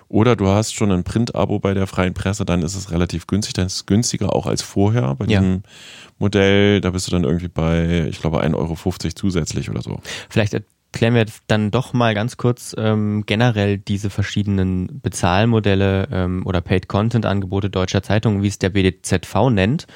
Oder 0.08 0.34
du 0.34 0.48
hast 0.48 0.74
schon 0.74 0.90
ein 0.90 1.04
Print-Abo 1.04 1.60
bei 1.60 1.72
der 1.72 1.86
freien 1.86 2.14
Presse, 2.14 2.44
dann 2.44 2.62
ist 2.62 2.74
es 2.74 2.90
relativ 2.90 3.28
günstig, 3.28 3.54
dann 3.54 3.66
ist 3.66 3.76
es 3.76 3.86
günstiger 3.86 4.34
auch 4.34 4.46
als 4.46 4.60
vorher 4.60 5.14
bei 5.14 5.26
ja. 5.26 5.38
diesem 5.38 5.62
Modell. 6.18 6.80
Da 6.80 6.90
bist 6.90 7.06
du 7.06 7.12
dann 7.12 7.22
irgendwie 7.22 7.46
bei, 7.46 8.08
ich 8.10 8.20
glaube, 8.20 8.42
1,50 8.42 8.54
Euro 8.56 8.76
zusätzlich 9.14 9.70
oder 9.70 9.82
so. 9.82 10.00
Vielleicht 10.28 10.52
klären 10.92 11.14
wir 11.14 11.26
dann 11.46 11.70
doch 11.70 11.92
mal 11.92 12.14
ganz 12.14 12.36
kurz 12.36 12.74
ähm, 12.76 13.24
generell 13.26 13.78
diese 13.78 14.10
verschiedenen 14.10 15.00
Bezahlmodelle 15.00 16.08
ähm, 16.10 16.46
oder 16.46 16.60
Paid-Content-Angebote 16.60 17.70
deutscher 17.70 18.02
Zeitungen, 18.02 18.42
wie 18.42 18.48
es 18.48 18.58
der 18.58 18.70
BDZV 18.70 19.50
nennt 19.50 19.86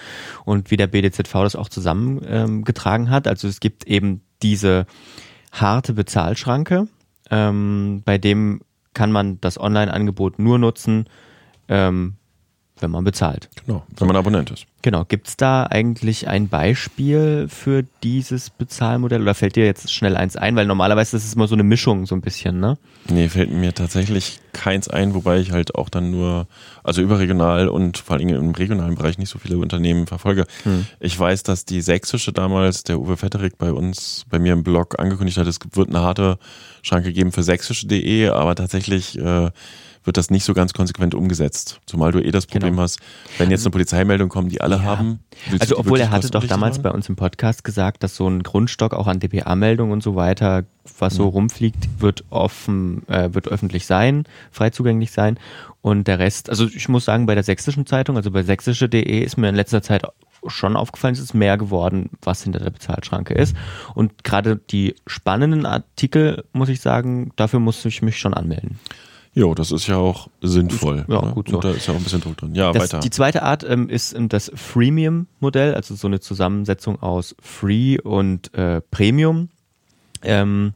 und 0.45 0.71
wie 0.71 0.77
der 0.77 0.87
BDZV 0.87 1.33
das 1.33 1.57
auch 1.57 1.69
zusammengetragen 1.69 3.07
ähm, 3.07 3.11
hat. 3.11 3.27
Also 3.27 3.49
es 3.49 3.61
gibt 3.61 3.85
eben 3.87 4.23
diese 4.43 4.87
harte 5.51 5.95
Bezahlschranke, 5.95 6.89
ähm, 7.31 8.03
bei 8.05 8.19
dem 8.19 8.61
kann 8.93 9.11
man 9.11 9.41
das 9.41 9.59
Online-Angebot 9.59 10.39
nur 10.39 10.59
nutzen, 10.59 11.09
ähm, 11.69 12.17
wenn 12.79 12.91
man 12.91 13.05
bezahlt. 13.05 13.49
Genau, 13.67 13.85
wenn 13.97 14.07
man 14.07 14.17
Abonnent 14.17 14.51
ist. 14.51 14.67
Genau. 14.85 15.07
Gibt 15.07 15.29
es 15.29 15.39
da 15.39 15.63
eigentlich 15.63 16.29
ein 16.29 16.49
Beispiel 16.49 17.47
für 17.49 17.85
dieses 18.03 18.51
Bezahlmodell 18.51 19.23
oder 19.23 19.33
fällt 19.33 19.57
dir 19.57 19.65
jetzt 19.65 19.91
schnell 19.91 20.15
eins 20.15 20.37
ein? 20.37 20.57
Weil 20.57 20.67
normalerweise 20.67 21.17
ist 21.17 21.25
es 21.25 21.33
immer 21.33 21.49
so 21.49 21.55
eine 21.55 21.63
Mischung 21.63 22.05
so 22.05 22.15
ein 22.15 22.21
bisschen, 22.21 22.61
ne? 22.61 22.77
Nee, 23.09 23.31
fällt 23.31 23.51
mir 23.51 23.73
tatsächlich 23.73 24.41
keins 24.53 24.89
ein, 24.89 25.15
wobei 25.15 25.39
ich 25.39 25.53
halt 25.53 25.75
auch 25.75 25.89
dann 25.89 26.11
nur, 26.11 26.49
also 26.83 27.01
überregional 27.01 27.69
und 27.69 27.97
vor 27.97 28.17
allem 28.17 28.29
im 28.29 28.51
regionalen 28.51 28.95
Bereich 28.95 29.17
nicht 29.17 29.31
so 29.31 29.39
viele 29.39 29.57
Unternehmen 29.57 30.07
verfolge. 30.07 30.45
Hm. 30.65 30.85
Ich 31.01 31.19
weiß, 31.19 31.45
dass 31.45 31.65
die 31.65 31.81
sächsische 31.81 32.35
damals, 32.35 32.85
der 32.85 33.01
Uwe 33.01 33.17
Vetterik 33.17 33.57
bei 33.57 33.73
uns, 33.73 34.27
bei 34.29 34.39
mir 34.39 34.53
im 34.53 34.65
Blog 34.65 34.99
angekündigt 34.99 35.39
hat, 35.39 35.47
es 35.47 35.61
wird 35.73 35.89
eine 35.89 36.01
harte 36.01 36.39
Schranke 36.83 37.11
geben 37.15 37.33
für 37.33 37.43
sächsische.de, 37.43 38.29
aber 38.29 38.55
tatsächlich 38.55 39.19
äh, 39.19 39.51
wird 40.05 40.17
das 40.17 40.31
nicht 40.31 40.45
so 40.45 40.55
ganz 40.55 40.73
konsequent 40.73 41.15
umgesetzt. 41.15 41.81
Zumal 41.87 42.13
du 42.13 42.21
eh 42.21 42.31
das 42.31 42.47
Problem 42.47 42.73
genau. 42.73 42.83
hast, 42.83 43.01
wenn 43.39 43.51
jetzt 43.51 43.65
eine 43.65 43.71
Polizeimeldung 43.71 44.29
kommt, 44.29 44.53
die 44.53 44.61
alle 44.61 44.74
ja. 44.79 44.85
haben. 44.85 45.21
Also 45.59 45.79
obwohl 45.79 46.01
er 46.01 46.11
hatte 46.11 46.31
doch 46.31 46.47
damals 46.47 46.77
machen? 46.77 46.83
bei 46.83 46.91
uns 46.91 47.09
im 47.09 47.17
Podcast 47.17 47.65
gesagt, 47.65 48.03
dass 48.03 48.17
so 48.17 48.29
ein 48.29 48.43
Grundstock 48.43 48.95
auch 48.95 49.07
an 49.07 49.21
DPA-Meldungen 49.21 49.93
und 49.93 50.03
so 50.03 50.17
weiter, 50.17 50.65
was 50.99 51.15
so 51.15 51.25
mhm. 51.25 51.31
rumfliegt, 51.31 51.89
wird 52.01 52.25
offen, 52.31 53.07
äh, 53.09 53.33
wird 53.33 53.49
öffentlich 53.49 53.87
sein, 53.87 54.25
frei 54.51 54.71
zugänglich 54.71 55.13
sein. 55.13 55.39
Und 55.81 56.09
der 56.09 56.19
Rest, 56.19 56.49
also 56.49 56.67
ich 56.67 56.89
muss 56.89 57.05
sagen, 57.05 57.27
bei 57.27 57.35
der 57.35 57.45
sächsischen 57.45 57.87
Zeitung, 57.87 58.17
also 58.17 58.31
bei 58.31 58.43
sächsische.de 58.43 59.21
ist 59.21 59.37
mir 59.37 59.49
in 59.49 59.55
letzter 59.55 59.83
Zeit 59.83 60.05
schon 60.47 60.77
aufgefallen, 60.77 61.15
es 61.15 61.21
ist 61.21 61.35
mehr 61.35 61.57
geworden, 61.57 62.11
was 62.23 62.43
hinter 62.43 62.61
der 62.61 62.71
Bezahlschranke 62.71 63.35
ist. 63.35 63.57
Und 63.95 64.25
gerade 64.25 64.57
die 64.57 64.95
spannenden 65.07 65.67
Artikel, 65.67 66.45
muss 66.53 66.69
ich 66.69 66.81
sagen, 66.81 67.33
dafür 67.37 67.61
muss 67.61 67.85
ich 67.85 68.03
mich 68.03 68.19
schon 68.19 68.35
anmelden. 68.35 68.79
Jo, 69.35 69.55
das 69.55 69.73
ist 69.73 69.89
ja 69.89 69.97
auch 69.97 70.29
sinnvoll. 70.41 71.05
Ja, 71.09 71.23
ne? 71.23 71.33
gut 71.33 71.49
so. 71.49 71.57
Und 71.57 71.65
da 71.65 71.73
ist 71.73 71.87
ja 71.87 71.95
auch 71.95 71.99
ein 71.99 72.05
bisschen 72.05 72.21
Druck 72.21 72.37
drin. 72.37 72.55
Ja, 72.55 72.73
das, 72.73 72.85
weiter. 72.85 73.01
Die 73.01 73.11
zweite 73.11 73.43
Art 73.43 73.65
ähm, 73.69 73.89
ist 73.89 74.13
ähm, 74.13 74.29
das 74.29 74.51
Freemium-Modell, 74.55 75.75
also 75.75 75.97
so 75.97 76.07
eine 76.07 76.21
Zusammensetzung 76.21 77.03
aus 77.03 77.35
Free 77.41 77.99
und 77.99 78.55
äh, 78.55 78.81
Premium. 78.81 79.49
Ähm, 80.23 80.75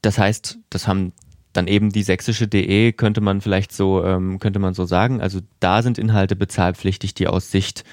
das 0.00 0.16
heißt, 0.16 0.58
das 0.70 0.86
haben 0.86 1.12
dann 1.52 1.66
eben 1.66 1.90
die 1.90 2.04
sächsische 2.04 2.46
DE, 2.46 2.92
könnte 2.92 3.20
man 3.20 3.40
vielleicht 3.40 3.72
so, 3.72 4.04
ähm, 4.04 4.38
könnte 4.38 4.60
man 4.60 4.74
so 4.74 4.84
sagen. 4.84 5.20
Also 5.20 5.40
da 5.58 5.82
sind 5.82 5.98
Inhalte 5.98 6.36
bezahlpflichtig, 6.36 7.14
die 7.14 7.26
aus 7.26 7.50
Sicht 7.50 7.84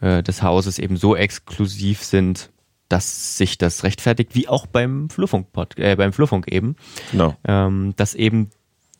äh, 0.00 0.24
des 0.24 0.42
Hauses 0.42 0.80
eben 0.80 0.96
so 0.96 1.14
exklusiv 1.14 2.02
sind, 2.02 2.50
dass 2.88 3.36
sich 3.36 3.58
das 3.58 3.84
rechtfertigt, 3.84 4.34
wie 4.34 4.48
auch 4.48 4.66
beim 4.66 5.10
Flurfunk, 5.10 5.48
äh, 5.76 5.96
beim 5.96 6.12
Flurfunk 6.12 6.48
eben. 6.48 6.76
Genau. 7.12 7.36
Ähm, 7.44 7.94
dass 7.96 8.14
eben 8.14 8.50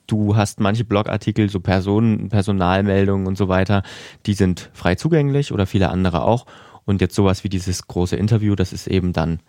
du 0.07 0.37
hast 0.37 0.61
manche 0.61 0.85
Blogartikel, 0.85 1.49
so 1.49 1.61
Personen, 1.61 2.29
Personalmeldungen 2.29 3.27
und 3.27 3.37
so 3.37 3.49
weiter, 3.49 3.83
die 4.27 4.35
sind 4.35 4.71
frei 4.73 4.95
zugänglich 4.95 5.53
oder 5.53 5.67
viele 5.67 5.91
andere 5.91 6.23
auch. 6.23 6.47
Und 6.85 7.01
jetzt 7.01 7.15
sowas 7.15 7.43
wie 7.45 7.49
dieses 7.49 7.87
große 7.87 8.17
Interview, 8.17 8.55
das 8.55 8.73
ist 8.73 8.87
eben 8.87 9.13
dann 9.13 9.41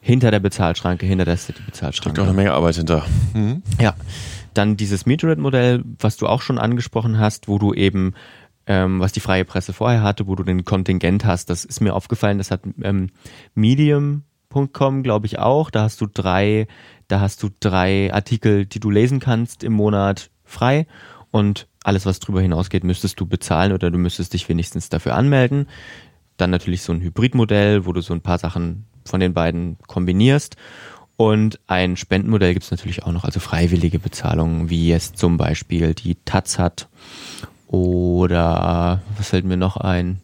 hinter 0.00 0.30
der 0.30 0.40
Bezahlschranke, 0.40 1.06
hinter 1.06 1.24
der 1.24 1.36
City-Bezahlschranke. 1.36 2.10
Steckt 2.10 2.18
auch 2.18 2.24
eine 2.24 2.34
Menge 2.34 2.52
Arbeit 2.52 2.76
hinter. 2.76 3.04
Mhm. 3.32 3.62
Ja. 3.80 3.94
Dann 4.52 4.76
dieses 4.76 5.06
Meteorite-Modell, 5.06 5.82
was 5.98 6.16
du 6.16 6.26
auch 6.26 6.42
schon 6.42 6.58
angesprochen 6.58 7.18
hast, 7.18 7.48
wo 7.48 7.58
du 7.58 7.72
eben 7.72 8.14
ähm, 8.66 9.00
was 9.00 9.12
die 9.12 9.20
freie 9.20 9.44
Presse 9.44 9.72
vorher 9.72 10.02
hatte, 10.02 10.26
wo 10.26 10.34
du 10.34 10.42
den 10.42 10.64
Kontingent 10.64 11.24
hast. 11.24 11.50
Das 11.50 11.64
ist 11.64 11.80
mir 11.80 11.94
aufgefallen, 11.94 12.38
das 12.38 12.50
hat 12.50 12.62
ähm, 12.82 13.10
Medium.com, 13.54 15.02
glaube 15.02 15.26
ich, 15.26 15.38
auch. 15.38 15.70
Da 15.70 15.82
hast 15.82 16.00
du 16.00 16.06
drei, 16.06 16.66
da 17.08 17.20
hast 17.20 17.42
du 17.42 17.50
drei 17.60 18.12
Artikel, 18.12 18.66
die 18.66 18.80
du 18.80 18.90
lesen 18.90 19.20
kannst 19.20 19.64
im 19.64 19.72
Monat 19.72 20.30
frei 20.44 20.86
und 21.30 21.66
alles, 21.82 22.06
was 22.06 22.20
drüber 22.20 22.40
hinausgeht, 22.40 22.84
müsstest 22.84 23.20
du 23.20 23.26
bezahlen 23.26 23.72
oder 23.72 23.90
du 23.90 23.98
müsstest 23.98 24.32
dich 24.32 24.48
wenigstens 24.48 24.88
dafür 24.88 25.14
anmelden. 25.16 25.68
Dann 26.36 26.50
natürlich 26.50 26.82
so 26.82 26.92
ein 26.92 27.00
Hybridmodell, 27.00 27.86
wo 27.86 27.92
du 27.92 28.00
so 28.00 28.14
ein 28.14 28.22
paar 28.22 28.38
Sachen 28.38 28.86
von 29.04 29.20
den 29.20 29.34
beiden 29.34 29.76
kombinierst. 29.86 30.56
Und 31.16 31.60
ein 31.66 31.96
Spendenmodell 31.96 32.54
gibt 32.54 32.64
es 32.64 32.70
natürlich 32.70 33.04
auch 33.04 33.12
noch, 33.12 33.24
also 33.24 33.38
freiwillige 33.38 33.98
Bezahlungen, 33.98 34.70
wie 34.70 34.90
es 34.92 35.12
zum 35.12 35.36
Beispiel 35.36 35.94
die 35.94 36.16
Taz 36.24 36.58
hat 36.58 36.88
oder 37.66 39.02
was 39.16 39.28
fällt 39.28 39.44
mir 39.44 39.56
noch 39.56 39.76
ein? 39.76 40.20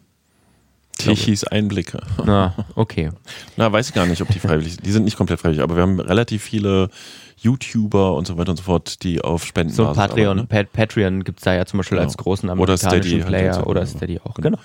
Tichys 1.03 1.43
Einblicke. 1.43 1.99
Na, 2.25 2.53
okay. 2.75 3.11
Na, 3.57 3.71
weiß 3.71 3.89
ich 3.89 3.93
gar 3.93 4.05
nicht, 4.05 4.21
ob 4.21 4.29
die 4.29 4.39
freiwillig 4.39 4.73
sind. 4.73 4.85
Die 4.85 4.91
sind 4.91 5.05
nicht 5.05 5.17
komplett 5.17 5.39
freiwillig, 5.39 5.61
aber 5.61 5.75
wir 5.75 5.83
haben 5.83 5.99
relativ 5.99 6.43
viele 6.43 6.89
YouTuber 7.37 8.13
und 8.13 8.27
so 8.27 8.37
weiter 8.37 8.51
und 8.51 8.57
so 8.57 8.63
fort, 8.63 9.03
die 9.03 9.21
auf 9.21 9.45
Spenden 9.45 9.73
So 9.73 9.85
Patreon, 9.85 10.39
arbeiten, 10.39 10.57
ne? 10.57 10.67
Patreon 10.71 11.23
gibt 11.23 11.39
es 11.39 11.43
da 11.43 11.53
ja 11.55 11.65
zum 11.65 11.77
Beispiel 11.77 11.97
genau. 11.97 12.07
als 12.07 12.17
großen 12.17 12.49
amerikanischen 12.49 12.87
oder 12.87 13.01
Steady 13.01 13.23
Player 13.23 13.55
halt 13.55 13.65
oder 13.65 13.85
Steady 13.85 14.19
auch. 14.23 14.35
Genau. 14.35 14.59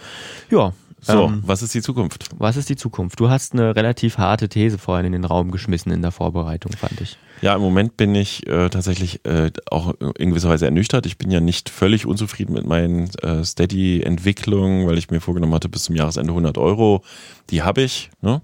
Ja, 0.51 0.73
so, 1.01 1.25
ähm, 1.27 1.43
was 1.45 1.63
ist 1.63 1.75
die 1.75 1.83
Zukunft? 1.83 2.31
Was 2.39 2.57
ist 2.57 2.69
die 2.69 2.77
Zukunft? 2.77 3.21
Du 3.21 3.29
hast 3.29 3.53
eine 3.53 3.77
relativ 3.77 4.19
harte 4.19 4.49
These 4.49 4.79
vorhin 4.79 5.07
in 5.07 5.13
den 5.13 5.25
Raum 5.25 5.51
geschmissen 5.51 5.93
in 5.93 6.03
der 6.03 6.11
Vorbereitung, 6.11 6.73
fand 6.73 7.01
ich. 7.01 7.19
Ja, 7.43 7.55
im 7.55 7.61
Moment 7.61 7.97
bin 7.97 8.15
ich 8.15 8.47
äh, 8.47 8.71
tatsächlich 8.71 9.25
äh, 9.27 9.51
auch 9.71 9.95
in 10.19 10.31
gewisser 10.31 10.49
Weise 10.49 10.65
ernüchtert. 10.65 11.05
Ich 11.07 11.19
bin 11.19 11.31
ja 11.31 11.41
nicht 11.41 11.69
völlig 11.69 12.07
unzufrieden 12.07 12.55
mit 12.55 12.67
meinen 12.67 13.11
äh, 13.23 13.45
Steady-Entwicklungen, 13.45 14.87
weil 14.87 14.99
ich 14.99 15.11
mir 15.11 15.21
vorgenommen 15.21 15.55
hatte, 15.55 15.69
bis 15.69 15.85
zum 15.85 15.95
Jahresende 15.97 16.33
100 16.33 16.57
Euro. 16.59 17.03
Die 17.51 17.63
habe 17.63 17.83
ich. 17.83 18.11
Ne? 18.23 18.41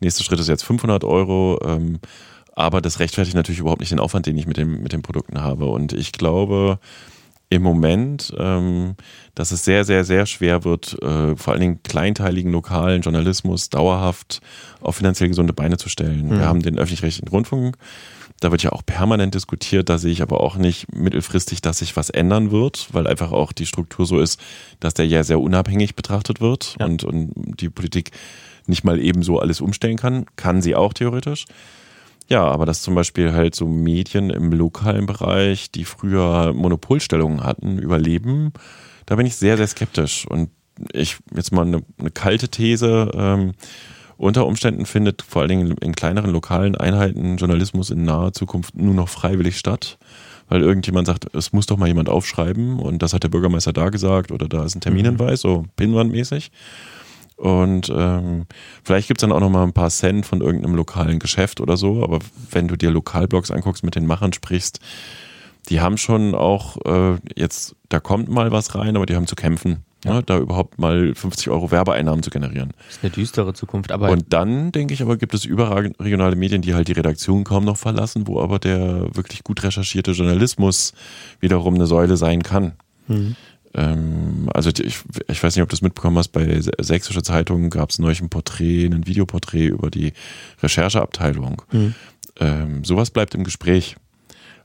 Nächster 0.00 0.24
Schritt 0.24 0.40
ist 0.40 0.48
jetzt 0.48 0.64
500 0.64 1.04
Euro. 1.04 1.60
Ähm, 1.64 2.00
Aber 2.54 2.80
das 2.80 2.98
rechtfertigt 2.98 3.36
natürlich 3.36 3.60
überhaupt 3.60 3.80
nicht 3.80 3.92
den 3.92 4.00
Aufwand, 4.00 4.26
den 4.26 4.36
ich 4.36 4.46
mit, 4.46 4.56
dem, 4.56 4.82
mit 4.82 4.92
den 4.92 5.02
Produkten 5.02 5.40
habe. 5.40 5.66
Und 5.66 5.92
ich 5.92 6.12
glaube 6.12 6.80
im 7.52 7.62
Moment, 7.62 8.32
ähm, 8.38 8.94
dass 9.34 9.52
es 9.52 9.62
sehr, 9.62 9.84
sehr, 9.84 10.04
sehr 10.04 10.24
schwer 10.24 10.64
wird, 10.64 10.96
äh, 11.02 11.36
vor 11.36 11.52
allen 11.52 11.60
Dingen 11.60 11.82
kleinteiligen 11.82 12.50
lokalen 12.50 13.02
Journalismus 13.02 13.68
dauerhaft 13.68 14.40
auf 14.80 14.96
finanziell 14.96 15.28
gesunde 15.28 15.52
Beine 15.52 15.76
zu 15.76 15.90
stellen. 15.90 16.28
Mhm. 16.28 16.38
Wir 16.38 16.46
haben 16.46 16.62
den 16.62 16.78
öffentlich-rechtlichen 16.78 17.28
Rundfunk. 17.28 17.76
Da 18.40 18.50
wird 18.50 18.62
ja 18.62 18.72
auch 18.72 18.86
permanent 18.86 19.34
diskutiert. 19.34 19.90
Da 19.90 19.98
sehe 19.98 20.12
ich 20.12 20.22
aber 20.22 20.40
auch 20.40 20.56
nicht 20.56 20.96
mittelfristig, 20.96 21.60
dass 21.60 21.78
sich 21.78 21.94
was 21.94 22.08
ändern 22.08 22.52
wird, 22.52 22.88
weil 22.92 23.06
einfach 23.06 23.32
auch 23.32 23.52
die 23.52 23.66
Struktur 23.66 24.06
so 24.06 24.18
ist, 24.18 24.40
dass 24.80 24.94
der 24.94 25.06
ja 25.06 25.22
sehr 25.22 25.38
unabhängig 25.38 25.94
betrachtet 25.94 26.40
wird 26.40 26.76
ja. 26.80 26.86
und, 26.86 27.04
und 27.04 27.32
die 27.60 27.68
Politik 27.68 28.12
nicht 28.66 28.82
mal 28.82 28.98
ebenso 28.98 29.38
alles 29.38 29.60
umstellen 29.60 29.98
kann. 29.98 30.24
Kann 30.36 30.62
sie 30.62 30.74
auch 30.74 30.94
theoretisch. 30.94 31.44
Ja, 32.32 32.46
aber 32.46 32.64
dass 32.64 32.80
zum 32.80 32.94
Beispiel 32.94 33.34
halt 33.34 33.54
so 33.54 33.66
Medien 33.66 34.30
im 34.30 34.52
lokalen 34.52 35.04
Bereich, 35.04 35.70
die 35.70 35.84
früher 35.84 36.54
Monopolstellungen 36.54 37.44
hatten, 37.44 37.76
überleben, 37.76 38.54
da 39.04 39.16
bin 39.16 39.26
ich 39.26 39.36
sehr, 39.36 39.58
sehr 39.58 39.66
skeptisch. 39.66 40.26
Und 40.26 40.48
ich 40.94 41.18
jetzt 41.36 41.52
mal 41.52 41.66
eine, 41.66 41.82
eine 41.98 42.10
kalte 42.10 42.48
These. 42.48 43.10
Ähm, 43.14 43.52
unter 44.16 44.46
Umständen 44.46 44.86
findet 44.86 45.20
vor 45.20 45.42
allen 45.42 45.50
Dingen 45.50 45.76
in 45.82 45.94
kleineren 45.94 46.30
lokalen 46.30 46.74
Einheiten 46.74 47.36
Journalismus 47.36 47.90
in 47.90 48.04
naher 48.04 48.32
Zukunft 48.32 48.76
nur 48.76 48.94
noch 48.94 49.10
freiwillig 49.10 49.58
statt, 49.58 49.98
weil 50.48 50.62
irgendjemand 50.62 51.08
sagt, 51.08 51.34
es 51.34 51.52
muss 51.52 51.66
doch 51.66 51.76
mal 51.76 51.88
jemand 51.88 52.08
aufschreiben 52.08 52.78
und 52.78 53.02
das 53.02 53.12
hat 53.12 53.24
der 53.24 53.28
Bürgermeister 53.28 53.74
da 53.74 53.90
gesagt 53.90 54.32
oder 54.32 54.48
da 54.48 54.64
ist 54.64 54.74
ein 54.74 54.80
Terminhinweis, 54.80 55.44
mhm. 55.44 55.48
so 55.48 55.64
pinwandmäßig. 55.76 56.50
Und 57.36 57.92
ähm, 57.94 58.46
vielleicht 58.84 59.08
gibt's 59.08 59.22
dann 59.22 59.32
auch 59.32 59.40
noch 59.40 59.50
mal 59.50 59.64
ein 59.64 59.72
paar 59.72 59.90
Cent 59.90 60.26
von 60.26 60.40
irgendeinem 60.40 60.74
lokalen 60.74 61.18
Geschäft 61.18 61.60
oder 61.60 61.76
so. 61.76 62.02
Aber 62.02 62.20
wenn 62.50 62.68
du 62.68 62.76
dir 62.76 62.90
Lokalblogs 62.90 63.50
anguckst, 63.50 63.84
mit 63.84 63.96
den 63.96 64.06
Machern 64.06 64.32
sprichst, 64.32 64.80
die 65.68 65.80
haben 65.80 65.96
schon 65.96 66.34
auch 66.34 66.76
äh, 66.84 67.18
jetzt, 67.36 67.76
da 67.88 68.00
kommt 68.00 68.28
mal 68.28 68.50
was 68.50 68.74
rein, 68.74 68.96
aber 68.96 69.06
die 69.06 69.14
haben 69.14 69.26
zu 69.26 69.36
kämpfen, 69.36 69.84
ja. 70.04 70.14
ne, 70.14 70.22
da 70.22 70.38
überhaupt 70.38 70.78
mal 70.78 71.14
50 71.14 71.50
Euro 71.50 71.70
Werbeeinnahmen 71.70 72.22
zu 72.22 72.30
generieren. 72.30 72.72
Das 72.86 72.96
ist 72.96 73.04
eine 73.04 73.12
düstere 73.12 73.54
Zukunft. 73.54 73.92
Aber 73.92 74.10
Und 74.10 74.32
dann, 74.32 74.72
denke 74.72 74.94
ich 74.94 75.02
aber, 75.02 75.16
gibt 75.16 75.34
es 75.34 75.44
überregionale 75.44 76.36
Medien, 76.36 76.62
die 76.62 76.74
halt 76.74 76.88
die 76.88 76.92
Redaktion 76.92 77.44
kaum 77.44 77.64
noch 77.64 77.76
verlassen, 77.76 78.26
wo 78.26 78.40
aber 78.40 78.58
der 78.58 79.14
wirklich 79.14 79.44
gut 79.44 79.62
recherchierte 79.62 80.12
Journalismus 80.12 80.94
wiederum 81.40 81.74
eine 81.74 81.86
Säule 81.86 82.16
sein 82.16 82.42
kann. 82.42 82.72
Mhm. 83.08 83.36
Ähm, 83.74 84.48
also 84.52 84.70
ich, 84.70 85.00
ich 85.28 85.42
weiß 85.42 85.56
nicht, 85.56 85.62
ob 85.62 85.68
du 85.68 85.74
das 85.74 85.82
mitbekommen 85.82 86.18
hast, 86.18 86.28
bei 86.28 86.60
Sächsische 86.60 87.22
Zeitung 87.22 87.70
gab 87.70 87.90
es 87.90 87.98
neulich 87.98 88.20
ein 88.20 88.28
Porträt, 88.28 88.86
ein 88.86 89.06
Videoporträt 89.06 89.66
über 89.66 89.90
die 89.90 90.12
Rechercheabteilung. 90.62 91.62
Mhm. 91.72 91.94
Ähm, 92.38 92.84
sowas 92.84 93.10
bleibt 93.10 93.34
im 93.34 93.44
Gespräch. 93.44 93.96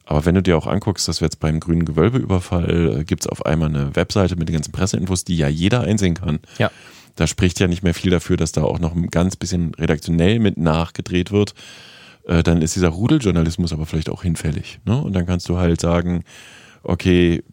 Aber 0.05 0.25
wenn 0.25 0.35
du 0.35 0.41
dir 0.41 0.57
auch 0.57 0.67
anguckst, 0.67 1.07
dass 1.07 1.19
wir 1.19 1.25
jetzt 1.25 1.39
beim 1.39 1.59
grünen 1.59 1.83
Gewölbeüberfall 1.83 2.99
äh, 2.99 3.03
gibt 3.03 3.23
es 3.23 3.27
auf 3.27 3.45
einmal 3.45 3.69
eine 3.69 3.95
Webseite 3.95 4.37
mit 4.37 4.47
den 4.47 4.53
ganzen 4.53 4.71
Presseinfos, 4.71 5.25
die 5.25 5.37
ja 5.37 5.49
jeder 5.49 5.81
einsehen 5.81 6.13
kann. 6.13 6.39
Ja. 6.57 6.71
Da 7.15 7.27
spricht 7.27 7.59
ja 7.59 7.67
nicht 7.67 7.83
mehr 7.83 7.93
viel 7.93 8.11
dafür, 8.11 8.37
dass 8.37 8.53
da 8.53 8.63
auch 8.63 8.79
noch 8.79 8.95
ein 8.95 9.07
ganz 9.07 9.35
bisschen 9.35 9.73
redaktionell 9.73 10.39
mit 10.39 10.57
nachgedreht 10.57 11.31
wird. 11.31 11.55
Äh, 12.25 12.41
dann 12.43 12.61
ist 12.61 12.75
dieser 12.75 12.89
Rudeljournalismus 12.89 13.73
aber 13.73 13.85
vielleicht 13.85 14.09
auch 14.09 14.23
hinfällig. 14.23 14.79
Ne? 14.85 15.01
Und 15.01 15.13
dann 15.13 15.25
kannst 15.25 15.49
du 15.49 15.57
halt 15.57 15.81
sagen, 15.81 16.23
okay, 16.83 17.43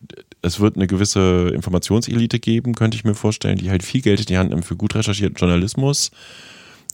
es 0.44 0.60
wird 0.60 0.76
eine 0.76 0.86
gewisse 0.86 1.50
Informationselite 1.54 2.38
geben, 2.38 2.74
könnte 2.74 2.96
ich 2.96 3.04
mir 3.04 3.14
vorstellen, 3.14 3.56
die 3.56 3.70
halt 3.70 3.82
viel 3.82 4.02
Geld 4.02 4.20
in 4.20 4.26
die 4.26 4.38
Hand 4.38 4.50
nimmt 4.50 4.64
für 4.64 4.76
gut 4.76 4.94
recherchierten 4.94 5.36
Journalismus. 5.36 6.10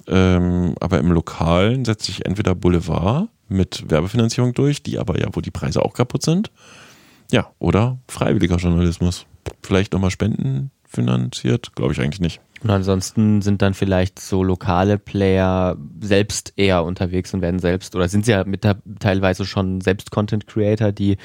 Ähm, 0.07 0.75
aber 0.81 0.99
im 0.99 1.11
Lokalen 1.13 1.85
setzt 1.85 2.07
sich 2.07 2.25
entweder 2.25 2.55
Boulevard 2.55 3.29
mit 3.49 3.91
Werbefinanzierung 3.91 4.55
durch, 4.55 4.83
die 4.83 4.99
aber 4.99 5.19
ja, 5.21 5.29
wo 5.33 5.41
die 5.41 5.51
Preise 5.51 5.83
auch 5.83 5.95
kaputt 5.95 6.23
sind. 6.23 6.51
Ja, 7.31 7.51
oder 7.59 7.99
freiwilliger 8.09 8.57
Journalismus. 8.57 9.27
Vielleicht 9.63 9.93
nochmal 9.93 10.11
Spenden 10.11 10.71
finanziert, 10.89 11.75
glaube 11.75 11.93
ich 11.93 12.01
eigentlich 12.01 12.21
nicht. 12.21 12.41
Und 12.63 12.71
ansonsten 12.71 13.41
sind 13.41 13.63
dann 13.63 13.73
vielleicht 13.73 14.19
so 14.19 14.43
lokale 14.43 14.99
Player 14.99 15.77
selbst 16.01 16.53
eher 16.57 16.85
unterwegs 16.85 17.33
und 17.33 17.41
werden 17.41 17.59
selbst, 17.59 17.97
oder 17.97 18.09
sind 18.09 18.27
sie 18.27 18.33
ja 18.33 18.45
mit 18.45 18.65
der, 18.65 18.77
teilweise 18.99 19.47
schon 19.47 19.81
selbst 19.81 20.11
Content 20.11 20.47
Creator, 20.47 20.93
die 20.93 21.17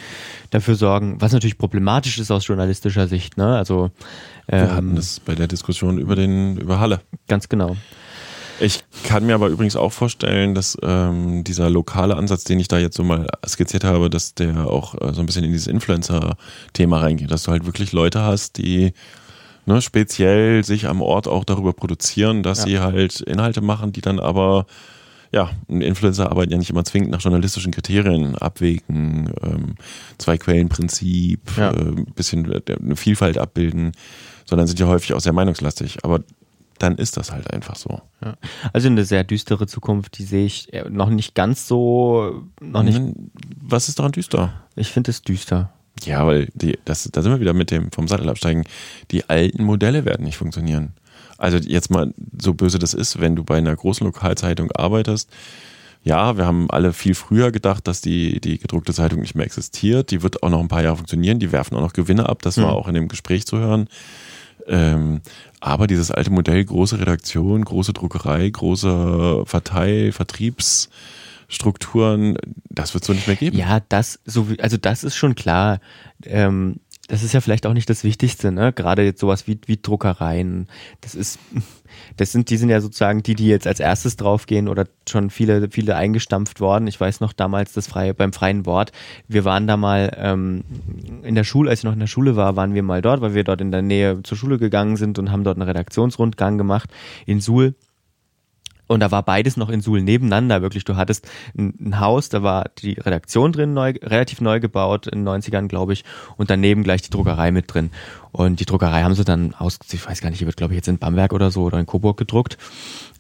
dafür 0.50 0.76
sorgen, 0.76 1.20
was 1.20 1.34
natürlich 1.34 1.58
problematisch 1.58 2.20
ist 2.20 2.32
aus 2.32 2.48
journalistischer 2.48 3.08
Sicht, 3.08 3.38
ne? 3.38 3.58
Also 3.58 3.92
ähm, 4.48 4.62
wir 4.62 4.76
hatten 4.76 4.96
das 4.96 5.20
bei 5.20 5.36
der 5.36 5.48
Diskussion 5.48 5.98
über 5.98 6.16
den, 6.16 6.58
über 6.58 6.80
Halle. 6.80 7.02
Ganz 7.28 7.50
genau. 7.50 7.76
Ich 8.62 8.86
kann 9.04 9.26
mir 9.26 9.36
aber 9.36 9.50
übrigens 9.50 9.76
auch 9.76 9.92
vorstellen, 9.92 10.56
dass 10.56 10.78
ähm, 10.82 11.44
dieser 11.44 11.70
lokale 11.70 12.16
Ansatz, 12.16 12.46
den 12.46 12.62
ich 12.62 12.70
da 12.70 12.78
jetzt 12.78 12.96
so 12.96 13.04
mal 13.04 13.28
skizziert 13.46 13.84
habe, 13.84 14.10
dass 14.10 14.34
der 14.34 14.68
auch 14.68 14.96
äh, 14.96 15.14
so 15.14 15.20
ein 15.20 15.26
bisschen 15.26 15.44
in 15.44 15.52
dieses 15.52 15.68
Influencer-Thema 15.68 17.02
reingeht, 17.02 17.32
dass 17.32 17.44
du 17.44 17.52
halt 17.52 17.66
wirklich 17.66 17.92
Leute 17.92 18.22
hast, 18.22 18.58
die 18.58 18.94
ne, 19.66 19.82
speziell 19.82 20.64
sich 20.64 20.88
am 20.88 21.02
Ort 21.02 21.28
auch 21.28 21.44
darüber 21.44 21.74
produzieren, 21.74 22.44
dass 22.44 22.60
ja. 22.60 22.66
sie 22.66 22.80
halt 22.80 23.22
Inhalte 23.22 23.62
machen, 23.62 23.92
die 23.92 24.02
dann 24.02 24.20
aber 24.20 24.66
ja, 25.32 25.50
Influencer 25.68 26.32
arbeiten 26.32 26.52
ja 26.52 26.58
nicht 26.58 26.70
immer 26.70 26.86
zwingend 26.86 27.12
nach 27.12 27.22
journalistischen 27.22 27.74
Kriterien 27.74 28.38
abwägen, 28.38 29.34
ähm, 29.44 29.76
Zwei-Quellen-Prinzip, 30.18 31.42
ja. 31.58 31.72
äh, 31.72 32.06
bisschen 32.16 32.50
äh, 32.52 32.62
eine 32.68 32.96
Vielfalt 32.96 33.38
abbilden, 33.38 33.92
sondern 34.46 34.68
sind 34.68 34.80
ja 34.80 34.88
häufig 34.88 35.14
auch 35.14 35.20
sehr 35.20 35.34
meinungslastig. 35.34 36.06
Aber 36.06 36.22
dann 36.80 36.98
ist 36.98 37.18
das 37.18 37.32
halt 37.32 37.52
einfach 37.52 37.76
so. 37.76 38.02
Ja. 38.24 38.36
Also 38.72 38.88
eine 38.88 39.06
sehr 39.06 39.24
düstere 39.24 39.68
Zukunft, 39.68 40.18
die 40.18 40.24
sehe 40.24 40.46
ich 40.46 40.72
äh, 40.74 40.90
noch 40.90 41.10
nicht 41.10 41.36
ganz 41.36 41.68
so, 41.68 42.44
noch 42.62 42.84
nicht. 42.84 43.02
Was 43.62 43.90
ist 43.90 44.00
daran 44.00 44.12
düster? 44.12 44.54
Ich 44.76 44.92
finde 44.92 45.12
es 45.12 45.22
düster. 45.22 45.74
Ja, 46.04 46.26
weil 46.28 46.50
die, 46.54 46.78
das, 46.86 47.10
da 47.12 47.22
sind 47.22 47.32
wir 47.32 47.40
wieder 47.40 47.54
mit 47.54 47.72
dem 47.72 47.92
vom 47.92 48.08
Sattel 48.08 48.30
absteigen. 48.30 48.64
Die 49.12 49.30
alten 49.30 49.64
Modelle 49.64 50.06
werden 50.06 50.26
nicht 50.26 50.38
funktionieren. 50.38 50.94
Also 51.38 51.58
jetzt 51.58 51.90
mal 51.90 52.14
so 52.40 52.54
böse 52.54 52.80
das 52.80 52.94
ist, 52.94 53.20
wenn 53.20 53.36
du 53.36 53.44
bei 53.44 53.58
einer 53.58 53.76
großen 53.76 54.06
Lokalzeitung 54.06 54.72
arbeitest. 54.72 55.30
Ja, 56.04 56.38
wir 56.38 56.46
haben 56.46 56.70
alle 56.70 56.94
viel 56.94 57.16
früher 57.16 57.52
gedacht, 57.52 57.88
dass 57.88 58.00
die, 58.00 58.40
die 58.40 58.60
gedruckte 58.60 58.94
Zeitung 58.94 59.22
nicht 59.22 59.36
mehr 59.36 59.46
existiert. 59.46 60.12
Die 60.12 60.22
wird 60.22 60.44
auch 60.44 60.50
noch 60.50 60.60
ein 60.60 60.68
paar 60.68 60.84
Jahre 60.84 60.98
funktionieren. 60.98 61.40
Die 61.40 61.52
werfen 61.52 61.76
auch 61.76 61.82
noch 61.82 61.94
Gewinne 61.94 62.30
ab. 62.30 62.44
Das 62.44 62.58
war 62.58 62.72
mhm. 62.72 62.78
auch 62.78 62.88
in 62.88 62.94
dem 62.94 63.08
Gespräch 63.08 63.48
zu 63.48 63.58
hören. 63.58 63.88
Ähm, 64.68 65.22
aber 65.60 65.88
dieses 65.88 66.12
alte 66.12 66.30
Modell, 66.30 66.64
große 66.64 67.00
Redaktion, 67.00 67.66
große 67.66 67.94
Druckerei, 67.94 68.48
große 68.48 69.44
Verteil, 69.46 70.12
Vertriebs, 70.12 70.90
Strukturen, 71.48 72.38
das 72.70 72.94
wird 72.94 73.04
es 73.04 73.08
so 73.08 73.14
nicht 73.14 73.28
mehr 73.28 73.36
geben. 73.36 73.58
Ja, 73.58 73.80
das 73.90 74.20
so 74.26 74.48
also 74.60 74.78
das 74.78 75.04
ist 75.04 75.16
schon 75.16 75.36
klar. 75.36 75.80
Ähm, 76.26 76.80
das 77.08 77.22
ist 77.22 77.34
ja 77.34 77.42
vielleicht 77.42 77.68
auch 77.68 77.74
nicht 77.74 77.90
das 77.90 78.04
Wichtigste, 78.04 78.52
ne? 78.52 78.74
Gerade 78.74 79.04
jetzt 79.04 79.20
sowas 79.20 79.48
wie, 79.48 79.60
wie 79.68 79.78
Druckereien. 79.78 80.68
Das 81.02 81.14
ist, 81.14 81.38
das 82.18 82.32
sind, 82.32 82.50
die 82.50 82.58
sind 82.58 82.70
ja 82.70 82.82
sozusagen 82.82 83.22
die, 83.22 83.36
die 83.36 83.48
jetzt 83.48 83.68
als 83.68 83.80
erstes 83.80 84.16
draufgehen 84.16 84.68
oder 84.68 84.86
schon 85.08 85.30
viele, 85.30 85.70
viele 85.70 85.96
eingestampft 85.96 86.60
worden. 86.60 86.88
Ich 86.88 87.00
weiß 87.00 87.20
noch 87.20 87.34
damals 87.34 87.74
das 87.74 87.88
freie, 87.88 88.14
beim 88.14 88.34
freien 88.34 88.66
Wort. 88.66 88.92
Wir 89.28 89.46
waren 89.46 89.68
da 89.68 89.78
mal 89.78 90.16
ähm, 90.18 90.64
in 91.24 91.36
der 91.36 91.44
Schule, 91.44 91.70
als 91.70 91.80
ich 91.80 91.86
noch 91.86 91.94
in 91.94 92.00
der 92.00 92.08
Schule 92.08 92.36
war, 92.36 92.56
waren 92.56 92.74
wir 92.74 92.84
mal 92.84 93.02
dort, 93.04 93.22
weil 93.22 93.36
wir 93.36 93.44
dort 93.44 93.62
in 93.62 93.72
der 93.72 93.84
Nähe 93.84 94.24
zur 94.24 94.38
Schule 94.38 94.58
gegangen 94.58 94.98
sind 94.98 95.20
und 95.20 95.32
haben 95.32 95.44
dort 95.44 95.58
einen 95.58 95.68
Redaktionsrundgang 95.68 96.58
gemacht 96.58 96.90
in 97.28 97.40
Suhl. 97.40 97.76
Und 98.88 99.00
da 99.00 99.12
war 99.12 99.24
beides 99.24 99.58
noch 99.58 99.70
in 99.70 99.82
Suhl 99.82 100.02
nebeneinander, 100.02 100.62
wirklich. 100.62 100.84
Du 100.84 100.96
hattest 100.96 101.28
ein, 101.58 101.74
ein, 101.80 102.00
Haus, 102.00 102.30
da 102.30 102.44
war 102.44 102.70
die 102.78 102.94
Redaktion 102.94 103.52
drin, 103.52 103.74
neu, 103.74 103.94
relativ 104.02 104.42
neu 104.42 104.60
gebaut, 104.60 105.08
in 105.08 105.26
den 105.26 105.28
90ern, 105.28 105.68
glaube 105.68 105.94
ich, 105.94 106.04
und 106.38 106.50
daneben 106.50 106.84
gleich 106.84 107.02
die 107.02 107.10
Druckerei 107.10 107.52
mit 107.52 107.74
drin. 107.74 107.92
Und 108.32 108.60
die 108.60 108.66
Druckerei 108.66 109.04
haben 109.04 109.16
sie 109.16 109.24
dann 109.24 109.54
aus, 109.56 109.80
ich 109.92 110.06
weiß 110.06 110.22
gar 110.22 110.30
nicht, 110.30 110.42
die 110.42 110.46
wird, 110.46 110.58
glaube 110.58 110.74
ich, 110.74 110.78
jetzt 110.78 110.88
in 110.88 111.00
Bamberg 111.00 111.34
oder 111.34 111.52
so 111.52 111.64
oder 111.64 111.80
in 111.80 111.86
Coburg 111.86 112.18
gedruckt. 112.18 112.58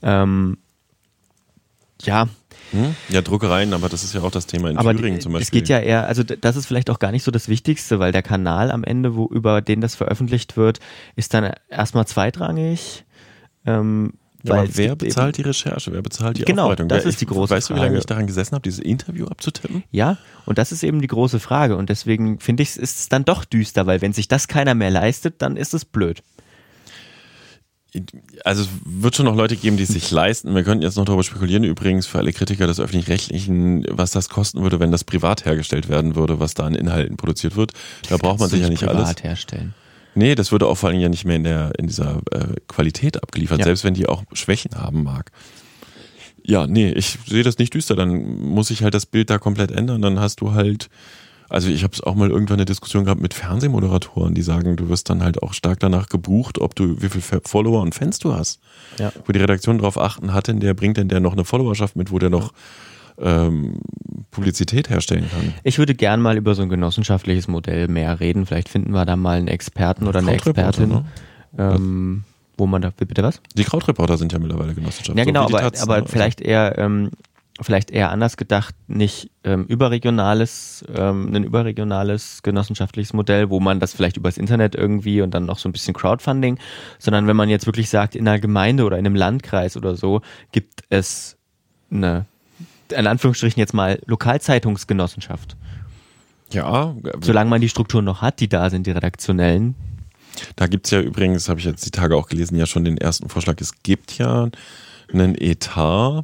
Ähm, 0.02 0.58
ja. 2.02 2.28
Hm? 2.72 2.96
Ja, 3.10 3.22
Druckereien, 3.22 3.74
aber 3.74 3.90
das 3.90 4.04
ist 4.04 4.14
ja 4.14 4.22
auch 4.22 4.32
das 4.32 4.48
Thema 4.48 4.70
in 4.70 4.78
aber 4.78 4.96
Thüringen 4.96 5.22
zum 5.22 5.34
Beispiel. 5.34 5.46
Es 5.46 5.52
geht 5.52 5.70
ja 5.70 5.80
eher, 5.80 6.08
also 6.08 6.24
das 6.24 6.56
ist 6.56 6.66
vielleicht 6.66 6.90
auch 6.90 7.00
gar 7.00 7.12
nicht 7.12 7.24
so 7.24 7.32
das 7.32 7.48
Wichtigste, 7.48 8.00
weil 8.00 8.12
der 8.12 8.24
Kanal 8.24 8.72
am 8.72 8.84
Ende, 8.84 9.16
wo 9.16 9.28
über 9.28 9.62
den 9.62 9.82
das 9.82 9.96
veröffentlicht 9.96 10.58
wird, 10.58 10.80
ist 11.16 11.34
dann 11.34 11.54
erstmal 11.70 12.08
zweitrangig. 12.08 13.06
Ähm, 13.66 14.14
ja, 14.46 14.54
aber 14.54 14.68
wer 14.74 14.96
bezahlt 14.96 15.38
die 15.38 15.42
Recherche? 15.42 15.92
Wer 15.92 16.02
bezahlt 16.02 16.38
die 16.38 16.46
genau, 16.46 16.64
Aufarbeitung? 16.64 16.90
das 16.90 17.06
ist 17.06 17.22
die 17.22 17.26
große 17.26 17.48
Frage. 17.48 17.58
Weißt 17.58 17.70
du, 17.70 17.76
wie 17.76 17.80
lange 17.80 17.98
ich 17.98 18.06
daran 18.06 18.28
gesessen 18.28 18.54
habe, 18.54 18.62
dieses 18.62 18.80
Interview 18.80 19.26
abzutippen? 19.28 19.84
Ja, 19.92 20.18
und 20.46 20.58
das 20.58 20.72
ist 20.72 20.84
eben 20.84 21.02
die 21.02 21.08
große 21.08 21.40
Frage. 21.40 21.76
Und 21.76 21.90
deswegen 21.90 22.40
finde 22.40 22.64
ich, 22.64 22.78
ist 22.78 23.00
es 23.00 23.10
dann 23.10 23.26
doch 23.26 23.46
düster, 23.46 23.86
weil 23.86 24.02
wenn 24.02 24.14
sich 24.14 24.28
das 24.28 24.48
keiner 24.48 24.76
mehr 24.76 24.92
leistet, 24.92 25.42
dann 25.42 25.58
ist 25.58 25.74
es 25.74 25.86
blöd. 25.86 26.22
Also 28.44 28.64
es 28.64 28.70
wird 28.84 29.16
schon 29.16 29.26
noch 29.26 29.36
Leute 29.36 29.56
geben, 29.56 29.78
die 29.78 29.84
es 29.84 29.90
sich 29.90 30.12
leisten. 30.12 30.54
Wir 30.54 30.64
könnten 30.64 30.84
jetzt 30.84 30.98
noch 30.98 31.06
darüber 31.06 31.24
spekulieren, 31.24 31.64
übrigens 31.64 32.08
für 32.08 32.18
alle 32.18 32.34
Kritiker 32.34 32.68
des 32.68 32.80
Öffentlich-Rechtlichen, 32.80 33.86
was 33.90 34.12
das 34.12 34.30
kosten 34.30 34.62
würde, 34.62 34.80
wenn 34.80 34.92
das 34.92 35.06
privat 35.06 35.46
hergestellt 35.46 35.88
werden 35.88 36.16
würde, 36.16 36.40
was 36.40 36.54
da 36.56 36.66
an 36.66 36.76
Inhalten 36.76 37.16
produziert 37.16 37.56
wird. 37.56 37.72
Da 38.04 38.10
das 38.10 38.20
braucht 38.20 38.40
man 38.40 38.50
sich 38.50 38.62
ja 38.62 38.70
nicht 38.70 38.80
privat 38.80 38.96
alles. 38.96 39.24
herstellen. 39.24 39.74
Nee, 40.16 40.36
das 40.36 40.52
würde 40.52 40.68
auch 40.68 40.76
vor 40.76 40.90
allem 40.90 41.00
ja 41.00 41.10
nicht 41.10 41.26
mehr 41.26 41.36
in, 41.36 41.44
der, 41.44 41.74
in 41.78 41.88
dieser 41.88 42.22
äh, 42.32 42.56
Qualität 42.68 43.22
abgeliefert, 43.22 43.60
ja. 43.60 43.66
selbst 43.66 43.84
wenn 43.84 43.94
die 43.94 44.08
auch 44.08 44.24
Schwächen 44.34 44.72
haben 44.76 45.04
mag. 45.04 45.32
Ja, 46.48 46.68
nee, 46.68 46.92
ich 46.92 47.18
sehe 47.26 47.44
das 47.44 47.58
nicht 47.58 47.74
düster. 47.74 47.96
Dann 47.96 48.40
muss 48.40 48.70
ich 48.70 48.84
halt 48.84 48.94
das 48.94 49.06
Bild 49.06 49.30
da 49.30 49.40
komplett 49.40 49.72
ändern. 49.72 50.02
Dann 50.02 50.20
hast 50.20 50.42
du 50.42 50.54
halt, 50.54 50.90
also 51.50 51.70
ich 51.70 51.84
habe 51.84 51.94
es 51.94 52.02
auch 52.02 52.16
mal 52.16 52.30
irgendwann 52.30 52.58
eine 52.58 52.66
Diskussion 52.66 53.06
gehabt 53.06 53.22
mit 53.22 53.34
Fernsehmoderatoren, 53.34 54.36
die 54.36 54.44
sagen, 54.44 54.76
du 54.76 54.88
wirst 54.88 55.10
dann 55.10 55.24
halt 55.24 55.42
auch 55.42 55.54
stark 55.54 55.80
danach 55.80 56.08
gebucht, 56.08 56.60
ob 56.60 56.76
du, 56.76 57.02
wie 57.02 57.10
viel 57.10 57.42
Follower 57.44 57.82
und 57.82 57.96
Fans 57.96 58.20
du 58.20 58.34
hast. 58.34 58.60
Ja. 59.00 59.12
Wo 59.26 59.34
die 59.34 59.40
Redaktion 59.40 59.80
darauf 59.80 59.98
achten, 59.98 60.34
hat 60.34 60.48
denn 60.48 60.60
der, 60.60 60.76
bringt 60.76 60.98
denn 60.98 61.10
der 61.10 61.20
noch 61.20 61.34
eine 61.34 61.46
Followerschaft 61.46 61.96
mit, 61.96 62.12
wo 62.12 62.20
der 62.20 62.30
noch 62.30 62.54
ähm, 63.20 63.80
Publizität 64.32 64.90
herstellen 64.90 65.30
kann. 65.32 65.54
Ich 65.64 65.78
würde 65.78 65.96
gern 65.96 66.22
mal 66.22 66.38
über 66.38 66.56
so 66.56 66.62
ein 66.62 66.70
genossenschaftliches 66.70 67.48
Modell 67.48 67.88
mehr 67.88 68.20
reden. 68.20 68.46
Vielleicht 68.46 68.70
finden 68.70 68.92
wir 68.92 69.06
da 69.06 69.16
mal 69.16 69.38
einen 69.38 69.48
Experten 69.48 70.08
oder 70.08 70.20
eine 70.20 70.34
Expertin. 70.34 70.90
ne? 70.90 71.06
Ähm, 71.58 72.24
wo 72.58 72.68
man 72.68 72.82
da, 72.82 72.92
bitte 72.96 73.24
was? 73.24 73.42
Die 73.56 73.64
Krautreporter 73.64 74.18
sind 74.18 74.32
ja 74.34 74.40
mittlerweile 74.40 74.74
Genossenschaft. 74.74 75.18
Ja, 75.18 75.24
so 75.24 75.28
genau, 75.28 75.48
die 75.48 75.54
aber, 75.54 75.62
Taz, 75.64 75.82
aber 75.82 75.96
ne? 75.96 76.02
Also- 76.04 76.12
vielleicht 76.12 76.42
eher, 76.42 76.78
ähm, 76.78 77.12
vielleicht 77.62 77.92
eher 77.92 78.12
anders 78.12 78.36
gedacht, 78.36 78.76
nicht 78.88 79.32
ähm, 79.46 79.66
überregionales, 79.66 80.84
ähm, 80.94 81.34
ein 81.34 81.44
überregionales 81.44 82.44
genossenschaftliches 82.44 83.14
Modell, 83.14 83.50
wo 83.50 83.60
man 83.62 83.80
das 83.80 83.94
vielleicht 83.94 84.18
übers 84.18 84.38
Internet 84.38 84.76
irgendwie 84.76 85.22
und 85.22 85.34
dann 85.34 85.46
noch 85.46 85.58
so 85.58 85.70
ein 85.70 85.72
bisschen 85.72 85.94
Crowdfunding, 85.94 86.60
sondern 87.00 87.28
wenn 87.28 87.36
man 87.38 87.48
jetzt 87.48 87.66
wirklich 87.66 87.90
sagt, 87.90 88.16
in 88.16 88.28
einer 88.28 88.40
Gemeinde 88.40 88.84
oder 88.84 88.98
in 88.98 89.06
einem 89.06 89.16
Landkreis 89.16 89.78
oder 89.78 89.96
so, 89.96 90.22
gibt 90.52 90.82
es 90.90 91.38
eine, 91.92 92.26
in 92.92 93.08
Anführungsstrichen 93.08 93.60
jetzt 93.60 93.74
mal 93.74 94.00
Lokalzeitungsgenossenschaft. 94.06 95.56
Ja, 96.52 96.96
Solange 97.22 97.50
man 97.50 97.62
die 97.62 97.70
Strukturen 97.70 98.06
noch 98.06 98.22
hat, 98.22 98.40
die 98.40 98.48
da 98.48 98.70
sind, 98.70 98.88
die 98.88 98.92
redaktionellen. 98.92 99.76
Da 100.56 100.68
gibt's 100.68 100.92
ja 100.92 101.02
übrigens, 101.02 101.50
habe 101.50 101.60
ich 101.60 101.66
jetzt 101.66 101.86
die 101.86 101.92
Tage 101.92 102.16
auch 102.16 102.28
gelesen, 102.28 102.58
ja 102.58 102.66
schon 102.66 102.84
den 102.84 102.98
ersten 102.98 103.30
Vorschlag. 103.30 103.56
Es 103.60 103.82
gibt 103.84 104.18
ja 104.18 104.50
einen 105.12 105.36
Etat 105.40 106.24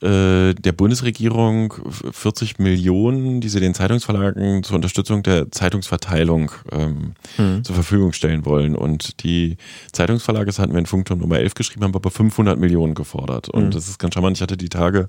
äh, 0.00 0.54
der 0.54 0.72
Bundesregierung, 0.72 1.74
40 2.10 2.58
Millionen, 2.58 3.40
die 3.40 3.48
sie 3.48 3.60
den 3.60 3.74
Zeitungsverlagen 3.74 4.62
zur 4.62 4.76
Unterstützung 4.76 5.22
der 5.22 5.50
Zeitungsverteilung 5.50 6.50
ähm, 6.72 7.14
zur 7.62 7.74
Verfügung 7.74 8.12
stellen 8.12 8.44
wollen. 8.44 8.76
Und 8.76 9.22
die 9.22 9.56
Zeitungsverlage, 9.92 10.46
das 10.46 10.58
hatten 10.58 10.72
wir 10.72 10.78
in 10.80 10.86
Funkturm 10.86 11.20
Nummer 11.20 11.38
11 11.38 11.54
geschrieben, 11.54 11.84
haben 11.84 11.94
aber 11.94 12.10
500 12.10 12.58
Millionen 12.58 12.94
gefordert. 12.94 13.48
Und 13.48 13.74
das 13.74 13.88
ist 13.88 13.98
ganz 13.98 14.14
charmant. 14.14 14.36
Ich 14.36 14.42
hatte 14.42 14.56
die 14.56 14.68
Tage 14.68 15.08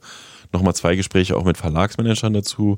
nochmal 0.54 0.76
zwei 0.76 0.95
Gespräche 0.95 1.36
auch 1.36 1.45
mit 1.45 1.58
Verlagsmanagern 1.58 2.34
dazu 2.34 2.78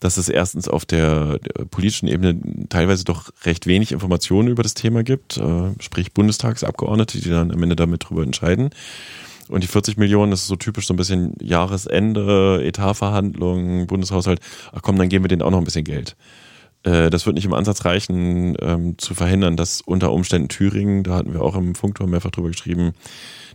dass 0.00 0.16
es 0.18 0.28
erstens 0.28 0.68
auf 0.68 0.84
der, 0.84 1.38
der 1.38 1.64
politischen 1.64 2.06
Ebene 2.06 2.38
teilweise 2.68 3.04
doch 3.04 3.30
recht 3.44 3.66
wenig 3.66 3.92
Informationen 3.92 4.48
über 4.48 4.62
das 4.62 4.74
Thema 4.74 5.02
gibt, 5.02 5.38
äh, 5.38 5.70
sprich 5.80 6.12
Bundestagsabgeordnete, 6.12 7.20
die 7.20 7.30
dann 7.30 7.50
am 7.50 7.62
Ende 7.62 7.76
damit 7.76 8.08
drüber 8.08 8.22
entscheiden. 8.22 8.70
Und 9.48 9.62
die 9.62 9.68
40 9.68 9.96
Millionen, 9.96 10.30
das 10.30 10.42
ist 10.42 10.48
so 10.48 10.56
typisch 10.56 10.86
so 10.86 10.94
ein 10.94 10.96
bisschen 10.96 11.34
Jahresende, 11.40 12.62
Etatverhandlungen, 12.64 13.86
Bundeshaushalt. 13.86 14.40
Ach 14.72 14.82
komm, 14.82 14.96
dann 14.96 15.08
geben 15.08 15.24
wir 15.24 15.28
denen 15.28 15.42
auch 15.42 15.50
noch 15.50 15.58
ein 15.58 15.64
bisschen 15.64 15.84
Geld. 15.84 16.16
Äh, 16.86 17.10
Das 17.10 17.26
wird 17.26 17.34
nicht 17.36 17.44
im 17.44 17.52
Ansatz 17.54 17.84
reichen, 17.84 18.56
ähm, 18.62 18.96
zu 18.98 19.14
verhindern, 19.14 19.56
dass 19.56 19.80
unter 19.80 20.12
Umständen 20.12 20.48
Thüringen, 20.48 21.02
da 21.02 21.16
hatten 21.16 21.32
wir 21.34 21.42
auch 21.42 21.56
im 21.56 21.74
Funkturm 21.74 22.10
mehrfach 22.10 22.30
drüber 22.30 22.48
geschrieben, 22.48 22.92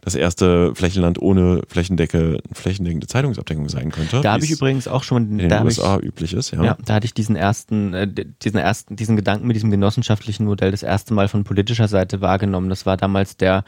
das 0.03 0.15
erste 0.15 0.73
Flächenland 0.73 1.21
ohne 1.21 1.61
Flächendecke, 1.67 2.39
flächendeckende 2.53 3.05
Zeitungsabdeckung 3.05 3.69
sein 3.69 3.91
könnte. 3.91 4.21
Da 4.21 4.33
habe 4.33 4.43
ich 4.43 4.49
übrigens 4.49 4.87
auch 4.87 5.03
schon, 5.03 5.29
in 5.29 5.37
den 5.37 5.53
habe 5.53 5.69
ich, 5.69 5.77
USA 5.77 5.99
üblich 5.99 6.33
ist, 6.33 6.49
ja. 6.51 6.63
Ja, 6.63 6.77
da 6.83 6.95
hatte 6.95 7.05
ich 7.05 7.13
diesen 7.13 7.35
ersten, 7.35 7.93
äh, 7.93 8.07
diesen 8.43 8.59
ersten, 8.59 8.95
diesen 8.95 9.15
Gedanken 9.15 9.45
mit 9.45 9.55
diesem 9.55 9.69
genossenschaftlichen 9.69 10.45
Modell 10.45 10.71
das 10.71 10.81
erste 10.81 11.13
Mal 11.13 11.27
von 11.27 11.43
politischer 11.43 11.87
Seite 11.87 12.19
wahrgenommen. 12.19 12.67
Das 12.69 12.87
war 12.87 12.97
damals 12.97 13.37
der 13.37 13.63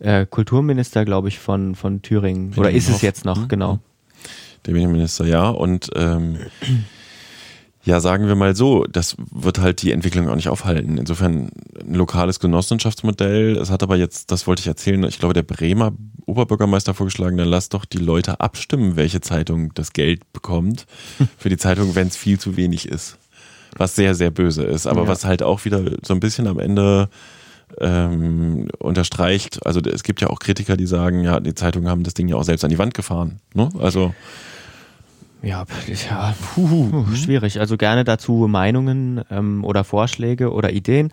äh, 0.00 0.26
Kulturminister, 0.26 1.04
glaube 1.04 1.28
ich, 1.28 1.38
von, 1.38 1.76
von 1.76 2.02
Thüringen. 2.02 2.54
Oder 2.56 2.72
ist 2.72 2.88
es 2.88 3.00
jetzt 3.02 3.24
noch, 3.24 3.38
Mhm. 3.38 3.48
genau. 3.48 3.78
Der 4.66 4.74
Medienminister, 4.74 5.26
ja. 5.26 5.48
Und 5.48 5.90
ähm, 5.94 6.38
ja, 7.88 8.00
sagen 8.00 8.28
wir 8.28 8.34
mal 8.34 8.54
so, 8.54 8.84
das 8.84 9.16
wird 9.32 9.60
halt 9.60 9.80
die 9.80 9.92
Entwicklung 9.92 10.28
auch 10.28 10.34
nicht 10.36 10.50
aufhalten. 10.50 10.98
Insofern 10.98 11.48
ein 11.80 11.94
lokales 11.94 12.38
Genossenschaftsmodell. 12.38 13.56
Es 13.56 13.70
hat 13.70 13.82
aber 13.82 13.96
jetzt, 13.96 14.30
das 14.30 14.46
wollte 14.46 14.60
ich 14.60 14.66
erzählen, 14.66 15.02
ich 15.04 15.18
glaube, 15.18 15.32
der 15.32 15.42
Bremer 15.42 15.92
Oberbürgermeister 16.26 16.92
vorgeschlagen, 16.92 17.38
dann 17.38 17.48
lass 17.48 17.70
doch 17.70 17.86
die 17.86 17.96
Leute 17.96 18.40
abstimmen, 18.40 18.96
welche 18.96 19.22
Zeitung 19.22 19.72
das 19.72 19.94
Geld 19.94 20.30
bekommt 20.34 20.84
für 21.38 21.48
die 21.48 21.56
Zeitung, 21.56 21.94
wenn 21.94 22.08
es 22.08 22.16
viel 22.18 22.38
zu 22.38 22.58
wenig 22.58 22.86
ist. 22.86 23.16
Was 23.78 23.96
sehr, 23.96 24.14
sehr 24.14 24.30
böse 24.30 24.64
ist. 24.64 24.86
Aber 24.86 25.04
Ja. 25.04 25.08
was 25.08 25.24
halt 25.24 25.42
auch 25.42 25.64
wieder 25.64 25.82
so 26.04 26.12
ein 26.12 26.20
bisschen 26.20 26.46
am 26.46 26.58
Ende 26.58 27.08
ähm, 27.80 28.68
unterstreicht, 28.80 29.64
also 29.66 29.80
es 29.80 30.02
gibt 30.02 30.20
ja 30.20 30.28
auch 30.28 30.40
Kritiker, 30.40 30.76
die 30.76 30.86
sagen, 30.86 31.22
ja, 31.22 31.40
die 31.40 31.54
Zeitungen 31.54 31.88
haben 31.88 32.02
das 32.02 32.12
Ding 32.12 32.28
ja 32.28 32.36
auch 32.36 32.44
selbst 32.44 32.64
an 32.64 32.70
die 32.70 32.78
Wand 32.78 32.92
gefahren. 32.92 33.40
Ne? 33.54 33.70
Also 33.78 34.14
Ja, 35.42 35.64
ja 35.86 36.34
puh, 36.54 37.06
schwierig. 37.14 37.60
Also 37.60 37.76
gerne 37.76 38.04
dazu 38.04 38.46
Meinungen 38.48 39.22
ähm, 39.30 39.64
oder 39.64 39.84
Vorschläge 39.84 40.52
oder 40.52 40.72
Ideen. 40.72 41.12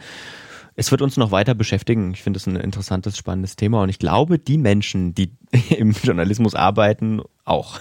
Es 0.77 0.91
wird 0.91 1.01
uns 1.01 1.15
noch 1.15 1.31
weiter 1.31 1.55
beschäftigen. 1.55 2.11
Ich 2.13 2.21
finde 2.21 2.37
es 2.37 2.47
ein 2.47 2.57
interessantes, 2.57 3.17
spannendes 3.17 3.55
Thema 3.55 3.81
und 3.81 3.89
ich 3.89 3.99
glaube, 3.99 4.39
die 4.39 4.57
Menschen, 4.57 5.15
die 5.15 5.31
im 5.69 5.91
Journalismus 5.91 6.53
arbeiten, 6.53 7.21
auch. 7.45 7.79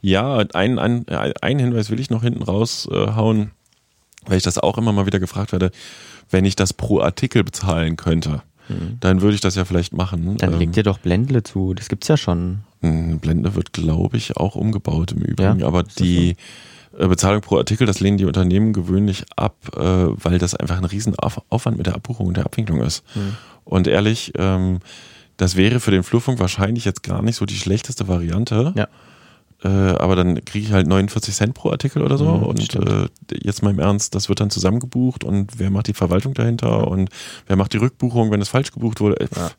Ja, 0.00 0.38
einen, 0.54 0.78
einen 0.78 1.58
Hinweis 1.58 1.90
will 1.90 2.00
ich 2.00 2.10
noch 2.10 2.22
hinten 2.22 2.42
raushauen, 2.42 3.52
weil 4.24 4.36
ich 4.38 4.42
das 4.42 4.58
auch 4.58 4.78
immer 4.78 4.92
mal 4.92 5.06
wieder 5.06 5.20
gefragt 5.20 5.52
werde. 5.52 5.70
Wenn 6.28 6.44
ich 6.44 6.56
das 6.56 6.72
pro 6.72 7.00
Artikel 7.00 7.44
bezahlen 7.44 7.96
könnte, 7.96 8.42
dann 9.00 9.20
würde 9.22 9.34
ich 9.34 9.40
das 9.40 9.54
ja 9.54 9.64
vielleicht 9.64 9.92
machen. 9.92 10.24
Mhm. 10.32 10.36
Dann 10.38 10.52
Ähm, 10.54 10.58
legt 10.58 10.76
ihr 10.76 10.82
doch 10.82 10.98
Blendle 10.98 11.42
zu. 11.42 11.74
Das 11.74 11.88
gibt's 11.88 12.08
ja 12.08 12.16
schon. 12.16 12.60
ein 12.82 13.18
Blende 13.20 13.54
wird, 13.54 13.72
glaube 13.72 14.16
ich, 14.16 14.36
auch 14.36 14.54
umgebaut 14.54 15.12
im 15.12 15.22
Übrigen. 15.22 15.60
Ja, 15.60 15.66
aber 15.66 15.82
die 15.82 16.36
äh, 16.98 17.06
Bezahlung 17.08 17.40
pro 17.40 17.56
Artikel, 17.58 17.86
das 17.86 18.00
lehnen 18.00 18.18
die 18.18 18.24
Unternehmen 18.26 18.72
gewöhnlich 18.72 19.24
ab, 19.36 19.56
äh, 19.76 19.80
weil 19.80 20.38
das 20.38 20.54
einfach 20.54 20.78
ein 20.78 20.84
riesen 20.84 21.14
Auf- 21.18 21.42
Aufwand 21.48 21.76
mit 21.78 21.86
der 21.86 21.94
Abbuchung 21.94 22.26
und 22.26 22.36
der 22.36 22.44
Abwicklung 22.46 22.80
ist. 22.82 23.02
Mhm. 23.14 23.36
Und 23.64 23.86
ehrlich, 23.86 24.32
ähm, 24.38 24.78
das 25.36 25.56
wäre 25.56 25.80
für 25.80 25.90
den 25.90 26.02
Flurfunk 26.02 26.38
wahrscheinlich 26.38 26.84
jetzt 26.84 27.02
gar 27.02 27.20
nicht 27.22 27.36
so 27.36 27.44
die 27.44 27.56
schlechteste 27.56 28.08
Variante. 28.08 28.72
Ja. 28.76 28.88
Äh, 29.64 29.68
aber 29.68 30.16
dann 30.16 30.44
kriege 30.44 30.66
ich 30.66 30.72
halt 30.72 30.86
49 30.86 31.34
Cent 31.34 31.54
pro 31.54 31.70
Artikel 31.70 32.02
oder 32.02 32.18
so. 32.18 32.26
Mhm, 32.26 32.42
und 32.42 32.74
äh, 32.74 33.08
jetzt 33.42 33.62
mal 33.62 33.70
im 33.70 33.78
Ernst, 33.78 34.14
das 34.14 34.28
wird 34.28 34.40
dann 34.40 34.50
zusammengebucht 34.50 35.24
und 35.24 35.58
wer 35.58 35.70
macht 35.70 35.86
die 35.88 35.94
Verwaltung 35.94 36.34
dahinter 36.34 36.88
und 36.88 37.08
wer 37.46 37.56
macht 37.56 37.72
die 37.72 37.78
Rückbuchung, 37.78 38.30
wenn 38.30 38.42
es 38.42 38.48
falsch 38.48 38.72
gebucht 38.72 39.00
wurde. 39.00 39.20
Äh, 39.20 39.28
pff. 39.28 39.56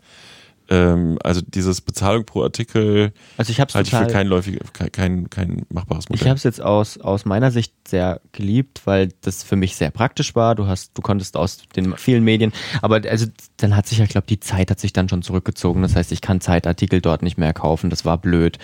Ähm, 0.69 1.17
also 1.23 1.41
dieses 1.41 1.79
Bezahlung 1.79 2.25
pro 2.25 2.43
Artikel 2.43 3.13
Also 3.37 3.51
ich 3.51 3.61
habe 3.61 3.73
halte 3.73 3.89
ich 3.89 3.95
für 3.95 4.11
kein, 4.11 4.27
läufig, 4.27 4.59
kein, 4.73 4.91
kein, 4.91 5.29
kein 5.29 5.65
machbares 5.69 6.05
ich 6.05 6.09
Modell. 6.09 6.27
habe 6.27 6.35
es 6.35 6.43
jetzt 6.43 6.61
aus 6.61 6.97
aus 6.97 7.23
meiner 7.23 7.51
Sicht 7.51 7.73
sehr 7.87 8.19
geliebt, 8.33 8.81
weil 8.83 9.09
das 9.21 9.43
für 9.43 9.55
mich 9.55 9.77
sehr 9.77 9.91
praktisch 9.91 10.35
war. 10.35 10.55
Du 10.55 10.67
hast, 10.67 10.91
du 10.97 11.01
konntest 11.01 11.37
aus 11.37 11.59
den 11.75 11.95
vielen 11.95 12.23
Medien, 12.25 12.51
aber 12.81 13.01
also 13.09 13.27
dann 13.57 13.77
hat 13.77 13.87
sich 13.87 13.99
ja, 13.99 14.05
glaube 14.07 14.27
die 14.27 14.41
Zeit 14.41 14.69
hat 14.69 14.79
sich 14.81 14.91
dann 14.91 15.07
schon 15.07 15.21
zurückgezogen. 15.21 15.81
Das 15.83 15.95
heißt, 15.95 16.11
ich 16.11 16.19
kann 16.19 16.41
Zeitartikel 16.41 16.99
dort 16.99 17.23
nicht 17.23 17.37
mehr 17.37 17.53
kaufen. 17.53 17.89
Das 17.89 18.03
war 18.03 18.17
blöd. 18.17 18.57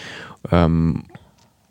Ähm, 0.51 1.05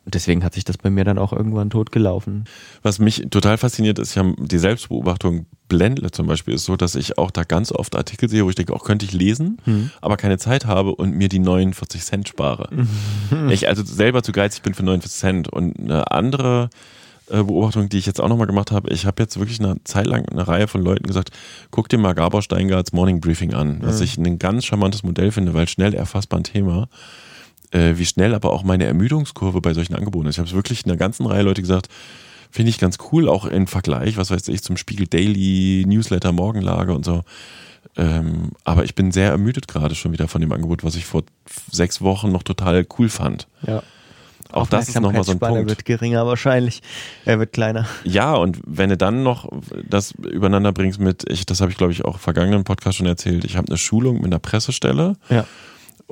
deswegen 0.05 0.45
hat 0.45 0.55
sich 0.55 0.65
das 0.65 0.79
bei 0.79 0.91
mir 0.91 1.05
dann 1.05 1.19
auch 1.19 1.33
irgendwann 1.33 1.71
totgelaufen. 1.71 2.45
Was 2.83 2.99
mich 2.99 3.27
total 3.31 3.59
fasziniert, 3.59 3.99
ist 3.99 4.15
ja 4.15 4.25
die 4.39 4.59
Selbstbeobachtung. 4.59 5.47
Blendle 5.69 6.11
zum 6.11 6.27
Beispiel 6.27 6.55
ist 6.55 6.65
so, 6.65 6.77
dass 6.77 6.95
ich 6.95 7.17
auch 7.17 7.31
da 7.31 7.45
ganz 7.45 7.73
oft 7.73 7.97
Artikel 7.97 8.29
sehe, 8.29 8.45
wo 8.45 8.51
ich 8.51 8.57
denke, 8.57 8.75
auch 8.75 8.85
könnte 8.85 9.07
ich 9.07 9.13
lesen, 9.13 9.59
aber 10.03 10.19
keine 10.19 10.37
Zeit 10.37 10.67
habe 10.67 10.95
und 10.95 11.13
mir 11.13 11.31
die 11.31 11.39
49 11.39 12.03
Cent 12.03 12.29
spare. 12.29 12.69
ich 13.51 13.69
also 13.69 13.83
selber 13.83 14.23
zu 14.23 14.33
geizig 14.33 14.63
bin 14.63 14.75
für 14.75 14.83
49 14.83 15.19
Cent. 15.19 15.49
Und 15.49 15.79
eine 15.79 16.11
andere 16.11 16.69
äh, 17.31 17.43
Beobachtung, 17.43 17.89
die 17.89 17.99
ich 17.99 18.07
jetzt 18.07 18.21
auch 18.21 18.29
nochmal 18.29 18.47
gemacht 18.47 18.71
habe, 18.71 18.93
ich 18.93 19.07
habe 19.07 19.23
jetzt 19.23 19.39
wirklich 19.39 19.61
eine 19.61 19.83
Zeit 19.85 20.07
lang 20.07 20.29
eine 20.29 20.47
Reihe 20.47 20.69
von 20.69 20.83
Leuten 20.83 21.07
gesagt, 21.07 21.31
guck 21.71 21.89
dir 21.89 21.99
mal 21.99 22.13
Gabor 22.13 22.43
Steingarts 22.43 22.93
Morning 22.93 23.21
Briefing 23.21 23.55
an, 23.55 23.79
was 23.83 24.01
ich 24.01 24.19
ein 24.19 24.39
ganz 24.39 24.65
charmantes 24.67 25.03
Modell 25.03 25.31
finde, 25.31 25.55
weil 25.55 25.69
schnell 25.69 25.95
erfassbar 25.95 26.41
ein 26.41 26.45
Thema 26.45 26.89
äh, 27.73 27.97
wie 27.97 28.07
schnell 28.07 28.35
aber 28.35 28.51
auch 28.53 28.63
meine 28.63 28.85
Ermüdungskurve 28.85 29.61
bei 29.61 29.75
solchen 29.75 29.95
Angeboten 29.95 30.29
ist. 30.29 30.37
Ich 30.37 30.39
habe 30.39 30.49
es 30.49 30.55
wirklich 30.55 30.85
einer 30.85 30.97
ganzen 30.97 31.27
Reihe 31.27 31.43
Leute 31.43 31.63
gesagt, 31.63 31.89
finde 32.51 32.71
ich 32.71 32.79
ganz 32.79 32.99
cool, 33.11 33.29
auch 33.29 33.47
im 33.47 33.67
Vergleich, 33.67 34.17
was 34.17 34.31
weiß 34.31 34.49
ich, 34.49 34.63
zum 34.63 34.77
Spiegel 34.77 35.07
Daily, 35.07 35.85
Newsletter, 35.87 36.33
Morgenlage 36.33 36.95
und 36.95 37.05
so. 37.05 37.23
Ähm, 37.97 38.53
aber 38.65 38.85
ich 38.85 38.95
bin 38.95 39.11
sehr 39.11 39.31
ermüdet 39.31 39.69
gerade 39.69 39.95
schon 39.95 40.13
wieder 40.13 40.29
von 40.29 40.41
dem 40.41 40.53
Angebot, 40.53 40.85
was 40.85 40.95
ich 40.95 41.05
vor 41.05 41.25
sechs 41.71 42.01
Wochen 42.01 42.31
noch 42.31 42.43
total 42.43 42.87
cool 42.99 43.09
fand. 43.09 43.49
Ja. 43.67 43.83
Auch 44.51 44.67
das 44.67 44.89
ist 44.89 45.01
nochmal 45.01 45.25
so 45.25 45.33
ein 45.33 45.39
Punkt. 45.39 45.67
wird 45.67 45.85
geringer 45.87 46.27
wahrscheinlich. 46.27 46.83
Er 47.25 47.39
wird 47.39 47.53
kleiner. 47.53 47.87
Ja, 48.05 48.35
und 48.35 48.59
wenn 48.67 48.91
du 48.91 48.99
dann 48.99 49.23
noch 49.23 49.49
das 49.89 50.13
übereinander 50.13 50.73
bringst 50.73 51.01
mit, 51.01 51.25
ich, 51.31 51.47
das 51.47 51.63
habe 51.63 51.71
ich 51.71 51.79
glaube 51.79 51.93
ich 51.93 52.05
auch 52.05 52.15
im 52.15 52.21
vergangenen 52.21 52.65
Podcast 52.65 52.99
schon 52.99 53.07
erzählt, 53.07 53.45
ich 53.47 53.57
habe 53.57 53.69
eine 53.69 53.79
Schulung 53.79 54.17
mit 54.17 54.27
einer 54.27 54.39
Pressestelle 54.39 55.17
Ja. 55.31 55.47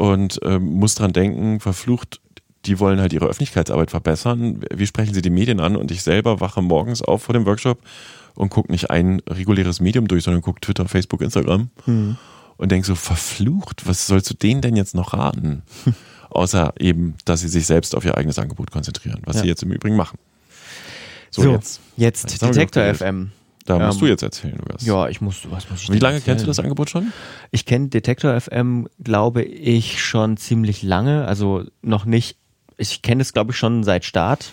Und 0.00 0.40
ähm, 0.44 0.64
muss 0.76 0.94
dran 0.94 1.12
denken, 1.12 1.60
verflucht, 1.60 2.20
die 2.64 2.78
wollen 2.78 3.00
halt 3.00 3.12
ihre 3.12 3.26
Öffentlichkeitsarbeit 3.26 3.90
verbessern. 3.90 4.62
Wie 4.74 4.86
sprechen 4.86 5.12
sie 5.14 5.20
die 5.22 5.30
Medien 5.30 5.60
an? 5.60 5.76
Und 5.76 5.90
ich 5.90 6.02
selber 6.02 6.40
wache 6.40 6.62
morgens 6.62 7.02
auf 7.02 7.22
vor 7.24 7.34
dem 7.34 7.44
Workshop 7.44 7.78
und 8.34 8.48
gucke 8.48 8.72
nicht 8.72 8.90
ein 8.90 9.20
reguläres 9.28 9.80
Medium 9.80 10.08
durch, 10.08 10.24
sondern 10.24 10.42
gucke 10.42 10.60
Twitter, 10.60 10.86
Facebook, 10.88 11.20
Instagram 11.20 11.68
und 11.86 12.72
denk 12.72 12.86
so, 12.86 12.94
verflucht, 12.94 13.86
was 13.86 14.06
sollst 14.06 14.30
du 14.30 14.34
denen 14.34 14.62
denn 14.62 14.76
jetzt 14.76 14.94
noch 14.94 15.12
raten? 15.12 15.62
außer 16.30 16.72
eben, 16.78 17.14
dass 17.24 17.40
sie 17.40 17.48
sich 17.48 17.66
selbst 17.66 17.94
auf 17.94 18.04
ihr 18.04 18.16
eigenes 18.16 18.38
Angebot 18.38 18.70
konzentrieren, 18.70 19.20
was 19.24 19.36
Ja. 19.36 19.42
sie 19.42 19.48
jetzt 19.48 19.62
im 19.62 19.72
Übrigen 19.72 19.96
machen. 19.96 20.18
So, 21.30 21.42
jetzt, 21.52 21.80
Jetzt 21.96 22.40
wir 22.40 22.50
Detektor 22.50 22.94
FM. 22.94 23.32
Da 23.66 23.78
musst 23.78 23.98
Ähm, 23.98 24.06
du 24.06 24.10
jetzt 24.10 24.22
erzählen, 24.22 24.56
Lukas. 24.58 24.84
Ja, 24.86 25.08
ich 25.08 25.20
muss, 25.20 25.50
was 25.50 25.68
muss 25.70 25.82
ich 25.82 25.90
Wie 25.92 25.98
lange 25.98 26.14
kennst 26.16 26.26
du 26.26 26.30
erzählen? 26.30 26.46
das 26.48 26.58
Angebot 26.60 26.90
schon? 26.90 27.12
Ich 27.50 27.66
kenne 27.66 27.88
Detektor 27.88 28.38
FM, 28.40 28.88
glaube 29.02 29.42
ich, 29.42 30.02
schon 30.02 30.36
ziemlich 30.36 30.82
lange. 30.82 31.26
Also 31.26 31.64
noch 31.82 32.04
nicht, 32.04 32.36
ich 32.76 33.02
kenne 33.02 33.22
es, 33.22 33.32
glaube 33.32 33.52
ich, 33.52 33.56
schon 33.58 33.84
seit 33.84 34.04
Start. 34.04 34.52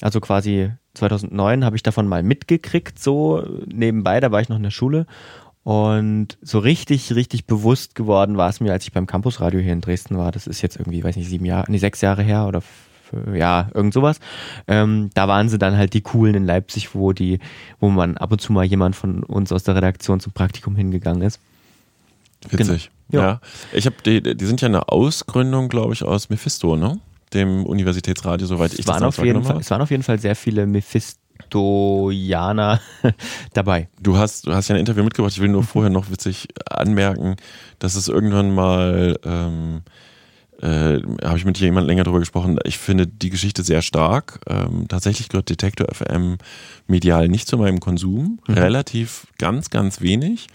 Also 0.00 0.20
quasi 0.20 0.70
2009 0.94 1.64
habe 1.64 1.76
ich 1.76 1.82
davon 1.82 2.08
mal 2.08 2.22
mitgekriegt, 2.22 2.98
so 2.98 3.44
nebenbei, 3.66 4.18
da 4.20 4.32
war 4.32 4.40
ich 4.40 4.48
noch 4.48 4.56
in 4.56 4.62
der 4.64 4.70
Schule. 4.70 5.06
Und 5.62 6.38
so 6.40 6.58
richtig, 6.58 7.14
richtig 7.14 7.46
bewusst 7.46 7.94
geworden 7.94 8.36
war 8.38 8.48
es 8.48 8.60
mir, 8.60 8.72
als 8.72 8.84
ich 8.84 8.92
beim 8.92 9.06
Campusradio 9.06 9.60
hier 9.60 9.74
in 9.74 9.82
Dresden 9.82 10.16
war. 10.16 10.32
Das 10.32 10.46
ist 10.46 10.62
jetzt 10.62 10.76
irgendwie, 10.76 11.04
weiß 11.04 11.16
nicht, 11.16 11.28
sieben 11.28 11.44
Jahre, 11.44 11.70
nee, 11.70 11.78
sechs 11.78 12.00
Jahre 12.00 12.22
her 12.22 12.46
oder 12.48 12.62
ja, 13.34 13.68
irgend 13.74 13.94
sowas. 13.94 14.20
Ähm, 14.68 15.10
da 15.14 15.28
waren 15.28 15.48
sie 15.48 15.58
dann 15.58 15.76
halt 15.76 15.94
die 15.94 16.00
coolen 16.00 16.34
in 16.34 16.46
Leipzig, 16.46 16.94
wo 16.94 17.12
die, 17.12 17.38
wo 17.80 17.88
man 17.88 18.16
ab 18.16 18.32
und 18.32 18.40
zu 18.40 18.52
mal 18.52 18.64
jemand 18.64 18.96
von 18.96 19.22
uns 19.22 19.52
aus 19.52 19.64
der 19.64 19.76
Redaktion 19.76 20.20
zum 20.20 20.32
Praktikum 20.32 20.76
hingegangen 20.76 21.22
ist. 21.22 21.40
Witzig. 22.48 22.90
Genau. 23.10 23.22
Ja. 23.22 23.28
Ja. 23.30 23.40
Ich 23.72 23.86
habe 23.86 23.96
die, 24.04 24.22
die 24.22 24.46
sind 24.46 24.60
ja 24.60 24.68
eine 24.68 24.88
Ausgründung, 24.88 25.68
glaube 25.68 25.92
ich, 25.92 26.04
aus 26.04 26.30
Mephisto, 26.30 26.76
ne? 26.76 27.00
Dem 27.34 27.66
Universitätsradio, 27.66 28.46
soweit 28.46 28.72
ich 28.72 28.80
Es 28.80 28.86
das 28.86 28.94
waren, 28.94 29.00
damals 29.00 29.18
auf 29.18 29.24
jeden 29.24 29.36
wahrgenommen 29.36 29.46
Fall, 29.46 29.54
habe. 29.54 29.62
es 29.62 29.70
waren 29.70 29.82
auf 29.82 29.90
jeden 29.90 30.02
Fall 30.02 30.18
sehr 30.18 30.36
viele 30.36 30.66
Mephistoianer 30.66 32.80
dabei. 33.52 33.88
Du 34.00 34.16
hast, 34.16 34.46
du 34.46 34.54
hast 34.54 34.68
ja 34.68 34.74
ein 34.74 34.80
Interview 34.80 35.04
mitgebracht. 35.04 35.32
Ich 35.32 35.40
will 35.40 35.48
nur 35.48 35.64
vorher 35.64 35.90
noch 35.90 36.10
witzig 36.10 36.48
anmerken, 36.68 37.36
dass 37.78 37.94
es 37.94 38.08
irgendwann 38.08 38.54
mal, 38.54 39.18
ähm, 39.24 39.82
äh, 40.60 41.00
habe 41.24 41.38
ich 41.38 41.44
mit 41.44 41.58
jemandem 41.58 41.88
länger 41.88 42.04
drüber 42.04 42.18
gesprochen. 42.20 42.58
Ich 42.64 42.78
finde 42.78 43.06
die 43.06 43.30
Geschichte 43.30 43.62
sehr 43.62 43.82
stark. 43.82 44.40
Ähm, 44.48 44.86
tatsächlich 44.88 45.28
gehört 45.28 45.48
Detektor 45.50 45.86
FM 45.92 46.38
medial 46.86 47.28
nicht 47.28 47.48
zu 47.48 47.56
meinem 47.58 47.80
Konsum. 47.80 48.40
Relativ 48.48 49.26
ganz, 49.38 49.70
ganz 49.70 50.00
wenig. 50.00 50.48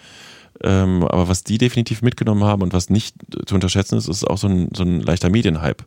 Ähm, 0.63 1.03
aber 1.03 1.27
was 1.27 1.43
die 1.43 1.57
definitiv 1.57 2.01
mitgenommen 2.01 2.45
haben 2.45 2.61
und 2.61 2.71
was 2.71 2.89
nicht 2.89 3.15
zu 3.45 3.55
unterschätzen 3.55 3.97
ist, 3.97 4.07
ist 4.07 4.23
auch 4.23 4.37
so 4.37 4.47
ein, 4.47 4.69
so 4.73 4.83
ein 4.83 5.01
leichter 5.01 5.29
Medienhype. 5.29 5.83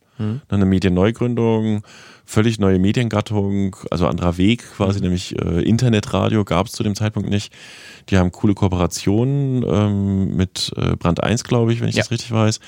Eine 0.49 0.67
Medienneugründung, 0.67 1.83
völlig 2.27 2.59
neue 2.59 2.79
Mediengattung, 2.79 3.77
also 3.91 4.07
anderer 4.09 4.37
Weg 4.37 4.65
quasi, 4.77 5.01
nämlich 5.01 5.39
äh, 5.41 5.63
Internetradio 5.63 6.45
gab 6.45 6.67
es 6.67 6.73
zu 6.73 6.83
dem 6.83 6.95
Zeitpunkt 6.97 7.31
nicht. 7.31 7.51
Die 8.11 8.19
haben 8.19 8.31
coole 8.33 8.53
Kooperationen 8.55 9.65
ähm, 9.67 10.37
mit 10.37 10.73
äh, 10.77 10.97
Brand 10.97 11.23
1, 11.23 11.45
glaube 11.45 11.73
ich, 11.73 11.81
wenn 11.81 11.89
ich 11.89 11.95
Ja. 11.95 12.03
das 12.03 12.11
richtig 12.11 12.33
weiß. 12.33 12.61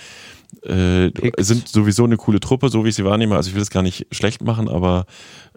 Äh, 0.63 1.11
sind 1.39 1.69
sowieso 1.69 2.05
eine 2.05 2.17
coole 2.17 2.41
Truppe, 2.41 2.69
so 2.69 2.85
wie 2.85 2.89
ich 2.91 2.95
sie 2.95 3.05
wahrnehme. 3.05 3.37
Also 3.37 3.49
ich 3.49 3.55
will 3.55 3.61
das 3.61 3.71
gar 3.71 3.83
nicht 3.83 4.07
schlecht 4.11 4.43
machen, 4.43 4.69
aber 4.69 5.07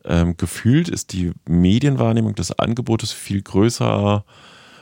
ähm, 0.06 0.36
gefühlt 0.38 0.90
ist 0.90 1.14
die 1.14 1.32
Medienwahrnehmung 1.48 2.36
des 2.36 2.58
Angebotes 2.58 3.12
viel 3.12 3.42
größer, 3.42 4.26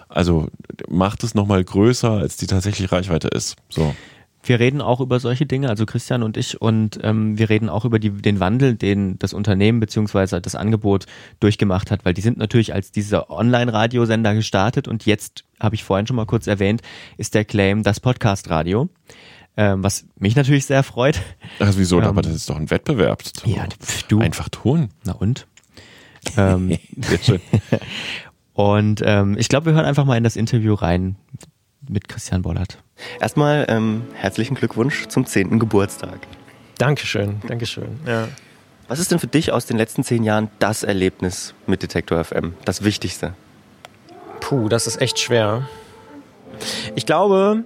also 0.09 0.47
macht 0.89 1.23
es 1.23 1.35
nochmal 1.35 1.63
größer, 1.63 2.11
als 2.11 2.37
die 2.37 2.47
tatsächliche 2.47 2.91
Reichweite 2.91 3.27
ist. 3.29 3.55
So. 3.69 3.95
Wir 4.43 4.59
reden 4.59 4.81
auch 4.81 4.99
über 4.99 5.19
solche 5.19 5.45
Dinge, 5.45 5.69
also 5.69 5.85
Christian 5.85 6.23
und 6.23 6.35
ich, 6.35 6.59
und 6.59 6.99
ähm, 7.03 7.37
wir 7.37 7.49
reden 7.49 7.69
auch 7.69 7.85
über 7.85 7.99
die, 7.99 8.09
den 8.09 8.39
Wandel, 8.39 8.73
den 8.73 9.19
das 9.19 9.33
Unternehmen 9.33 9.79
beziehungsweise 9.79 10.41
das 10.41 10.55
Angebot 10.55 11.05
durchgemacht 11.39 11.91
hat, 11.91 12.05
weil 12.05 12.15
die 12.15 12.21
sind 12.21 12.37
natürlich 12.37 12.73
als 12.73 12.91
dieser 12.91 13.29
Online-Radiosender 13.29 14.33
gestartet 14.33 14.87
und 14.87 15.05
jetzt, 15.05 15.43
habe 15.59 15.75
ich 15.75 15.83
vorhin 15.83 16.07
schon 16.07 16.15
mal 16.15 16.25
kurz 16.25 16.47
erwähnt, 16.47 16.81
ist 17.17 17.35
der 17.35 17.45
Claim 17.45 17.83
das 17.83 17.99
Podcast-Radio, 17.99 18.89
ähm, 19.57 19.83
was 19.83 20.05
mich 20.17 20.35
natürlich 20.35 20.65
sehr 20.65 20.83
freut. 20.83 21.21
Also 21.59 21.77
wieso? 21.77 21.99
Ähm, 21.99 22.05
aber 22.05 22.21
das 22.21 22.33
ist 22.33 22.49
doch 22.49 22.55
ein 22.55 22.69
Wettbewerb. 22.69 23.23
Ja, 23.45 23.65
pf, 23.67 24.03
du. 24.03 24.19
Einfach 24.19 24.49
tun. 24.49 24.89
Na 25.03 25.13
und? 25.13 25.47
ähm, 26.37 26.77
Sehr 26.97 27.17
schön. 27.19 27.41
und 28.53 29.01
ähm, 29.03 29.37
ich 29.37 29.49
glaube, 29.49 29.67
wir 29.67 29.73
hören 29.73 29.85
einfach 29.85 30.05
mal 30.05 30.17
in 30.17 30.23
das 30.23 30.35
Interview 30.35 30.73
rein 30.73 31.15
mit 31.87 32.07
Christian 32.07 32.43
Bollert. 32.43 32.77
Erstmal 33.19 33.65
ähm, 33.67 34.03
herzlichen 34.13 34.55
Glückwunsch 34.55 35.07
zum 35.07 35.25
10. 35.25 35.59
Geburtstag. 35.59 36.19
Dankeschön, 36.77 37.41
Dankeschön. 37.47 37.99
Ja. 38.05 38.27
Was 38.87 38.99
ist 38.99 39.11
denn 39.11 39.19
für 39.19 39.27
dich 39.27 39.51
aus 39.51 39.65
den 39.65 39.77
letzten 39.77 40.03
zehn 40.03 40.23
Jahren 40.23 40.49
das 40.59 40.83
Erlebnis 40.83 41.53
mit 41.65 41.81
Detektor 41.81 42.23
FM? 42.23 42.55
Das 42.65 42.83
Wichtigste? 42.83 43.33
Puh, 44.41 44.67
das 44.67 44.87
ist 44.87 44.99
echt 45.01 45.19
schwer. 45.19 45.67
Ich 46.95 47.05
glaube, 47.05 47.63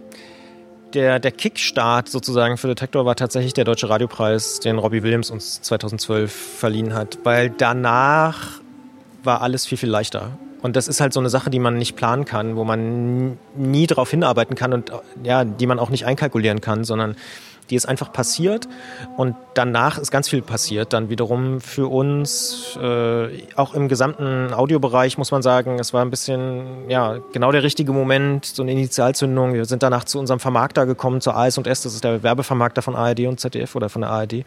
der, 0.95 1.19
der 1.19 1.31
Kickstart 1.31 2.09
sozusagen 2.09 2.57
für 2.57 2.67
Detektor 2.67 3.05
war 3.05 3.15
tatsächlich 3.15 3.53
der 3.53 3.65
Deutsche 3.65 3.89
Radiopreis, 3.89 4.59
den 4.59 4.77
Robbie 4.77 5.03
Williams 5.03 5.29
uns 5.29 5.61
2012 5.61 6.31
verliehen 6.31 6.93
hat, 6.93 7.19
weil 7.23 7.49
danach 7.49 8.61
war 9.23 9.41
alles 9.41 9.65
viel, 9.65 9.77
viel 9.77 9.89
leichter. 9.89 10.37
Und 10.61 10.75
das 10.75 10.87
ist 10.87 10.99
halt 10.99 11.13
so 11.13 11.19
eine 11.19 11.29
Sache, 11.29 11.49
die 11.49 11.59
man 11.59 11.77
nicht 11.77 11.95
planen 11.95 12.25
kann, 12.25 12.55
wo 12.55 12.63
man 12.63 13.37
nie 13.55 13.85
darauf 13.85 14.09
hinarbeiten 14.09 14.55
kann 14.55 14.73
und 14.73 14.91
ja, 15.23 15.43
die 15.43 15.67
man 15.67 15.77
auch 15.77 15.89
nicht 15.89 16.05
einkalkulieren 16.05 16.61
kann, 16.61 16.83
sondern 16.83 17.15
die 17.69 17.75
ist 17.75 17.87
einfach 17.87 18.11
passiert 18.11 18.67
und 19.17 19.35
danach 19.53 19.97
ist 19.97 20.11
ganz 20.11 20.29
viel 20.29 20.41
passiert. 20.41 20.93
Dann 20.93 21.09
wiederum 21.09 21.61
für 21.61 21.91
uns, 21.91 22.77
äh, 22.81 23.27
auch 23.55 23.73
im 23.73 23.87
gesamten 23.87 24.53
Audiobereich 24.53 25.17
muss 25.17 25.31
man 25.31 25.41
sagen, 25.41 25.79
es 25.79 25.93
war 25.93 26.03
ein 26.03 26.09
bisschen, 26.09 26.89
ja, 26.89 27.17
genau 27.33 27.51
der 27.51 27.63
richtige 27.63 27.91
Moment, 27.91 28.45
so 28.45 28.63
eine 28.63 28.71
Initialzündung. 28.71 29.53
Wir 29.53 29.65
sind 29.65 29.83
danach 29.83 30.03
zu 30.03 30.19
unserem 30.19 30.39
Vermarkter 30.39 30.85
gekommen, 30.85 31.21
zur 31.21 31.35
AS&S, 31.35 31.81
das 31.83 31.93
ist 31.93 32.03
der 32.03 32.23
Werbevermarkter 32.23 32.81
von 32.81 32.95
ARD 32.95 33.27
und 33.27 33.39
ZDF 33.39 33.75
oder 33.75 33.89
von 33.89 34.01
der 34.01 34.11
ARD. 34.11 34.45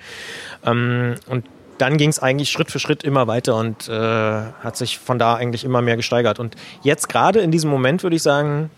Ähm, 0.65 1.15
und 1.29 1.45
dann 1.79 1.97
ging 1.97 2.11
es 2.11 2.19
eigentlich 2.19 2.51
Schritt 2.51 2.71
für 2.71 2.79
Schritt 2.79 3.05
immer 3.05 3.27
weiter 3.27 3.57
und 3.57 3.89
äh, 3.89 3.93
hat 3.93 4.77
sich 4.77 4.99
von 4.99 5.19
da 5.19 5.37
eigentlich 5.37 5.65
immer 5.65 5.81
mehr 5.81 5.97
gesteigert. 5.97 6.39
Und 6.39 6.57
jetzt 6.83 7.09
gerade 7.09 7.41
in 7.41 7.51
diesem 7.51 7.71
Moment 7.71 8.03
würde 8.03 8.17
ich 8.17 8.23
sagen, 8.23 8.71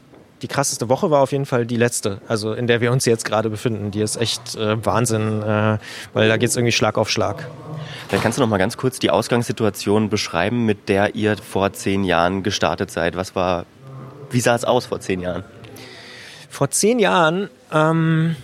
die 0.42 0.48
krasseste 0.48 0.88
Woche 0.88 1.11
war 1.11 1.20
auf 1.20 1.33
jeden 1.33 1.46
Fall 1.46 1.66
die 1.66 1.76
letzte, 1.76 2.20
also 2.29 2.53
in 2.53 2.66
der 2.66 2.81
wir 2.81 2.92
uns 2.92 3.05
jetzt 3.05 3.24
gerade 3.24 3.50
befinden. 3.50 3.90
Die 3.90 4.00
ist 4.00 4.16
echt 4.16 4.57
äh, 4.57 4.85
Wahnsinn, 4.85 5.42
äh, 5.42 5.79
weil 6.12 6.29
da 6.29 6.37
geht 6.37 6.48
es 6.48 6.57
irgendwie 6.57 6.72
Schlag 6.72 6.98
auf 6.98 7.11
Schlag. 7.11 7.46
Dann 8.11 8.20
kannst 8.20 8.38
du 8.38 8.42
noch 8.42 8.48
mal 8.48 8.59
ganz 8.59 8.76
kurz 8.76 8.98
die 8.98 9.11
Ausgangssituation 9.11 10.09
beschreiben, 10.09 10.66
mit 10.66 10.88
der 10.88 11.14
ihr 11.14 11.37
vor 11.37 11.72
zehn 11.72 12.05
Jahren 12.05 12.42
gestartet 12.42 12.90
seid. 12.90 13.16
Was 13.16 13.35
war, 13.35 13.66
wie 14.31 14.40
sah 14.40 14.55
es 14.55 14.64
aus 14.64 14.87
vor 14.87 15.00
zehn 15.00 15.20
Jahren? 15.20 15.44
Vor 16.48 16.70
zehn 16.70 16.98
Jahren 16.98 17.48
ähm, 17.72 18.37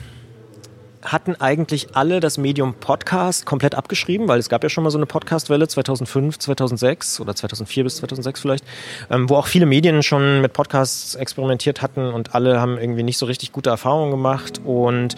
hatten 1.06 1.34
eigentlich 1.36 1.94
alle 1.94 2.20
das 2.20 2.36
Medium 2.36 2.74
Podcast 2.74 3.46
komplett 3.46 3.74
abgeschrieben, 3.74 4.28
weil 4.28 4.38
es 4.38 4.48
gab 4.48 4.62
ja 4.62 4.68
schon 4.68 4.84
mal 4.84 4.90
so 4.90 4.98
eine 4.98 5.06
Podcast-Welle 5.06 5.68
2005, 5.68 6.38
2006 6.38 7.20
oder 7.20 7.34
2004 7.34 7.84
bis 7.84 7.96
2006 7.96 8.40
vielleicht, 8.40 8.64
ähm, 9.10 9.30
wo 9.30 9.36
auch 9.36 9.46
viele 9.46 9.66
Medien 9.66 10.02
schon 10.02 10.40
mit 10.40 10.52
Podcasts 10.52 11.14
experimentiert 11.14 11.82
hatten 11.82 12.12
und 12.12 12.34
alle 12.34 12.60
haben 12.60 12.78
irgendwie 12.78 13.02
nicht 13.02 13.18
so 13.18 13.26
richtig 13.26 13.52
gute 13.52 13.70
Erfahrungen 13.70 14.10
gemacht. 14.10 14.60
Und 14.64 15.14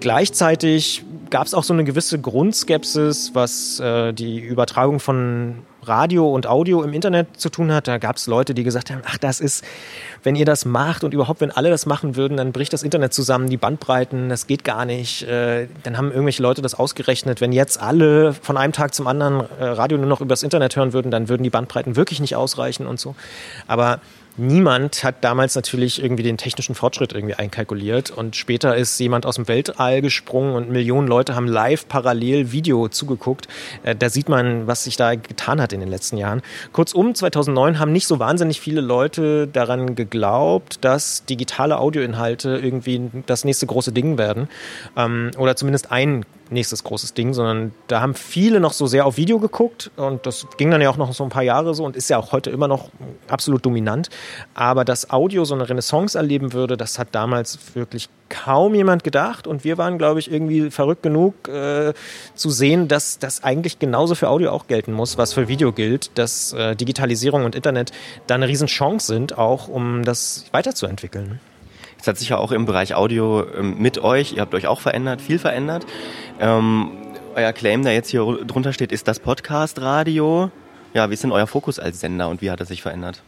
gleichzeitig 0.00 1.04
gab 1.30 1.46
es 1.46 1.54
auch 1.54 1.64
so 1.64 1.72
eine 1.72 1.84
gewisse 1.84 2.18
Grundskepsis, 2.18 3.30
was 3.34 3.80
äh, 3.80 4.12
die 4.12 4.40
Übertragung 4.40 5.00
von 5.00 5.62
Radio 5.88 6.32
und 6.32 6.46
Audio 6.46 6.82
im 6.82 6.92
Internet 6.92 7.40
zu 7.40 7.48
tun 7.48 7.72
hat. 7.72 7.88
Da 7.88 7.98
gab 7.98 8.16
es 8.16 8.26
Leute, 8.26 8.54
die 8.54 8.62
gesagt 8.62 8.90
haben, 8.90 9.02
ach, 9.04 9.18
das 9.18 9.40
ist, 9.40 9.64
wenn 10.22 10.36
ihr 10.36 10.44
das 10.44 10.64
macht 10.64 11.04
und 11.04 11.14
überhaupt, 11.14 11.40
wenn 11.40 11.50
alle 11.50 11.70
das 11.70 11.86
machen 11.86 12.16
würden, 12.16 12.36
dann 12.36 12.52
bricht 12.52 12.72
das 12.72 12.82
Internet 12.82 13.12
zusammen, 13.12 13.48
die 13.48 13.56
Bandbreiten, 13.56 14.28
das 14.28 14.46
geht 14.46 14.64
gar 14.64 14.84
nicht. 14.84 15.22
Äh, 15.22 15.68
dann 15.82 15.96
haben 15.96 16.10
irgendwelche 16.10 16.42
Leute 16.42 16.62
das 16.62 16.74
ausgerechnet. 16.74 17.40
Wenn 17.40 17.52
jetzt 17.52 17.80
alle 17.80 18.32
von 18.32 18.56
einem 18.56 18.72
Tag 18.72 18.94
zum 18.94 19.06
anderen 19.06 19.44
äh, 19.58 19.64
Radio 19.64 19.98
nur 19.98 20.06
noch 20.06 20.20
übers 20.20 20.42
Internet 20.42 20.76
hören 20.76 20.92
würden, 20.92 21.10
dann 21.10 21.28
würden 21.28 21.42
die 21.42 21.50
Bandbreiten 21.50 21.96
wirklich 21.96 22.20
nicht 22.20 22.36
ausreichen 22.36 22.86
und 22.86 23.00
so. 23.00 23.14
Aber 23.66 24.00
Niemand 24.40 25.02
hat 25.02 25.24
damals 25.24 25.56
natürlich 25.56 26.00
irgendwie 26.00 26.22
den 26.22 26.36
technischen 26.36 26.76
Fortschritt 26.76 27.12
irgendwie 27.12 27.34
einkalkuliert 27.34 28.12
und 28.12 28.36
später 28.36 28.76
ist 28.76 28.96
jemand 29.00 29.26
aus 29.26 29.34
dem 29.34 29.48
Weltall 29.48 30.00
gesprungen 30.00 30.54
und 30.54 30.70
Millionen 30.70 31.08
Leute 31.08 31.34
haben 31.34 31.48
live 31.48 31.88
parallel 31.88 32.52
Video 32.52 32.86
zugeguckt. 32.88 33.48
Äh, 33.82 33.96
Da 33.96 34.08
sieht 34.08 34.28
man, 34.28 34.68
was 34.68 34.84
sich 34.84 34.96
da 34.96 35.16
getan 35.16 35.60
hat 35.60 35.72
in 35.72 35.80
den 35.80 35.88
letzten 35.88 36.18
Jahren. 36.18 36.42
Kurzum, 36.72 37.16
2009 37.16 37.80
haben 37.80 37.90
nicht 37.90 38.06
so 38.06 38.20
wahnsinnig 38.20 38.60
viele 38.60 38.80
Leute 38.80 39.48
daran 39.48 39.96
geglaubt, 39.96 40.84
dass 40.84 41.24
digitale 41.24 41.78
Audioinhalte 41.78 42.60
irgendwie 42.62 43.10
das 43.26 43.44
nächste 43.44 43.66
große 43.66 43.90
Ding 43.90 44.18
werden 44.18 44.48
ähm, 44.96 45.32
oder 45.36 45.56
zumindest 45.56 45.90
ein 45.90 46.24
nächstes 46.50 46.84
großes 46.84 47.14
Ding, 47.14 47.34
sondern 47.34 47.72
da 47.86 48.00
haben 48.00 48.14
viele 48.14 48.60
noch 48.60 48.72
so 48.72 48.86
sehr 48.86 49.06
auf 49.06 49.16
Video 49.16 49.38
geguckt 49.38 49.90
und 49.96 50.26
das 50.26 50.46
ging 50.56 50.70
dann 50.70 50.80
ja 50.80 50.90
auch 50.90 50.96
noch 50.96 51.12
so 51.12 51.24
ein 51.24 51.30
paar 51.30 51.42
Jahre 51.42 51.74
so 51.74 51.84
und 51.84 51.96
ist 51.96 52.08
ja 52.10 52.18
auch 52.18 52.32
heute 52.32 52.50
immer 52.50 52.68
noch 52.68 52.90
absolut 53.28 53.64
dominant. 53.64 54.08
Aber 54.54 54.84
dass 54.84 55.10
Audio 55.10 55.44
so 55.44 55.54
eine 55.54 55.68
Renaissance 55.68 56.16
erleben 56.16 56.52
würde, 56.52 56.76
das 56.76 56.98
hat 56.98 57.08
damals 57.12 57.58
wirklich 57.74 58.08
kaum 58.28 58.74
jemand 58.74 59.04
gedacht 59.04 59.46
und 59.46 59.64
wir 59.64 59.78
waren, 59.78 59.98
glaube 59.98 60.20
ich, 60.20 60.30
irgendwie 60.30 60.70
verrückt 60.70 61.02
genug 61.02 61.48
äh, 61.48 61.94
zu 62.34 62.50
sehen, 62.50 62.88
dass 62.88 63.18
das 63.18 63.42
eigentlich 63.42 63.78
genauso 63.78 64.14
für 64.14 64.28
Audio 64.28 64.50
auch 64.50 64.66
gelten 64.66 64.92
muss, 64.92 65.18
was 65.18 65.32
für 65.32 65.48
Video 65.48 65.72
gilt, 65.72 66.10
dass 66.18 66.52
äh, 66.52 66.76
Digitalisierung 66.76 67.44
und 67.44 67.54
Internet 67.54 67.92
da 68.26 68.34
eine 68.34 68.48
Riesenchance 68.48 69.06
sind, 69.06 69.38
auch 69.38 69.68
um 69.68 70.04
das 70.04 70.44
weiterzuentwickeln. 70.52 71.40
Es 72.00 72.06
hat 72.06 72.16
sich 72.16 72.28
ja 72.28 72.38
auch 72.38 72.52
im 72.52 72.64
Bereich 72.64 72.94
Audio 72.94 73.44
ähm, 73.56 73.76
mit 73.78 73.98
euch, 73.98 74.34
ihr 74.34 74.40
habt 74.40 74.54
euch 74.54 74.66
auch 74.66 74.80
verändert, 74.80 75.20
viel 75.20 75.38
verändert. 75.38 75.84
Ähm, 76.40 76.90
euer 77.34 77.52
Claim, 77.52 77.82
der 77.82 77.92
jetzt 77.92 78.10
hier 78.10 78.24
drunter 78.46 78.72
steht, 78.72 78.92
ist 78.92 79.08
das 79.08 79.20
Podcast-Radio. 79.20 80.50
Ja, 80.94 81.10
wie 81.10 81.14
ist 81.14 81.22
denn 81.22 81.32
euer 81.32 81.46
Fokus 81.46 81.78
als 81.78 82.00
Sender 82.00 82.28
und 82.28 82.40
wie 82.40 82.50
hat 82.50 82.60
er 82.60 82.66
sich 82.66 82.82
verändert? 82.82 83.22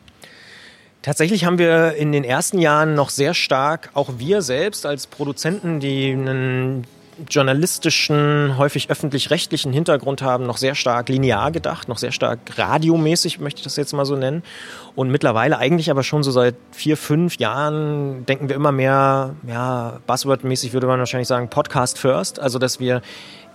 Tatsächlich 1.02 1.44
haben 1.44 1.58
wir 1.58 1.94
in 1.94 2.12
den 2.12 2.24
ersten 2.24 2.58
Jahren 2.58 2.94
noch 2.94 3.08
sehr 3.08 3.34
stark, 3.34 3.90
auch 3.94 4.10
wir 4.18 4.42
selbst 4.42 4.84
als 4.84 5.06
Produzenten, 5.06 5.80
die 5.80 6.12
einen 6.12 6.84
journalistischen, 7.28 8.56
häufig 8.56 8.90
öffentlich-rechtlichen 8.90 9.72
Hintergrund 9.72 10.22
haben, 10.22 10.46
noch 10.46 10.56
sehr 10.56 10.74
stark 10.74 11.08
linear 11.08 11.50
gedacht, 11.50 11.88
noch 11.88 11.98
sehr 11.98 12.12
stark 12.12 12.38
radiomäßig, 12.56 13.40
möchte 13.40 13.58
ich 13.58 13.64
das 13.64 13.76
jetzt 13.76 13.92
mal 13.92 14.04
so 14.04 14.16
nennen. 14.16 14.42
Und 14.94 15.10
mittlerweile 15.10 15.58
eigentlich 15.58 15.90
aber 15.90 16.02
schon 16.02 16.22
so 16.22 16.30
seit 16.30 16.56
vier, 16.72 16.96
fünf 16.96 17.36
Jahren 17.36 18.26
denken 18.26 18.48
wir 18.48 18.56
immer 18.56 18.72
mehr, 18.72 19.34
ja, 19.46 20.00
Buzzword-mäßig 20.06 20.72
würde 20.72 20.86
man 20.86 20.98
wahrscheinlich 20.98 21.28
sagen, 21.28 21.48
Podcast 21.48 21.98
first. 21.98 22.38
Also, 22.40 22.58
dass 22.58 22.80
wir 22.80 23.02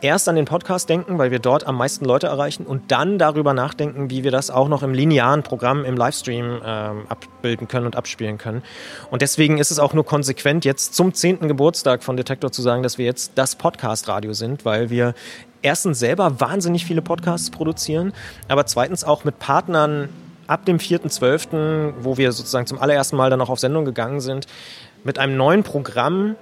erst 0.06 0.30
an 0.30 0.36
den 0.36 0.46
Podcast 0.46 0.88
denken, 0.88 1.18
weil 1.18 1.32
wir 1.32 1.40
dort 1.40 1.66
am 1.68 1.78
meisten 1.78 2.06
Leute 2.06 2.28
erreichen 2.28 2.66
und 2.66 2.92
dann 2.92 3.18
darüber 3.18 3.54
nachdenken, 3.54 4.10
wie 4.10 4.24
wir 4.24 4.32
das 4.32 4.50
auch 4.50 4.70
noch 4.70 4.84
im 4.84 4.94
linearen 4.94 5.44
Programm, 5.44 5.84
im 5.84 5.98
Livestream 5.98 6.62
ähm, 6.64 7.06
abbilden 7.10 7.68
können 7.68 7.86
und 7.86 7.96
abspielen 7.96 8.38
können. 8.38 8.64
Und 9.10 9.22
deswegen 9.22 9.58
ist 9.58 9.72
es 9.72 9.80
auch 9.80 9.94
nur 9.94 10.06
konsequent, 10.06 10.64
jetzt 10.64 10.96
zum 10.96 11.14
zehnten 11.14 11.48
Geburtstag 11.48 12.04
von 12.04 12.16
Detektor 12.16 12.52
zu 12.52 12.62
sagen, 12.62 12.84
dass 12.84 12.98
wir 12.98 13.06
jetzt 13.06 13.34
das 13.36 13.56
Podcast-Radio 13.56 14.34
sind, 14.34 14.64
weil 14.64 14.90
wir 14.90 15.16
erstens 15.62 16.00
selber 16.00 16.40
wahnsinnig 16.40 16.86
viele 16.86 17.02
Podcasts 17.02 17.50
produzieren, 17.50 18.14
aber 18.48 18.66
zweitens 18.68 19.04
auch 19.04 19.24
mit 19.24 19.40
Partnern 19.40 20.10
ab 20.48 20.66
dem 20.66 20.78
4.12., 20.78 21.94
wo 22.00 22.18
wir 22.18 22.32
sozusagen 22.32 22.68
zum 22.68 22.80
allerersten 22.80 23.18
Mal 23.18 23.30
dann 23.30 23.42
auch 23.42 23.50
auf 23.50 23.60
Sendung 23.60 23.84
gegangen 23.84 24.22
sind, 24.22 24.46
mit 25.04 25.20
einem 25.20 25.38
neuen 25.38 25.64
Programm 25.64 26.36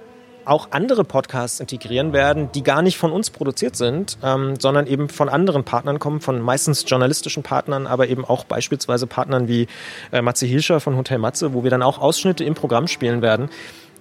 auch 0.46 0.68
andere 0.70 1.04
Podcasts 1.04 1.60
integrieren 1.60 2.12
werden, 2.12 2.50
die 2.52 2.62
gar 2.62 2.82
nicht 2.82 2.98
von 2.98 3.12
uns 3.12 3.30
produziert 3.30 3.76
sind, 3.76 4.18
ähm, 4.22 4.54
sondern 4.58 4.86
eben 4.86 5.08
von 5.08 5.28
anderen 5.28 5.64
Partnern 5.64 5.98
kommen, 5.98 6.20
von 6.20 6.40
meistens 6.40 6.84
journalistischen 6.86 7.42
Partnern, 7.42 7.86
aber 7.86 8.08
eben 8.08 8.24
auch 8.24 8.44
beispielsweise 8.44 9.06
Partnern 9.06 9.48
wie 9.48 9.66
äh, 10.12 10.22
Matze 10.22 10.46
Hilscher 10.46 10.80
von 10.80 10.96
Hotel 10.96 11.18
Matze, 11.18 11.54
wo 11.54 11.62
wir 11.62 11.70
dann 11.70 11.82
auch 11.82 11.98
Ausschnitte 11.98 12.44
im 12.44 12.54
Programm 12.54 12.88
spielen 12.88 13.22
werden. 13.22 13.48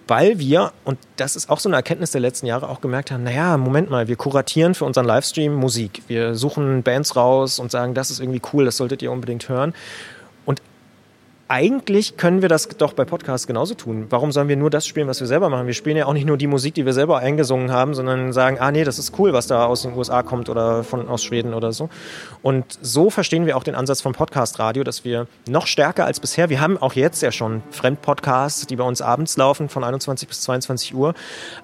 Weil 0.07 0.37
wir, 0.37 0.73
und 0.83 0.99
das 1.15 1.37
ist 1.37 1.49
auch 1.49 1.59
so 1.59 1.69
eine 1.69 1.77
Erkenntnis 1.77 2.11
der 2.11 2.19
letzten 2.19 2.45
Jahre, 2.45 2.67
auch 2.67 2.81
gemerkt 2.81 3.09
haben, 3.09 3.23
naja, 3.23 3.55
Moment 3.55 3.89
mal, 3.89 4.09
wir 4.09 4.17
kuratieren 4.17 4.75
für 4.75 4.83
unseren 4.83 5.05
Livestream 5.05 5.53
Musik. 5.53 6.01
Wir 6.07 6.35
suchen 6.35 6.83
Bands 6.83 7.15
raus 7.15 7.57
und 7.57 7.71
sagen, 7.71 7.93
das 7.93 8.11
ist 8.11 8.19
irgendwie 8.19 8.41
cool, 8.51 8.65
das 8.65 8.75
solltet 8.75 9.01
ihr 9.01 9.11
unbedingt 9.11 9.47
hören 9.47 9.73
eigentlich 11.53 12.17
können 12.17 12.41
wir 12.41 12.49
das 12.49 12.67
doch 12.67 12.93
bei 12.93 13.05
Podcasts 13.05 13.45
genauso 13.45 13.75
tun. 13.75 14.07
Warum 14.09 14.31
sollen 14.31 14.47
wir 14.47 14.57
nur 14.57 14.71
das 14.71 14.87
spielen, 14.87 15.07
was 15.07 15.19
wir 15.19 15.27
selber 15.27 15.49
machen? 15.49 15.67
Wir 15.67 15.75
spielen 15.75 15.95
ja 15.95 16.07
auch 16.07 16.13
nicht 16.13 16.25
nur 16.25 16.35
die 16.35 16.47
Musik, 16.47 16.73
die 16.73 16.83
wir 16.83 16.93
selber 16.93 17.19
eingesungen 17.19 17.71
haben, 17.71 17.93
sondern 17.93 18.33
sagen, 18.33 18.57
ah 18.59 18.71
nee, 18.71 18.83
das 18.83 18.97
ist 18.97 19.19
cool, 19.19 19.33
was 19.33 19.45
da 19.45 19.67
aus 19.67 19.83
den 19.83 19.95
USA 19.95 20.23
kommt 20.23 20.49
oder 20.49 20.83
von 20.83 21.07
aus 21.07 21.23
Schweden 21.23 21.53
oder 21.53 21.71
so. 21.71 21.89
Und 22.41 22.65
so 22.81 23.11
verstehen 23.11 23.45
wir 23.45 23.55
auch 23.55 23.63
den 23.63 23.75
Ansatz 23.75 24.01
vom 24.01 24.13
Podcast 24.13 24.57
Radio, 24.57 24.83
dass 24.83 25.05
wir 25.05 25.27
noch 25.47 25.67
stärker 25.67 26.05
als 26.05 26.19
bisher, 26.19 26.49
wir 26.49 26.59
haben 26.59 26.75
auch 26.79 26.93
jetzt 26.93 27.21
ja 27.21 27.31
schon 27.31 27.61
Fremdpodcasts, 27.69 28.65
die 28.65 28.75
bei 28.75 28.83
uns 28.83 29.03
abends 29.03 29.37
laufen 29.37 29.69
von 29.69 29.83
21 29.83 30.27
bis 30.27 30.41
22 30.41 30.95
Uhr, 30.95 31.13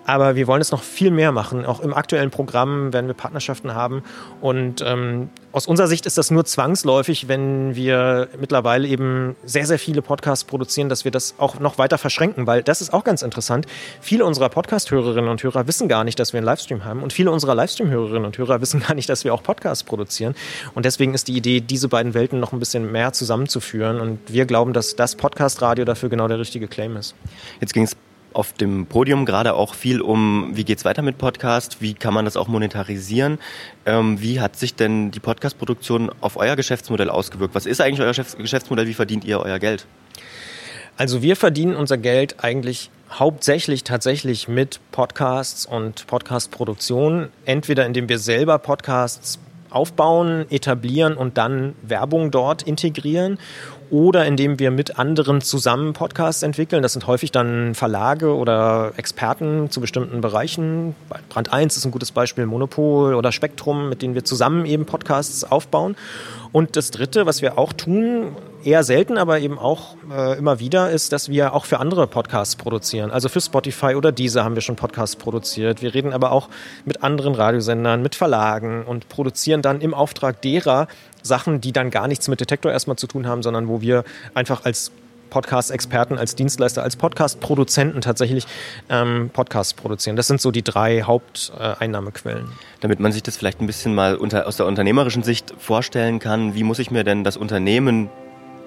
aber 0.06 0.36
wir 0.36 0.46
wollen 0.46 0.62
es 0.62 0.70
noch 0.70 0.84
viel 0.84 1.10
mehr 1.10 1.32
machen. 1.32 1.66
Auch 1.66 1.80
im 1.80 1.96
aktuellen 1.96 2.30
Programm 2.30 2.94
werden 2.94 3.08
wir 3.08 3.16
Partnerschaften 3.16 3.74
haben 3.74 4.04
und 4.40 4.84
ähm, 4.86 5.30
aus 5.52 5.66
unserer 5.66 5.88
Sicht 5.88 6.06
ist 6.06 6.18
das 6.20 6.30
nur 6.30 6.46
zwangsläufig, 6.46 7.28
wenn 7.28 7.76
wir 7.76 8.28
mittlerweile 8.40 8.88
eben 8.88 9.36
sehr, 9.44 9.66
sehr 9.66 9.79
viele 9.80 10.02
Podcasts 10.02 10.44
produzieren, 10.44 10.90
dass 10.90 11.06
wir 11.06 11.12
das 11.12 11.36
auch 11.38 11.60
noch 11.60 11.78
weiter 11.78 11.98
verschränken, 11.98 12.48
weil 12.48 12.64
das 12.64 12.82
ist 12.82 12.94
auch 12.94 13.04
ganz 13.04 13.22
interessant. 13.22 13.66
Viele 14.02 14.26
unserer 14.26 14.50
Podcast-Hörerinnen 14.50 15.30
und 15.30 15.42
Hörer 15.42 15.68
wissen 15.68 15.88
gar 15.88 16.04
nicht, 16.04 16.20
dass 16.20 16.34
wir 16.34 16.38
einen 16.38 16.46
Livestream 16.46 16.86
haben 16.86 17.02
und 17.02 17.14
viele 17.14 17.32
unserer 17.32 17.56
Livestream-Hörerinnen 17.56 18.26
und 18.26 18.38
Hörer 18.38 18.62
wissen 18.62 18.82
gar 18.82 18.94
nicht, 18.94 19.10
dass 19.10 19.24
wir 19.24 19.34
auch 19.34 19.44
Podcasts 19.44 19.84
produzieren. 19.84 20.36
Und 20.76 20.86
deswegen 20.86 21.14
ist 21.14 21.28
die 21.28 21.38
Idee, 21.38 21.62
diese 21.62 21.88
beiden 21.88 22.14
Welten 22.14 22.40
noch 22.40 22.54
ein 22.54 22.60
bisschen 22.60 22.92
mehr 22.92 23.14
zusammenzuführen 23.14 24.00
und 24.00 24.20
wir 24.28 24.46
glauben, 24.46 24.74
dass 24.74 24.96
das 24.96 25.16
Podcast-Radio 25.16 25.86
dafür 25.86 26.10
genau 26.10 26.28
der 26.28 26.40
richtige 26.40 26.68
Claim 26.68 26.98
ist. 26.98 27.16
Jetzt 27.60 27.74
ging 27.74 27.84
es 27.84 27.96
auf 28.34 28.54
dem 28.54 28.86
Podium 28.86 29.26
gerade 29.26 29.54
auch 29.54 29.74
viel 29.74 30.02
um, 30.02 30.52
wie 30.54 30.64
geht's 30.64 30.86
weiter 30.86 31.02
mit 31.02 31.18
Podcast, 31.18 31.82
wie 31.82 31.94
kann 31.94 32.14
man 32.14 32.26
das 32.26 32.38
auch 32.38 32.48
monetarisieren, 32.48 33.40
ähm, 33.86 34.22
wie 34.22 34.40
hat 34.40 34.56
sich 34.56 34.76
denn 34.76 35.12
die 35.12 35.20
Podcast-Produktion 35.20 36.12
auf 36.22 36.38
euer 36.38 36.56
Geschäftsmodell 36.56 37.10
ausgewirkt? 37.10 37.56
Was 37.56 37.66
ist 37.66 37.82
eigentlich 37.82 38.02
euer 38.02 38.14
Geschäftsmodell, 38.14 38.88
wie 38.88 38.94
verdient 38.94 39.26
ihr 39.26 39.40
euer 39.40 39.60
Geld? 39.60 39.86
Also 40.98 41.22
wir 41.22 41.36
verdienen 41.36 41.76
unser 41.76 41.98
Geld 41.98 42.44
eigentlich 42.44 42.92
hauptsächlich 43.10 43.84
tatsächlich 43.84 44.48
mit 44.48 44.80
Podcasts 44.92 45.66
und 45.66 46.06
Podcast-Produktion, 46.08 47.30
entweder 47.46 47.86
indem 47.86 48.10
wir 48.10 48.20
selber 48.20 48.60
Podcasts 48.60 49.40
aufbauen, 49.70 50.46
etablieren 50.50 51.16
und 51.16 51.38
dann 51.38 51.76
Werbung 51.82 52.32
dort 52.32 52.64
integrieren 52.64 53.40
oder 53.92 54.26
indem 54.26 54.60
wir 54.60 54.72
mit 54.72 55.00
anderen 55.00 55.42
zusammen 55.42 55.94
Podcasts 55.94 56.44
entwickeln. 56.44 56.82
Das 56.82 56.94
sind 56.94 57.08
häufig 57.08 57.32
dann 57.32 57.76
Verlage 57.76 58.36
oder 58.36 58.94
Experten 58.98 59.70
zu 59.70 59.82
bestimmten 59.82 60.22
Bereichen. 60.22 60.96
Brand 61.30 61.52
1 61.52 61.78
ist 61.78 61.86
ein 61.86 61.92
gutes 61.92 62.12
Beispiel, 62.12 62.46
Monopol 62.46 63.16
oder 63.16 63.32
Spektrum, 63.32 63.90
mit 63.90 64.02
denen 64.02 64.16
wir 64.16 64.24
zusammen 64.24 64.66
eben 64.66 64.86
Podcasts 64.86 65.44
aufbauen. 65.44 65.96
Und 66.52 66.76
das 66.76 66.92
Dritte, 66.92 67.26
was 67.26 67.42
wir 67.42 67.58
auch 67.58 67.74
tun, 67.74 68.36
eher 68.64 68.84
selten, 68.84 69.18
aber 69.18 69.40
eben 69.40 69.58
auch 69.58 69.96
äh, 70.12 70.38
immer 70.38 70.60
wieder, 70.60 70.90
ist, 70.90 71.12
dass 71.12 71.30
wir 71.30 71.54
auch 71.54 71.66
für 71.66 71.80
andere 71.80 72.08
Podcasts 72.08 72.56
produzieren. 72.56 73.12
Also 73.12 73.30
für 73.30 73.42
Spotify 73.42 73.96
oder 73.96 74.12
Deezer 74.12 74.44
haben 74.44 74.56
wir 74.56 74.62
schon 74.62 74.76
Podcasts 74.76 75.16
produziert. 75.16 75.82
Wir 75.82 75.94
reden 75.94 76.14
aber 76.14 76.32
auch 76.32 76.50
mit 76.86 77.04
anderen 77.04 77.36
Radiosendern, 77.36 78.02
mit 78.02 78.16
Verlagen 78.16 78.84
und 78.84 79.10
produzieren 79.10 79.62
dann 79.62 79.82
im 79.82 79.94
Auftrag 79.94 80.42
derer 80.42 80.88
Sachen, 81.22 81.62
die 81.62 81.72
dann 81.72 81.90
gar 81.90 82.08
nichts 82.08 82.28
mit 82.28 82.40
Detektor 82.40 82.72
erstmal 82.72 82.98
zu 82.98 83.08
tun 83.08 83.28
haben, 83.28 83.44
sondern 83.44 83.68
wo 83.68 83.82
wir 83.82 84.04
einfach 84.34 84.66
als 84.66 84.92
Podcast-Experten, 85.30 86.18
als 86.18 86.36
Dienstleister, 86.36 86.84
als 86.84 86.96
Podcast-Produzenten 86.96 88.02
tatsächlich 88.02 88.46
ähm, 88.90 89.30
Podcasts 89.32 89.74
produzieren. 89.74 90.16
Das 90.16 90.28
sind 90.28 90.42
so 90.42 90.52
die 90.52 90.64
drei 90.64 91.04
Haupteinnahmequellen. 91.04 92.50
Damit 92.82 93.00
man 93.00 93.12
sich 93.12 93.24
das 93.24 93.38
vielleicht 93.38 93.62
ein 93.62 93.68
bisschen 93.68 93.94
mal 93.94 94.16
unter, 94.16 94.48
aus 94.48 94.58
der 94.58 94.66
unternehmerischen 94.66 95.24
Sicht 95.24 95.54
vorstellen 95.58 96.20
kann, 96.20 96.56
wie 96.56 96.64
muss 96.64 96.80
ich 96.80 96.92
mir 96.92 97.04
denn 97.04 97.24
das 97.24 97.38
Unternehmen 97.38 98.10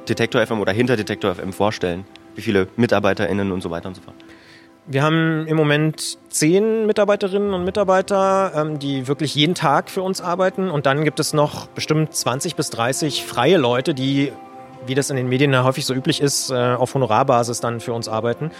Detektor 0.08 0.44
FM 0.44 0.60
oder 0.60 0.72
hinter 0.72 0.96
Detektor 0.96 1.34
FM 1.34 1.52
vorstellen? 1.52 2.04
Wie 2.34 2.42
viele 2.42 2.68
MitarbeiterInnen 2.76 3.52
und 3.52 3.62
so 3.62 3.70
weiter 3.70 3.88
und 3.88 3.94
so 3.94 4.02
fort? 4.02 4.16
Wir 4.86 5.04
haben 5.04 5.46
im 5.46 5.56
Moment 5.56 6.18
zehn 6.28 6.86
Mitarbeiterinnen 6.86 7.54
und 7.54 7.64
Mitarbeiter, 7.64 8.52
ähm, 8.56 8.78
die 8.80 9.06
wirklich 9.06 9.34
jeden 9.34 9.54
Tag 9.54 9.90
für 9.90 10.02
uns 10.02 10.20
arbeiten. 10.20 10.70
Und 10.70 10.86
dann 10.86 11.04
gibt 11.04 11.20
es 11.20 11.32
noch 11.32 11.68
bestimmt 11.68 12.14
20 12.14 12.56
bis 12.56 12.70
30 12.70 13.24
freie 13.24 13.58
Leute, 13.58 13.94
die 13.94 14.32
wie 14.86 14.94
das 14.94 15.10
in 15.10 15.16
den 15.16 15.28
Medien 15.28 15.52
ja 15.52 15.64
häufig 15.64 15.86
so 15.86 15.94
üblich 15.94 16.20
ist, 16.20 16.50
äh, 16.50 16.54
auf 16.54 16.94
Honorarbasis 16.94 17.60
dann 17.60 17.80
für 17.80 17.92
uns 17.92 18.08
arbeiten. 18.08 18.50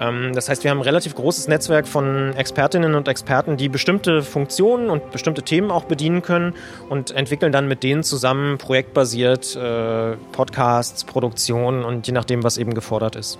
Ähm, 0.00 0.32
das 0.34 0.48
heißt, 0.48 0.64
wir 0.64 0.70
haben 0.70 0.78
ein 0.78 0.84
relativ 0.84 1.14
großes 1.14 1.48
Netzwerk 1.48 1.86
von 1.86 2.34
Expertinnen 2.36 2.94
und 2.94 3.08
Experten, 3.08 3.56
die 3.56 3.68
bestimmte 3.68 4.22
Funktionen 4.22 4.90
und 4.90 5.10
bestimmte 5.10 5.42
Themen 5.42 5.70
auch 5.70 5.84
bedienen 5.84 6.22
können 6.22 6.54
und 6.88 7.10
entwickeln 7.10 7.52
dann 7.52 7.68
mit 7.68 7.82
denen 7.82 8.02
zusammen 8.02 8.58
projektbasiert 8.58 9.56
äh, 9.56 10.16
Podcasts, 10.32 11.04
Produktionen 11.04 11.84
und 11.84 12.06
je 12.06 12.12
nachdem, 12.12 12.42
was 12.42 12.58
eben 12.58 12.74
gefordert 12.74 13.16
ist. 13.16 13.38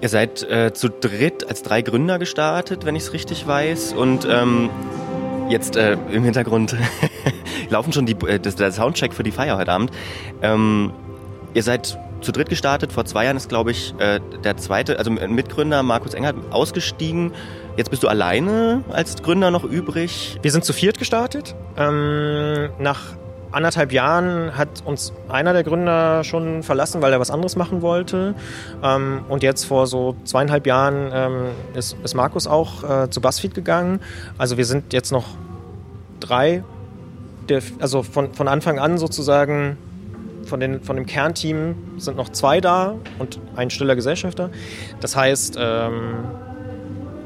Ihr 0.00 0.08
seid 0.08 0.48
äh, 0.48 0.72
zu 0.72 0.88
dritt 0.88 1.48
als 1.48 1.62
drei 1.62 1.82
Gründer 1.82 2.18
gestartet, 2.18 2.84
wenn 2.84 2.94
ich 2.94 3.04
es 3.04 3.12
richtig 3.12 3.46
weiß. 3.46 3.94
Und 3.94 4.28
ähm, 4.30 4.70
jetzt 5.48 5.76
äh, 5.76 5.96
im 6.12 6.22
Hintergrund 6.22 6.76
laufen 7.68 7.92
schon 7.92 8.06
die, 8.06 8.14
äh, 8.26 8.38
das, 8.38 8.54
der 8.54 8.70
Soundcheck 8.70 9.12
für 9.12 9.24
die 9.24 9.32
Feier 9.32 9.58
heute 9.58 9.72
Abend. 9.72 9.90
Ähm, 10.40 10.92
Ihr 11.54 11.62
seid 11.62 11.98
zu 12.20 12.32
dritt 12.32 12.48
gestartet. 12.48 12.92
Vor 12.92 13.04
zwei 13.04 13.24
Jahren 13.24 13.36
ist, 13.36 13.48
glaube 13.48 13.70
ich, 13.70 13.94
äh, 13.98 14.20
der 14.44 14.56
zweite, 14.56 14.98
also 14.98 15.10
Mitgründer 15.10 15.82
Markus 15.82 16.14
Engert 16.14 16.36
ausgestiegen. 16.50 17.32
Jetzt 17.76 17.90
bist 17.90 18.02
du 18.02 18.08
alleine 18.08 18.82
als 18.90 19.22
Gründer 19.22 19.50
noch 19.50 19.64
übrig. 19.64 20.38
Wir 20.42 20.50
sind 20.50 20.64
zu 20.64 20.72
viert 20.72 20.98
gestartet. 20.98 21.54
Ähm, 21.76 22.70
nach 22.78 23.16
anderthalb 23.50 23.92
Jahren 23.92 24.56
hat 24.56 24.68
uns 24.84 25.12
einer 25.28 25.52
der 25.52 25.64
Gründer 25.64 26.24
schon 26.24 26.62
verlassen, 26.62 27.00
weil 27.02 27.12
er 27.12 27.20
was 27.20 27.30
anderes 27.30 27.56
machen 27.56 27.82
wollte. 27.82 28.34
Ähm, 28.82 29.22
und 29.28 29.42
jetzt 29.42 29.64
vor 29.64 29.86
so 29.86 30.16
zweieinhalb 30.24 30.66
Jahren 30.66 31.10
ähm, 31.12 31.46
ist, 31.74 31.96
Markus 32.14 32.46
auch 32.46 32.82
äh, 32.84 33.10
zu 33.10 33.20
BuzzFeed 33.20 33.54
gegangen. 33.54 34.00
Also 34.36 34.56
wir 34.56 34.64
sind 34.64 34.92
jetzt 34.92 35.12
noch 35.12 35.24
drei, 36.20 36.64
also 37.78 38.02
von, 38.02 38.34
von 38.34 38.48
Anfang 38.48 38.78
an 38.78 38.98
sozusagen 38.98 39.78
von, 40.48 40.60
den, 40.60 40.82
von 40.82 40.96
dem 40.96 41.06
Kernteam 41.06 41.76
sind 41.98 42.16
noch 42.16 42.30
zwei 42.30 42.60
da 42.60 42.96
und 43.18 43.38
ein 43.56 43.70
stiller 43.70 43.94
Gesellschafter. 43.94 44.50
Das 45.00 45.16
heißt, 45.16 45.56
ähm, 45.60 46.24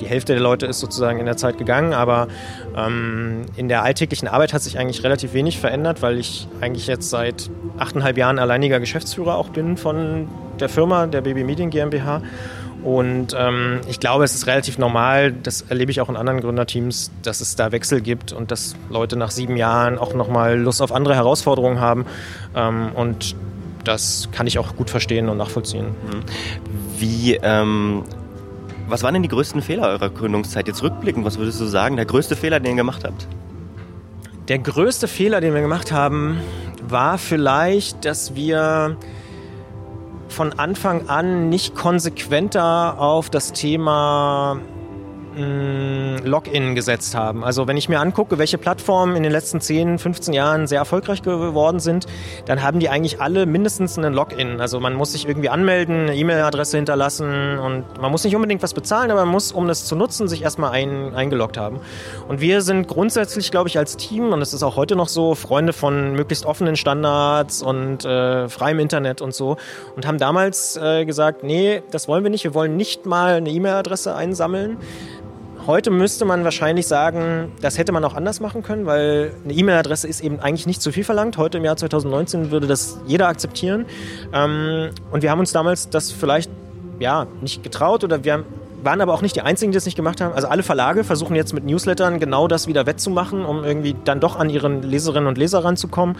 die 0.00 0.06
Hälfte 0.06 0.32
der 0.32 0.42
Leute 0.42 0.66
ist 0.66 0.80
sozusagen 0.80 1.20
in 1.20 1.26
der 1.26 1.36
Zeit 1.36 1.58
gegangen, 1.58 1.92
aber 1.92 2.26
ähm, 2.76 3.42
in 3.56 3.68
der 3.68 3.84
alltäglichen 3.84 4.26
Arbeit 4.26 4.52
hat 4.52 4.62
sich 4.62 4.78
eigentlich 4.78 5.04
relativ 5.04 5.32
wenig 5.32 5.58
verändert, 5.60 6.02
weil 6.02 6.18
ich 6.18 6.48
eigentlich 6.60 6.88
jetzt 6.88 7.08
seit 7.08 7.50
achteinhalb 7.78 8.18
Jahren 8.18 8.38
alleiniger 8.38 8.80
Geschäftsführer 8.80 9.36
auch 9.36 9.50
bin 9.50 9.76
von 9.76 10.28
der 10.58 10.68
Firma, 10.68 11.06
der 11.06 11.20
Baby 11.20 11.44
Medien 11.44 11.70
GmbH. 11.70 12.22
Und 12.82 13.34
ähm, 13.38 13.80
ich 13.88 14.00
glaube, 14.00 14.24
es 14.24 14.34
ist 14.34 14.46
relativ 14.46 14.76
normal, 14.76 15.32
das 15.32 15.62
erlebe 15.62 15.90
ich 15.90 16.00
auch 16.00 16.08
in 16.08 16.16
anderen 16.16 16.40
Gründerteams, 16.40 17.10
dass 17.22 17.40
es 17.40 17.54
da 17.54 17.70
Wechsel 17.70 18.00
gibt 18.00 18.32
und 18.32 18.50
dass 18.50 18.74
Leute 18.90 19.16
nach 19.16 19.30
sieben 19.30 19.56
Jahren 19.56 19.98
auch 19.98 20.14
nochmal 20.14 20.58
Lust 20.58 20.82
auf 20.82 20.92
andere 20.92 21.14
Herausforderungen 21.14 21.80
haben. 21.80 22.06
Ähm, 22.56 22.90
und 22.94 23.36
das 23.84 24.28
kann 24.32 24.46
ich 24.46 24.58
auch 24.58 24.76
gut 24.76 24.90
verstehen 24.90 25.28
und 25.28 25.36
nachvollziehen. 25.36 25.86
Mhm. 25.86 26.22
Wie, 26.98 27.34
ähm, 27.42 28.02
was 28.88 29.02
waren 29.02 29.14
denn 29.14 29.22
die 29.22 29.28
größten 29.28 29.62
Fehler 29.62 29.88
eurer 29.88 30.10
Gründungszeit? 30.10 30.66
Jetzt 30.66 30.82
rückblickend, 30.82 31.24
was 31.24 31.38
würdest 31.38 31.60
du 31.60 31.66
sagen, 31.66 31.96
der 31.96 32.06
größte 32.06 32.36
Fehler, 32.36 32.60
den 32.60 32.72
ihr 32.72 32.76
gemacht 32.76 33.04
habt? 33.04 33.28
Der 34.48 34.58
größte 34.58 35.06
Fehler, 35.06 35.40
den 35.40 35.54
wir 35.54 35.60
gemacht 35.60 35.92
haben, 35.92 36.40
war 36.88 37.16
vielleicht, 37.16 38.04
dass 38.04 38.34
wir 38.34 38.96
von 40.32 40.58
Anfang 40.58 41.08
an 41.08 41.48
nicht 41.48 41.74
konsequenter 41.74 42.98
auf 42.98 43.30
das 43.30 43.52
Thema 43.52 44.58
Login 45.36 46.74
gesetzt 46.74 47.14
haben. 47.14 47.44
Also 47.44 47.66
wenn 47.66 47.76
ich 47.76 47.88
mir 47.88 48.00
angucke, 48.00 48.38
welche 48.38 48.58
Plattformen 48.58 49.16
in 49.16 49.22
den 49.22 49.32
letzten 49.32 49.60
10, 49.60 49.98
15 49.98 50.34
Jahren 50.34 50.66
sehr 50.66 50.78
erfolgreich 50.78 51.22
geworden 51.22 51.80
sind, 51.80 52.06
dann 52.46 52.62
haben 52.62 52.80
die 52.80 52.88
eigentlich 52.88 53.20
alle 53.20 53.46
mindestens 53.46 53.98
einen 53.98 54.14
Login. 54.14 54.60
Also 54.60 54.80
man 54.80 54.94
muss 54.94 55.12
sich 55.12 55.26
irgendwie 55.26 55.48
anmelden, 55.48 56.02
eine 56.02 56.16
E-Mail-Adresse 56.16 56.76
hinterlassen 56.76 57.58
und 57.58 57.84
man 58.00 58.10
muss 58.10 58.24
nicht 58.24 58.36
unbedingt 58.36 58.62
was 58.62 58.74
bezahlen, 58.74 59.10
aber 59.10 59.24
man 59.24 59.32
muss, 59.32 59.52
um 59.52 59.68
das 59.68 59.84
zu 59.84 59.96
nutzen, 59.96 60.28
sich 60.28 60.42
erstmal 60.42 60.72
ein, 60.72 61.14
eingeloggt 61.14 61.56
haben. 61.56 61.80
Und 62.28 62.40
wir 62.40 62.60
sind 62.62 62.88
grundsätzlich, 62.88 63.50
glaube 63.50 63.68
ich, 63.68 63.78
als 63.78 63.96
Team, 63.96 64.32
und 64.32 64.42
es 64.42 64.52
ist 64.52 64.62
auch 64.62 64.76
heute 64.76 64.96
noch 64.96 65.08
so, 65.08 65.34
Freunde 65.34 65.72
von 65.72 66.12
möglichst 66.12 66.46
offenen 66.46 66.76
Standards 66.76 67.62
und 67.62 68.04
äh, 68.04 68.48
freiem 68.48 68.78
Internet 68.78 69.20
und 69.20 69.34
so 69.34 69.56
und 69.96 70.06
haben 70.06 70.18
damals 70.18 70.76
äh, 70.76 71.04
gesagt, 71.04 71.42
nee, 71.42 71.82
das 71.90 72.08
wollen 72.08 72.22
wir 72.22 72.30
nicht, 72.30 72.44
wir 72.44 72.54
wollen 72.54 72.76
nicht 72.76 73.06
mal 73.06 73.34
eine 73.34 73.50
E-Mail-Adresse 73.50 74.14
einsammeln. 74.14 74.78
Heute 75.66 75.90
müsste 75.90 76.24
man 76.24 76.42
wahrscheinlich 76.42 76.88
sagen, 76.88 77.52
das 77.60 77.78
hätte 77.78 77.92
man 77.92 78.04
auch 78.04 78.14
anders 78.14 78.40
machen 78.40 78.64
können, 78.64 78.84
weil 78.84 79.32
eine 79.44 79.52
E-Mail-Adresse 79.52 80.08
ist 80.08 80.20
eben 80.20 80.40
eigentlich 80.40 80.66
nicht 80.66 80.82
zu 80.82 80.90
viel 80.90 81.04
verlangt. 81.04 81.36
Heute 81.36 81.58
im 81.58 81.64
Jahr 81.64 81.76
2019 81.76 82.50
würde 82.50 82.66
das 82.66 82.98
jeder 83.06 83.28
akzeptieren. 83.28 83.86
Ähm, 84.32 84.90
und 85.12 85.22
wir 85.22 85.30
haben 85.30 85.38
uns 85.38 85.52
damals 85.52 85.88
das 85.88 86.10
vielleicht 86.10 86.50
ja 86.98 87.28
nicht 87.40 87.62
getraut 87.62 88.02
oder 88.02 88.24
wir 88.24 88.44
waren 88.82 89.00
aber 89.00 89.14
auch 89.14 89.22
nicht 89.22 89.36
die 89.36 89.42
Einzigen, 89.42 89.70
die 89.70 89.76
das 89.76 89.84
nicht 89.84 89.94
gemacht 89.94 90.20
haben. 90.20 90.34
Also 90.34 90.48
alle 90.48 90.64
Verlage 90.64 91.04
versuchen 91.04 91.36
jetzt 91.36 91.54
mit 91.54 91.64
Newslettern 91.64 92.18
genau 92.18 92.48
das 92.48 92.66
wieder 92.66 92.84
wettzumachen, 92.86 93.44
um 93.44 93.62
irgendwie 93.62 93.94
dann 94.04 94.18
doch 94.18 94.34
an 94.34 94.50
ihren 94.50 94.82
Leserinnen 94.82 95.28
und 95.28 95.38
Leser 95.38 95.64
ranzukommen. 95.64 96.16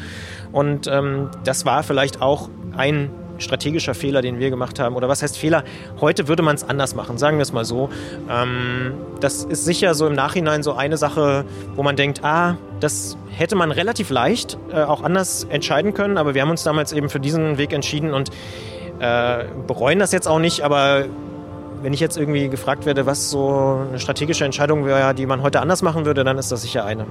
Und 0.53 0.87
ähm, 0.87 1.31
das 1.43 1.65
war 1.65 1.83
vielleicht 1.83 2.23
auch 2.23 2.49
ein 2.77 3.11
strategischer 3.43 3.95
Fehler, 3.95 4.23
den 4.23 4.39
wir 4.39 4.51
gemacht 4.51 4.79
haben. 4.79 4.97
Oder 4.97 5.09
was 5.09 5.23
heißt 5.23 5.37
Fehler? 5.37 5.65
Heute 6.01 6.29
würde 6.29 6.43
man 6.43 6.55
es 6.55 6.65
anders 6.65 6.95
machen, 6.95 7.19
sagen 7.19 7.39
wir 7.39 7.43
es 7.43 7.53
mal 7.53 7.65
so. 7.65 7.91
Ähm, 8.31 8.95
das 9.21 9.45
ist 9.45 9.65
sicher 9.65 9.95
so 9.95 10.07
im 10.07 10.15
Nachhinein 10.15 10.63
so 10.63 10.73
eine 10.73 10.97
Sache, 10.97 11.45
wo 11.75 11.83
man 11.83 11.97
denkt, 11.97 12.25
ah, 12.25 12.57
das 12.81 13.17
hätte 13.31 13.57
man 13.57 13.71
relativ 13.71 14.11
leicht 14.11 14.59
äh, 14.73 14.83
auch 14.83 15.03
anders 15.03 15.45
entscheiden 15.45 15.95
können, 15.95 16.19
aber 16.19 16.35
wir 16.35 16.43
haben 16.43 16.51
uns 16.51 16.63
damals 16.63 16.93
eben 16.93 17.09
für 17.09 17.21
diesen 17.21 17.59
Weg 17.59 17.73
entschieden 17.73 18.13
und 18.15 18.31
äh, 18.99 19.45
bereuen 19.67 19.99
das 19.99 20.13
jetzt 20.13 20.29
auch 20.29 20.39
nicht, 20.39 20.63
aber 20.63 21.07
wenn 21.83 21.93
ich 21.93 22.01
jetzt 22.01 22.17
irgendwie 22.17 22.49
gefragt 22.49 22.87
werde, 22.87 23.07
was 23.07 23.31
so 23.31 23.85
eine 23.89 23.99
strategische 23.99 24.45
Entscheidung 24.45 24.87
wäre, 24.87 25.15
die 25.15 25.27
man 25.27 25.43
heute 25.43 25.61
anders 25.61 25.83
machen 25.83 26.05
würde, 26.05 26.25
dann 26.25 26.39
ist 26.39 26.53
das 26.53 26.63
sicher 26.63 26.85
eine. 26.85 27.07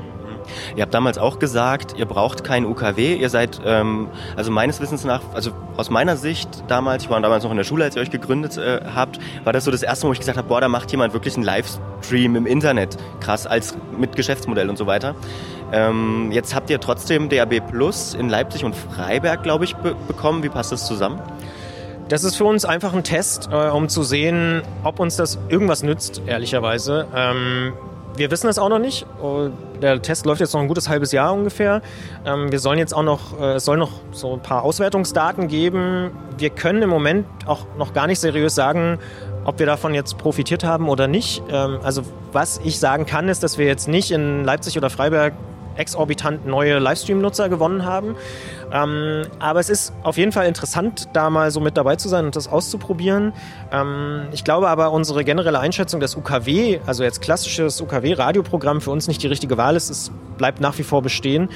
Ihr 0.75 0.83
habt 0.83 0.93
damals 0.93 1.17
auch 1.17 1.39
gesagt, 1.39 1.95
ihr 1.97 2.05
braucht 2.05 2.43
kein 2.43 2.65
UKW. 2.65 3.15
Ihr 3.15 3.29
seid, 3.29 3.61
ähm, 3.65 4.09
also 4.35 4.51
meines 4.51 4.79
Wissens 4.81 5.03
nach, 5.03 5.21
also 5.33 5.51
aus 5.77 5.89
meiner 5.89 6.17
Sicht 6.17 6.63
damals, 6.67 7.03
ich 7.03 7.09
war 7.09 7.19
damals 7.21 7.43
noch 7.43 7.51
in 7.51 7.57
der 7.57 7.63
Schule, 7.63 7.83
als 7.83 7.95
ihr 7.95 8.01
euch 8.01 8.11
gegründet 8.11 8.57
äh, 8.57 8.81
habt, 8.95 9.19
war 9.43 9.53
das 9.53 9.65
so 9.65 9.71
das 9.71 9.83
erste 9.83 10.05
Mal, 10.05 10.09
wo 10.09 10.13
ich 10.13 10.19
gesagt 10.19 10.37
habe, 10.37 10.47
boah, 10.47 10.61
da 10.61 10.67
macht 10.67 10.91
jemand 10.91 11.13
wirklich 11.13 11.35
einen 11.35 11.43
Livestream 11.43 12.35
im 12.35 12.45
Internet. 12.45 12.97
Krass, 13.19 13.47
als 13.47 13.75
mit 13.97 14.15
Geschäftsmodell 14.15 14.69
und 14.69 14.77
so 14.77 14.87
weiter. 14.87 15.15
Ähm, 15.71 16.31
jetzt 16.31 16.53
habt 16.53 16.69
ihr 16.69 16.79
trotzdem 16.79 17.29
DAB 17.29 17.61
Plus 17.71 18.13
in 18.13 18.29
Leipzig 18.29 18.65
und 18.65 18.75
Freiberg, 18.75 19.43
glaube 19.43 19.63
ich, 19.63 19.75
be 19.75 19.95
bekommen. 20.07 20.43
Wie 20.43 20.49
passt 20.49 20.71
das 20.71 20.85
zusammen? 20.85 21.21
Das 22.09 22.25
ist 22.25 22.35
für 22.35 22.43
uns 22.43 22.65
einfach 22.65 22.93
ein 22.93 23.03
Test, 23.03 23.47
äh, 23.51 23.69
um 23.69 23.87
zu 23.87 24.03
sehen, 24.03 24.63
ob 24.83 24.99
uns 24.99 25.15
das 25.15 25.39
irgendwas 25.47 25.81
nützt, 25.81 26.21
ehrlicherweise. 26.27 27.07
Ähm, 27.15 27.71
wir 28.16 28.32
wissen 28.32 28.47
es 28.47 28.59
auch 28.59 28.70
noch 28.70 28.80
nicht. 28.80 29.05
Oh, 29.22 29.49
der 29.82 30.01
Test 30.01 30.26
läuft 30.26 30.41
jetzt 30.41 30.53
noch 30.53 30.62
ein 30.62 30.68
gutes 30.68 30.89
halbes 30.89 31.12
Jahr 31.12 31.34
ungefähr. 31.34 31.82
Ähm, 32.26 32.51
wir 32.51 32.59
sollen 32.59 32.78
jetzt 32.78 32.93
auch 32.93 33.03
noch, 33.03 33.39
äh, 33.39 33.53
es 33.53 33.66
soll 33.66 33.78
noch 33.78 33.91
so 34.12 34.34
ein 34.34 34.41
paar 34.41 34.64
Auswertungsdaten 34.64 35.47
geben. 35.47 36.12
Wir 36.38 36.49
können 36.49 36.82
im 36.82 36.89
Moment 36.89 37.26
auch 37.45 37.66
noch 37.78 37.93
gar 37.93 38.07
nicht 38.07 38.20
seriös 38.20 38.55
sagen, 38.55 38.99
ob 39.45 39.59
wir 39.59 39.66
davon 39.66 39.93
jetzt 39.93 40.18
profitiert 40.18 40.64
haben 40.64 40.89
oder 40.89 41.07
nicht. 41.07 41.41
Ähm, 41.49 41.80
also 41.84 42.03
was 42.32 42.59
ich 42.64 42.80
sagen 42.80 43.05
kann, 43.05 43.30
ist, 43.30 43.43
dass 43.43 43.57
wir 43.57 43.66
jetzt 43.66 43.88
nicht 43.88 44.12
in 44.12 44.43
Leipzig 44.43 44.78
oder 44.78 44.89
Freiberg 44.89 45.34
exorbitant 45.76 46.45
neue 46.45 46.80
Livestream-Nutzer 46.80 47.49
gewonnen 47.49 47.86
haben. 47.86 48.16
Ähm, 48.72 49.24
aber 49.39 49.59
es 49.59 49.69
ist 49.69 49.93
auf 50.03 50.17
jeden 50.17 50.32
Fall 50.32 50.47
interessant, 50.47 51.09
da 51.13 51.30
mal 51.30 51.51
so 51.51 51.59
mit 51.59 51.78
dabei 51.78 51.95
zu 51.95 52.09
sein 52.09 52.26
und 52.26 52.36
das 52.36 52.47
auszuprobieren. 52.47 53.34
Ähm, 53.72 54.28
ich 54.32 54.43
glaube 54.43 54.69
aber, 54.69 54.91
unsere 54.91 55.24
generelle 55.24 55.59
Einschätzung, 55.59 55.99
dass 55.99 56.15
UKW, 56.15 56.80
also 56.86 57.03
jetzt 57.03 57.22
klassisches 57.22 57.82
UKW-Radioprogramm 57.82 58.82
für 58.82 58.91
uns 58.91 59.07
nicht 59.07 59.22
die 59.24 59.28
richtige 59.28 59.57
Wahl 59.57 59.76
ist, 59.76 59.89
es 59.89 60.11
bleibt 60.38 60.61
nach 60.61 60.78
wie 60.78 60.84
vor 60.84 61.01
bestehen. 61.01 61.49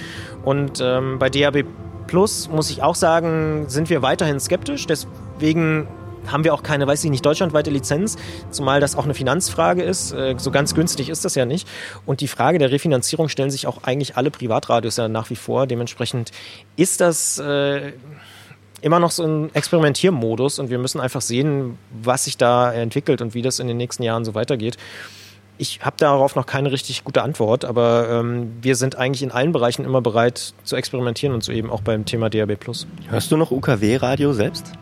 Und 0.44 0.80
ähm, 0.82 1.20
bei 1.20 1.30
DAB 1.30 1.66
Plus 2.08 2.50
muss 2.50 2.70
ich 2.70 2.84
auch 2.84 2.96
sagen, 2.96 3.66
sind 3.68 3.90
wir 3.90 4.02
weiterhin 4.02 4.40
skeptisch. 4.40 4.86
Deswegen 4.86 5.88
haben 6.32 6.44
wir 6.44 6.54
auch 6.54 6.64
keine, 6.64 6.88
weiß 6.88 7.04
ich 7.04 7.10
nicht, 7.10 7.26
deutschlandweite 7.26 7.70
Lizenz, 7.70 8.18
zumal 8.52 8.80
das 8.80 8.96
auch 8.96 9.06
eine 9.06 9.14
Finanzfrage 9.14 9.84
ist. 9.84 10.12
Äh, 10.12 10.36
so 10.38 10.52
ganz 10.52 10.76
günstig 10.76 11.10
ist 11.10 11.26
das 11.26 11.36
ja 11.36 11.46
nicht. 11.46 11.68
Und 12.06 12.22
die 12.22 12.28
Frage 12.28 12.58
der 12.58 12.72
Refinanzierung 12.72 13.30
stellen 13.30 13.52
sich 13.52 13.68
auch 13.68 13.84
eigentlich 13.84 14.18
alle 14.18 14.32
Privatradios 14.32 14.98
ja 14.98 15.08
nach 15.08 15.30
wie 15.30 15.36
vor. 15.36 15.68
Dementsprechend 15.68 16.32
ist 16.76 17.02
das 17.02 17.40
äh, 17.40 17.94
immer 18.82 19.00
noch 19.00 19.12
so 19.12 19.24
ein 19.24 19.54
Experimentiermodus 19.56 20.60
und 20.60 20.70
wir 20.70 20.78
müssen 20.78 21.00
einfach 21.00 21.22
sehen, 21.22 21.78
was 21.92 22.26
sich 22.26 22.38
da 22.38 22.72
entwickelt 22.72 23.22
und 23.22 23.34
wie 23.34 23.42
das 23.42 23.60
in 23.60 23.68
den 23.68 23.78
nächsten 23.78 24.04
Jahren 24.04 24.26
so 24.26 24.36
weitergeht. 24.36 24.78
Ich 25.58 25.80
habe 25.84 25.96
darauf 25.98 26.36
noch 26.36 26.46
keine 26.46 26.72
richtig 26.72 27.06
gute 27.06 27.22
Antwort, 27.22 27.64
aber 27.64 28.10
ähm, 28.10 28.52
wir 28.62 28.76
sind 28.76 28.98
eigentlich 28.98 29.24
in 29.24 29.32
allen 29.32 29.54
Bereichen 29.54 29.86
immer 29.86 30.02
bereit 30.02 30.54
zu 30.64 30.76
experimentieren 30.76 31.34
und 31.34 31.44
so 31.44 31.52
eben 31.54 31.72
auch 31.72 31.82
beim 31.82 32.06
Thema 32.06 32.30
DAB+. 32.30 32.58
Hörst 33.08 33.32
du 33.32 33.38
noch 33.38 33.52
UKW-Radio 33.52 34.34
selbst? 34.34 34.74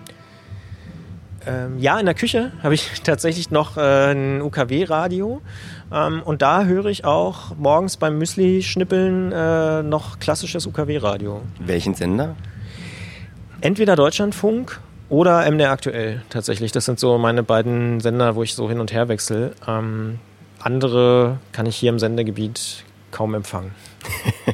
Ähm, 1.46 1.80
ja, 1.80 2.00
in 2.00 2.06
der 2.06 2.16
Küche 2.16 2.52
habe 2.62 2.74
ich 2.74 3.02
tatsächlich 3.04 3.52
noch 3.52 3.78
äh, 3.78 4.12
ein 4.12 4.42
UKW-Radio. 4.42 5.42
Ähm, 5.92 6.22
und 6.24 6.42
da 6.42 6.66
höre 6.66 6.86
ich 6.86 7.06
auch 7.06 7.56
morgens 7.58 7.98
beim 7.98 8.18
Müsli-Schnippeln 8.18 9.32
äh, 9.32 9.84
noch 9.84 10.20
klassisches 10.20 10.66
UKW-Radio. 10.66 11.42
Welchen 11.60 11.94
Sender? 11.94 12.36
Entweder 13.62 13.96
Deutschlandfunk 13.96 14.80
oder 15.10 15.50
MDR 15.50 15.72
aktuell 15.72 16.22
tatsächlich. 16.30 16.72
Das 16.72 16.86
sind 16.86 17.00
so 17.00 17.18
meine 17.18 17.44
beiden 17.44 18.00
Sender, 18.00 18.36
wo 18.36 18.44
ich 18.44 18.56
so 18.56 18.68
hin 18.70 18.80
und 18.80 18.92
her 18.92 19.08
wechsle. 19.08 19.54
Ähm, 19.68 20.20
andere 20.60 21.38
kann 21.52 21.66
ich 21.66 21.76
hier 21.76 21.90
im 21.90 22.00
Sendegebiet 22.00 22.84
kaum 23.12 23.36
empfangen. 23.36 23.72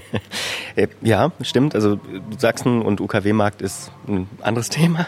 Äh, 0.75 0.87
ja, 1.01 1.31
stimmt. 1.41 1.75
Also 1.75 1.99
Sachsen 2.37 2.81
und 2.81 3.01
UKW-Markt 3.01 3.61
ist 3.61 3.91
ein 4.07 4.27
anderes 4.41 4.69
Thema. 4.69 5.07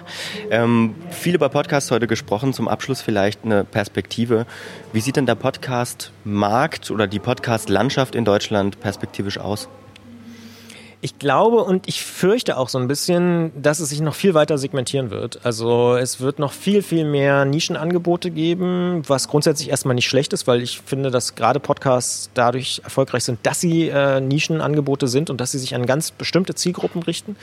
Ähm, 0.50 0.96
viel 1.10 1.36
über 1.36 1.50
Podcasts 1.50 1.92
heute 1.92 2.08
gesprochen. 2.08 2.54
Zum 2.54 2.68
Abschluss 2.68 3.02
vielleicht 3.02 3.44
eine 3.46 3.64
Perspektive. 3.64 4.46
Wie 4.94 5.02
sieht 5.02 5.16
denn 5.16 5.26
der 5.26 5.36
Podcast-Markt 5.36 6.92
oder 6.92 7.08
die 7.08 7.20
Podcast-Landschaft 7.20 8.16
in 8.16 8.26
Deutschland 8.26 8.80
perspektivisch 8.80 9.38
aus? 9.38 9.70
Ich 11.04 11.18
glaube 11.18 11.64
und 11.64 11.88
ich 11.88 12.04
fürchte 12.04 12.58
auch 12.58 12.70
so 12.70 12.78
ein 12.78 12.88
bisschen, 12.88 13.52
dass 13.60 13.80
es 13.80 13.90
sich 13.90 14.02
noch 14.02 14.14
viel 14.14 14.36
weiter 14.36 14.60
segmentieren 14.60 15.10
wird. 15.10 15.40
Also 15.44 15.96
es 15.96 16.22
wird 16.22 16.38
noch 16.38 16.54
viel, 16.54 16.84
viel 16.84 17.06
mehr 17.06 17.44
Nischenangebote 17.44 18.30
geben, 18.30 19.02
was 19.08 19.28
grundsätzlich 19.28 19.70
erstmal 19.70 19.96
nicht 19.96 20.08
schlecht 20.08 20.32
ist, 20.32 20.46
weil 20.46 20.62
ich 20.62 20.80
finde, 20.80 21.10
dass 21.10 21.34
gerade 21.34 21.60
Podcasts 21.60 22.30
dadurch 22.36 22.82
erfolgreich 22.84 23.24
sind, 23.24 23.40
dass 23.42 23.60
sie 23.60 23.90
äh, 23.90 24.22
Nischenangebote 24.22 25.08
sind 25.08 25.32
und 25.32 25.42
dass 25.42 25.54
sie 25.54 25.60
sich 25.60 25.74
an 25.74 25.88
ganz 25.88 26.12
bestimmte 26.12 26.54
Zielgruppen 26.54 27.02
richten. 27.02 27.36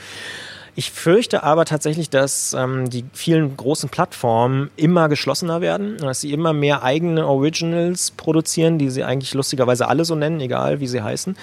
Ich 0.75 0.91
fürchte 0.91 1.43
aber 1.43 1.65
tatsächlich, 1.65 2.09
dass 2.09 2.53
ähm, 2.53 2.89
die 2.89 3.05
vielen 3.13 3.55
großen 3.57 3.89
Plattformen 3.89 4.69
immer 4.75 5.09
geschlossener 5.09 5.61
werden, 5.61 5.97
dass 5.97 6.21
sie 6.21 6.31
immer 6.31 6.53
mehr 6.53 6.83
eigene 6.83 7.27
Originals 7.27 8.11
produzieren, 8.11 8.77
die 8.77 8.89
sie 8.89 9.03
eigentlich 9.03 9.33
lustigerweise 9.33 9.87
alle 9.87 10.05
so 10.05 10.15
nennen, 10.15 10.39
egal 10.39 10.79
wie 10.79 10.87
sie 10.87 11.01
heißen. 11.01 11.35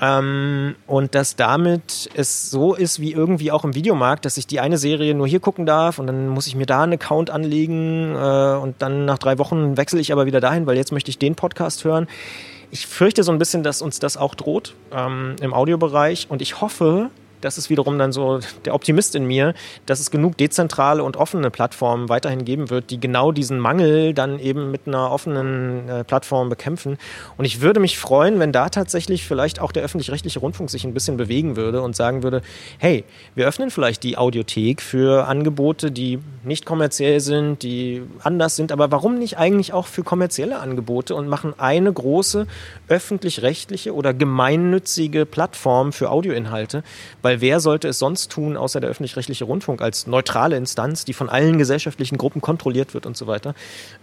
Ähm, 0.00 0.74
und 0.86 1.14
dass 1.14 1.36
damit 1.36 2.10
es 2.14 2.50
so 2.50 2.74
ist 2.74 3.00
wie 3.00 3.12
irgendwie 3.12 3.50
auch 3.50 3.64
im 3.64 3.74
Videomarkt, 3.74 4.24
dass 4.24 4.36
ich 4.36 4.46
die 4.46 4.60
eine 4.60 4.78
Serie 4.78 5.14
nur 5.14 5.26
hier 5.26 5.40
gucken 5.40 5.66
darf 5.66 5.98
und 5.98 6.06
dann 6.06 6.28
muss 6.28 6.46
ich 6.46 6.56
mir 6.56 6.66
da 6.66 6.82
einen 6.82 6.94
Account 6.94 7.30
anlegen 7.30 8.14
äh, 8.14 8.56
und 8.56 8.76
dann 8.80 9.04
nach 9.04 9.18
drei 9.18 9.38
Wochen 9.38 9.76
wechsle 9.76 10.00
ich 10.00 10.12
aber 10.12 10.26
wieder 10.26 10.40
dahin, 10.40 10.66
weil 10.66 10.76
jetzt 10.76 10.92
möchte 10.92 11.10
ich 11.10 11.18
den 11.18 11.34
Podcast 11.34 11.84
hören. 11.84 12.08
Ich 12.70 12.86
fürchte 12.86 13.22
so 13.22 13.32
ein 13.32 13.38
bisschen, 13.38 13.62
dass 13.62 13.82
uns 13.82 13.98
das 13.98 14.16
auch 14.16 14.34
droht 14.34 14.74
ähm, 14.92 15.36
im 15.42 15.52
Audiobereich 15.52 16.26
und 16.30 16.40
ich 16.40 16.60
hoffe, 16.60 17.10
das 17.42 17.58
ist 17.58 17.68
wiederum 17.68 17.98
dann 17.98 18.12
so 18.12 18.40
der 18.64 18.74
Optimist 18.74 19.14
in 19.14 19.26
mir, 19.26 19.54
dass 19.84 20.00
es 20.00 20.10
genug 20.10 20.38
dezentrale 20.38 21.04
und 21.04 21.16
offene 21.16 21.50
Plattformen 21.50 22.08
weiterhin 22.08 22.44
geben 22.44 22.70
wird, 22.70 22.90
die 22.90 22.98
genau 22.98 23.32
diesen 23.32 23.58
Mangel 23.58 24.14
dann 24.14 24.38
eben 24.38 24.70
mit 24.70 24.86
einer 24.86 25.10
offenen 25.10 25.88
äh, 25.88 26.04
Plattform 26.04 26.48
bekämpfen. 26.48 26.98
Und 27.36 27.44
ich 27.44 27.60
würde 27.60 27.80
mich 27.80 27.98
freuen, 27.98 28.38
wenn 28.38 28.52
da 28.52 28.68
tatsächlich 28.68 29.24
vielleicht 29.24 29.60
auch 29.60 29.72
der 29.72 29.82
öffentlich-rechtliche 29.82 30.38
Rundfunk 30.38 30.70
sich 30.70 30.84
ein 30.84 30.94
bisschen 30.94 31.16
bewegen 31.16 31.56
würde 31.56 31.82
und 31.82 31.96
sagen 31.96 32.22
würde, 32.22 32.42
hey, 32.78 33.04
wir 33.34 33.46
öffnen 33.46 33.70
vielleicht 33.70 34.02
die 34.04 34.16
Audiothek 34.16 34.80
für 34.80 35.26
Angebote, 35.26 35.90
die 35.90 36.20
nicht 36.44 36.64
kommerziell 36.64 37.20
sind, 37.20 37.62
die 37.62 38.02
anders 38.22 38.56
sind, 38.56 38.72
aber 38.72 38.90
warum 38.90 39.18
nicht 39.18 39.38
eigentlich 39.38 39.72
auch 39.72 39.86
für 39.86 40.02
kommerzielle 40.02 40.58
Angebote 40.58 41.14
und 41.14 41.28
machen 41.28 41.54
eine 41.58 41.92
große 41.92 42.46
öffentlich-rechtliche 42.88 43.94
oder 43.94 44.14
gemeinnützige 44.14 45.26
Plattform 45.26 45.92
für 45.92 46.10
Audioinhalte, 46.10 46.82
weil 47.20 47.31
wer 47.40 47.60
sollte 47.60 47.88
es 47.88 47.98
sonst 47.98 48.30
tun, 48.30 48.56
außer 48.56 48.80
der 48.80 48.90
öffentlich-rechtliche 48.90 49.44
Rundfunk 49.44 49.80
als 49.80 50.06
neutrale 50.06 50.56
Instanz, 50.56 51.04
die 51.04 51.12
von 51.12 51.28
allen 51.28 51.58
gesellschaftlichen 51.58 52.18
Gruppen 52.18 52.40
kontrolliert 52.40 52.94
wird 52.94 53.06
und 53.06 53.16
so 53.16 53.26
weiter. 53.26 53.54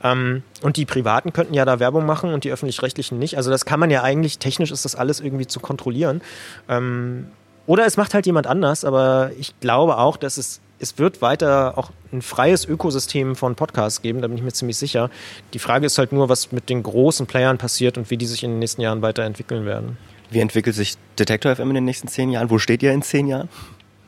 Ähm, 0.04 0.44
und 0.62 0.78
die 0.78 0.86
Privaten 0.86 1.34
könnten 1.34 1.54
ja 1.54 1.66
da 1.66 1.80
Werbung 1.80 2.06
machen 2.06 2.34
und 2.34 2.44
die 2.44 2.52
öffentlich-rechtlichen 2.52 3.20
nicht. 3.20 3.38
Also 3.38 3.50
das 3.52 3.66
kann 3.66 3.80
man 3.80 3.92
ja 3.92 4.04
eigentlich, 4.04 4.40
technisch 4.40 4.72
ist 4.72 4.86
das 4.86 4.96
alles 4.96 5.20
irgendwie 5.20 5.48
zu 5.48 5.60
kontrollieren. 5.60 6.22
Ähm, 6.68 7.28
oder 7.68 7.86
es 7.86 7.98
macht 7.98 8.14
halt 8.14 8.26
jemand 8.26 8.48
anders, 8.48 8.84
aber 8.84 9.32
ich 9.38 9.60
glaube 9.60 9.98
auch, 9.98 10.18
dass 10.18 10.38
es 10.38 10.62
es 10.80 10.98
wird 10.98 11.22
weiter 11.22 11.78
auch 11.78 11.92
ein 12.12 12.22
freies 12.22 12.66
Ökosystem 12.66 13.36
von 13.36 13.56
Podcasts 13.56 14.02
geben, 14.02 14.22
da 14.22 14.28
bin 14.28 14.38
ich 14.38 14.44
mir 14.44 14.54
ziemlich 14.54 14.78
sicher. 14.78 15.10
Die 15.54 15.60
Frage 15.60 15.86
ist 15.86 15.98
halt 15.98 16.12
nur, 16.12 16.30
was 16.30 16.52
mit 16.52 16.70
den 16.70 16.84
großen 16.84 17.28
Playern 17.28 17.58
passiert 17.58 17.98
und 17.98 18.10
wie 18.10 18.18
die 18.18 18.26
sich 18.26 18.44
in 18.44 18.52
den 18.52 18.60
nächsten 18.60 18.82
Jahren 18.82 19.02
weiterentwickeln 19.02 19.66
werden. 19.66 19.98
Wie 20.30 20.40
entwickelt 20.40 20.76
sich 20.76 20.96
Detektor 21.18 21.56
FM 21.56 21.70
in 21.70 21.76
den 21.76 21.86
nächsten 21.86 22.08
zehn 22.08 22.30
Jahren? 22.30 22.50
Wo 22.50 22.60
steht 22.60 22.84
ihr 22.84 22.92
in 22.92 23.02
zehn 23.02 23.28
Jahren? 23.28 23.50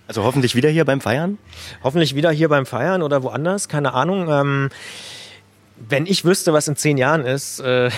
Also 0.08 0.24
hoffentlich 0.24 0.56
wieder 0.56 0.70
hier 0.70 0.86
beim 0.86 1.02
Feiern? 1.02 1.38
Hoffentlich 1.84 2.16
wieder 2.16 2.32
hier 2.32 2.50
beim 2.50 2.66
Feiern 2.66 3.02
oder 3.02 3.24
woanders, 3.24 3.70
keine 3.70 3.94
Ahnung. 3.94 4.28
Ähm, 4.30 4.70
wenn 5.90 6.06
ich 6.06 6.26
wüsste, 6.26 6.54
was 6.54 6.68
in 6.68 6.76
zehn 6.76 6.98
Jahren 6.98 7.26
ist, 7.26 7.60
äh, 7.60 7.90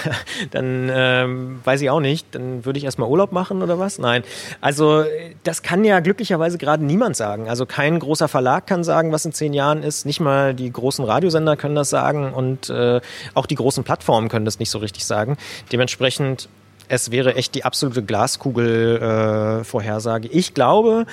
dann 0.50 0.90
ähm, 0.90 1.60
weiß 1.64 1.82
ich 1.82 1.90
auch 1.90 2.00
nicht. 2.00 2.34
Dann 2.34 2.64
würde 2.64 2.78
ich 2.78 2.84
erstmal 2.84 3.08
Urlaub 3.08 3.32
machen 3.32 3.62
oder 3.62 3.78
was? 3.78 3.98
Nein. 3.98 4.22
Also 4.60 5.04
das 5.42 5.62
kann 5.62 5.84
ja 5.84 6.00
glücklicherweise 6.00 6.58
gerade 6.58 6.84
niemand 6.84 7.16
sagen. 7.16 7.48
Also 7.48 7.66
kein 7.66 7.98
großer 7.98 8.28
Verlag 8.28 8.66
kann 8.66 8.84
sagen, 8.84 9.12
was 9.12 9.24
in 9.24 9.32
zehn 9.32 9.52
Jahren 9.52 9.82
ist. 9.82 10.06
Nicht 10.06 10.20
mal 10.20 10.54
die 10.54 10.70
großen 10.70 11.04
Radiosender 11.04 11.56
können 11.56 11.74
das 11.74 11.90
sagen 11.90 12.32
und 12.32 12.70
äh, 12.70 13.00
auch 13.34 13.46
die 13.46 13.56
großen 13.56 13.84
Plattformen 13.84 14.28
können 14.28 14.44
das 14.44 14.58
nicht 14.58 14.70
so 14.70 14.78
richtig 14.78 15.04
sagen. 15.04 15.36
Dementsprechend, 15.72 16.48
es 16.88 17.10
wäre 17.10 17.34
echt 17.34 17.54
die 17.54 17.64
absolute 17.64 18.02
Glaskugel-Vorhersage. 18.02 20.28
Äh, 20.28 20.32
ich 20.32 20.54
glaube, 20.54 21.04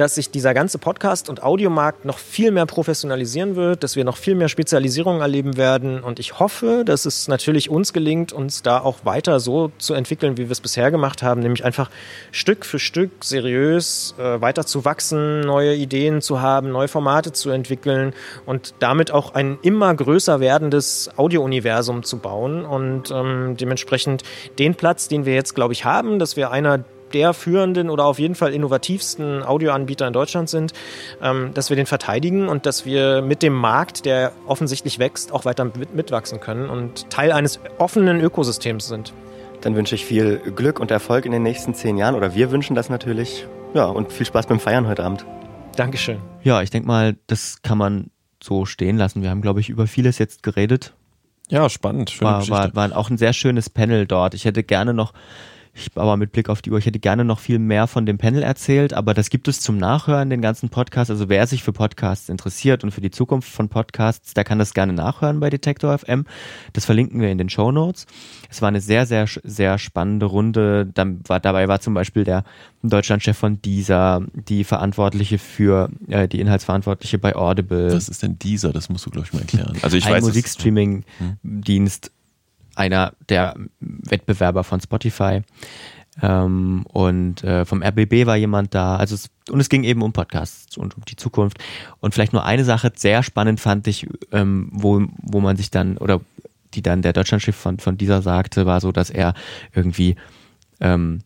dass 0.00 0.14
sich 0.14 0.30
dieser 0.30 0.54
ganze 0.54 0.78
Podcast- 0.78 1.28
und 1.28 1.42
Audiomarkt 1.42 2.06
noch 2.06 2.16
viel 2.16 2.52
mehr 2.52 2.64
professionalisieren 2.64 3.54
wird, 3.54 3.84
dass 3.84 3.96
wir 3.96 4.04
noch 4.04 4.16
viel 4.16 4.34
mehr 4.34 4.48
Spezialisierung 4.48 5.20
erleben 5.20 5.58
werden. 5.58 6.00
Und 6.00 6.18
ich 6.18 6.38
hoffe, 6.38 6.84
dass 6.86 7.04
es 7.04 7.28
natürlich 7.28 7.68
uns 7.68 7.92
gelingt, 7.92 8.32
uns 8.32 8.62
da 8.62 8.80
auch 8.80 9.04
weiter 9.04 9.40
so 9.40 9.72
zu 9.76 9.92
entwickeln, 9.92 10.38
wie 10.38 10.46
wir 10.46 10.52
es 10.52 10.62
bisher 10.62 10.90
gemacht 10.90 11.22
haben, 11.22 11.42
nämlich 11.42 11.66
einfach 11.66 11.90
Stück 12.32 12.64
für 12.64 12.78
Stück 12.78 13.10
seriös 13.22 14.14
äh, 14.18 14.40
weiter 14.40 14.64
zu 14.64 14.86
wachsen, 14.86 15.42
neue 15.42 15.74
Ideen 15.74 16.22
zu 16.22 16.40
haben, 16.40 16.70
neue 16.70 16.88
Formate 16.88 17.32
zu 17.32 17.50
entwickeln 17.50 18.14
und 18.46 18.72
damit 18.78 19.10
auch 19.10 19.34
ein 19.34 19.58
immer 19.60 19.94
größer 19.94 20.40
werdendes 20.40 21.10
Audiouniversum 21.18 22.04
zu 22.04 22.20
bauen. 22.20 22.64
Und 22.64 23.10
ähm, 23.10 23.58
dementsprechend 23.58 24.22
den 24.58 24.76
Platz, 24.76 25.08
den 25.08 25.26
wir 25.26 25.34
jetzt, 25.34 25.54
glaube 25.54 25.74
ich, 25.74 25.84
haben, 25.84 26.18
dass 26.18 26.36
wir 26.38 26.50
einer 26.50 26.84
der 27.12 27.34
führenden 27.34 27.90
oder 27.90 28.04
auf 28.04 28.18
jeden 28.18 28.34
Fall 28.34 28.52
innovativsten 28.52 29.42
Audioanbieter 29.42 30.06
in 30.06 30.12
Deutschland 30.12 30.48
sind, 30.48 30.72
ähm, 31.22 31.52
dass 31.54 31.70
wir 31.70 31.76
den 31.76 31.86
verteidigen 31.86 32.48
und 32.48 32.66
dass 32.66 32.84
wir 32.84 33.22
mit 33.22 33.42
dem 33.42 33.54
Markt, 33.54 34.04
der 34.04 34.32
offensichtlich 34.46 34.98
wächst, 34.98 35.32
auch 35.32 35.44
weiter 35.44 35.64
mit, 35.64 35.94
mitwachsen 35.94 36.40
können 36.40 36.68
und 36.68 37.10
Teil 37.10 37.32
eines 37.32 37.60
offenen 37.78 38.20
Ökosystems 38.20 38.88
sind. 38.88 39.12
Dann 39.60 39.76
wünsche 39.76 39.94
ich 39.94 40.06
viel 40.06 40.38
Glück 40.38 40.80
und 40.80 40.90
Erfolg 40.90 41.26
in 41.26 41.32
den 41.32 41.42
nächsten 41.42 41.74
zehn 41.74 41.98
Jahren 41.98 42.14
oder 42.14 42.34
wir 42.34 42.50
wünschen 42.50 42.74
das 42.74 42.88
natürlich. 42.88 43.46
Ja, 43.74 43.84
und 43.84 44.12
viel 44.12 44.26
Spaß 44.26 44.46
beim 44.46 44.58
Feiern 44.58 44.86
heute 44.86 45.04
Abend. 45.04 45.24
Dankeschön. 45.76 46.18
Ja, 46.42 46.62
ich 46.62 46.70
denke 46.70 46.88
mal, 46.88 47.16
das 47.26 47.62
kann 47.62 47.78
man 47.78 48.10
so 48.42 48.64
stehen 48.64 48.96
lassen. 48.96 49.22
Wir 49.22 49.30
haben, 49.30 49.42
glaube 49.42 49.60
ich, 49.60 49.68
über 49.68 49.86
vieles 49.86 50.18
jetzt 50.18 50.42
geredet. 50.42 50.94
Ja, 51.50 51.68
spannend. 51.68 52.10
Schöne 52.10 52.30
war, 52.30 52.48
war, 52.48 52.74
war 52.74 52.96
auch 52.96 53.10
ein 53.10 53.18
sehr 53.18 53.32
schönes 53.32 53.68
Panel 53.68 54.06
dort. 54.06 54.34
Ich 54.34 54.44
hätte 54.44 54.62
gerne 54.62 54.94
noch 54.94 55.12
ich 55.72 55.90
aber 55.94 56.16
mit 56.16 56.32
Blick 56.32 56.48
auf 56.48 56.62
die 56.62 56.70
Uhr, 56.70 56.78
ich 56.78 56.86
hätte 56.86 56.98
gerne 56.98 57.24
noch 57.24 57.38
viel 57.38 57.58
mehr 57.58 57.86
von 57.86 58.06
dem 58.06 58.18
Panel 58.18 58.42
erzählt, 58.42 58.92
aber 58.92 59.14
das 59.14 59.30
gibt 59.30 59.48
es 59.48 59.60
zum 59.60 59.78
Nachhören, 59.78 60.30
den 60.30 60.42
ganzen 60.42 60.68
Podcast. 60.68 61.10
Also 61.10 61.28
wer 61.28 61.46
sich 61.46 61.62
für 61.62 61.72
Podcasts 61.72 62.28
interessiert 62.28 62.84
und 62.84 62.90
für 62.90 63.00
die 63.00 63.10
Zukunft 63.10 63.50
von 63.50 63.68
Podcasts, 63.68 64.34
der 64.34 64.44
kann 64.44 64.58
das 64.58 64.74
gerne 64.74 64.92
nachhören 64.92 65.40
bei 65.40 65.50
Detektor 65.50 65.96
FM. 65.96 66.26
Das 66.72 66.84
verlinken 66.84 67.20
wir 67.20 67.30
in 67.30 67.38
den 67.38 67.48
Show 67.48 67.70
Notes. 67.72 68.06
Es 68.48 68.62
war 68.62 68.68
eine 68.68 68.80
sehr, 68.80 69.06
sehr, 69.06 69.26
sehr 69.44 69.78
spannende 69.78 70.26
Runde. 70.26 70.90
dabei 70.92 71.68
war 71.68 71.80
zum 71.80 71.94
Beispiel 71.94 72.24
der 72.24 72.44
Deutschlandchef 72.82 73.36
von 73.36 73.60
Deezer, 73.60 74.22
die 74.32 74.64
Verantwortliche 74.64 75.38
für, 75.38 75.90
äh, 76.08 76.26
die 76.28 76.40
Inhaltsverantwortliche 76.40 77.18
bei 77.18 77.36
Audible. 77.36 77.92
Was 77.92 78.08
ist 78.08 78.22
denn 78.22 78.38
Deezer? 78.38 78.72
Das 78.72 78.88
musst 78.88 79.06
du, 79.06 79.10
glaube 79.10 79.26
ich, 79.26 79.32
mal 79.32 79.40
erklären. 79.40 79.76
Also 79.82 79.96
ich 79.96 80.06
Ein 80.06 80.14
weiß, 80.14 80.24
Musikstreaming-Dienst, 80.24 82.10
einer 82.74 83.14
der 83.28 83.54
Wettbewerber 83.80 84.64
von 84.64 84.80
Spotify. 84.80 85.42
Ähm, 86.22 86.84
und 86.88 87.44
äh, 87.44 87.64
vom 87.64 87.82
RBB 87.82 88.26
war 88.26 88.36
jemand 88.36 88.74
da. 88.74 88.96
Also 88.96 89.14
es, 89.14 89.30
und 89.50 89.60
es 89.60 89.68
ging 89.68 89.84
eben 89.84 90.02
um 90.02 90.12
Podcasts 90.12 90.76
und 90.76 90.96
um 90.96 91.04
die 91.06 91.16
Zukunft. 91.16 91.58
Und 92.00 92.14
vielleicht 92.14 92.32
nur 92.32 92.44
eine 92.44 92.64
Sache 92.64 92.92
sehr 92.94 93.22
spannend 93.22 93.60
fand 93.60 93.86
ich, 93.86 94.06
ähm, 94.32 94.68
wo, 94.72 95.02
wo 95.22 95.40
man 95.40 95.56
sich 95.56 95.70
dann, 95.70 95.96
oder 95.98 96.20
die 96.74 96.82
dann 96.82 97.02
der 97.02 97.12
Deutschlandschiff 97.12 97.56
von, 97.56 97.78
von 97.78 97.96
dieser 97.96 98.22
sagte, 98.22 98.66
war 98.66 98.80
so, 98.80 98.92
dass 98.92 99.10
er 99.10 99.34
irgendwie 99.74 100.16
ähm, 100.80 101.20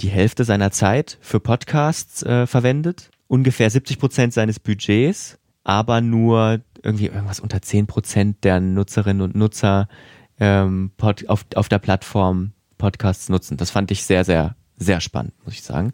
die 0.00 0.08
Hälfte 0.08 0.44
seiner 0.44 0.70
Zeit 0.70 1.18
für 1.20 1.40
Podcasts 1.40 2.22
äh, 2.22 2.46
verwendet, 2.46 3.10
ungefähr 3.28 3.70
70 3.70 3.98
Prozent 3.98 4.34
seines 4.34 4.60
Budgets, 4.60 5.38
aber 5.64 6.00
nur 6.00 6.60
irgendwie 6.82 7.06
irgendwas 7.06 7.40
unter 7.40 7.62
10 7.62 7.86
Prozent 7.86 8.44
der 8.44 8.60
Nutzerinnen 8.60 9.22
und 9.22 9.34
Nutzer 9.34 9.88
ähm, 10.40 10.90
Pod, 10.96 11.28
auf, 11.28 11.44
auf 11.54 11.68
der 11.68 11.78
Plattform 11.78 12.52
Podcasts 12.78 13.28
nutzen. 13.28 13.56
Das 13.56 13.70
fand 13.70 13.90
ich 13.90 14.04
sehr, 14.04 14.24
sehr, 14.24 14.56
sehr 14.76 15.00
spannend, 15.00 15.32
muss 15.44 15.54
ich 15.54 15.62
sagen. 15.62 15.92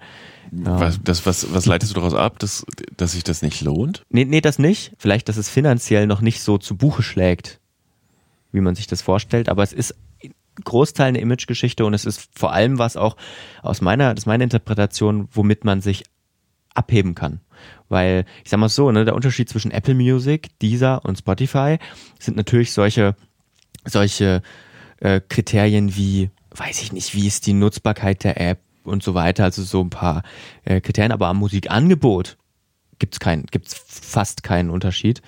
Was, 0.50 1.00
das, 1.02 1.24
was, 1.24 1.54
was 1.54 1.66
leitest 1.66 1.92
du 1.92 1.94
daraus 1.94 2.14
ab, 2.14 2.38
dass, 2.38 2.66
dass 2.96 3.12
sich 3.12 3.24
das 3.24 3.42
nicht 3.42 3.60
lohnt? 3.62 4.04
Nee, 4.10 4.24
nee, 4.24 4.40
das 4.40 4.58
nicht. 4.58 4.92
Vielleicht, 4.98 5.28
dass 5.28 5.36
es 5.36 5.48
finanziell 5.48 6.06
noch 6.06 6.20
nicht 6.20 6.40
so 6.40 6.58
zu 6.58 6.76
Buche 6.76 7.02
schlägt, 7.02 7.60
wie 8.50 8.60
man 8.60 8.74
sich 8.74 8.86
das 8.86 9.00
vorstellt, 9.00 9.48
aber 9.48 9.62
es 9.62 9.72
ist 9.72 9.94
Großteil 10.64 11.08
eine 11.08 11.20
Imagegeschichte 11.20 11.86
und 11.86 11.94
es 11.94 12.04
ist 12.04 12.28
vor 12.34 12.52
allem 12.52 12.78
was 12.78 12.96
auch 12.96 13.16
aus 13.62 13.80
meiner, 13.80 14.14
das 14.14 14.24
ist 14.24 14.26
meine 14.26 14.44
Interpretation, 14.44 15.28
womit 15.32 15.64
man 15.64 15.80
sich 15.80 16.04
abheben 16.74 17.14
kann. 17.14 17.40
Weil, 17.88 18.26
ich 18.44 18.50
sag 18.50 18.60
mal 18.60 18.68
so, 18.68 18.90
ne, 18.90 19.04
der 19.04 19.14
Unterschied 19.14 19.48
zwischen 19.48 19.70
Apple 19.70 19.94
Music, 19.94 20.58
Deezer 20.60 21.04
und 21.04 21.18
Spotify 21.18 21.78
sind 22.18 22.36
natürlich 22.36 22.72
solche 22.72 23.14
solche 23.84 24.42
äh, 25.00 25.20
Kriterien 25.20 25.96
wie, 25.96 26.30
weiß 26.54 26.82
ich 26.82 26.92
nicht, 26.92 27.14
wie 27.14 27.26
ist 27.26 27.46
die 27.46 27.54
Nutzbarkeit 27.54 28.24
der 28.24 28.40
App 28.40 28.60
und 28.84 29.02
so 29.02 29.14
weiter, 29.14 29.44
also 29.44 29.62
so 29.62 29.80
ein 29.80 29.90
paar 29.90 30.22
äh, 30.64 30.80
Kriterien, 30.80 31.12
aber 31.12 31.28
am 31.28 31.38
Musikangebot 31.38 32.36
gibt's 32.98 33.20
keinen, 33.20 33.46
gibt's 33.46 33.74
fast 33.74 34.42
keinen 34.42 34.70
Unterschied. 34.70 35.22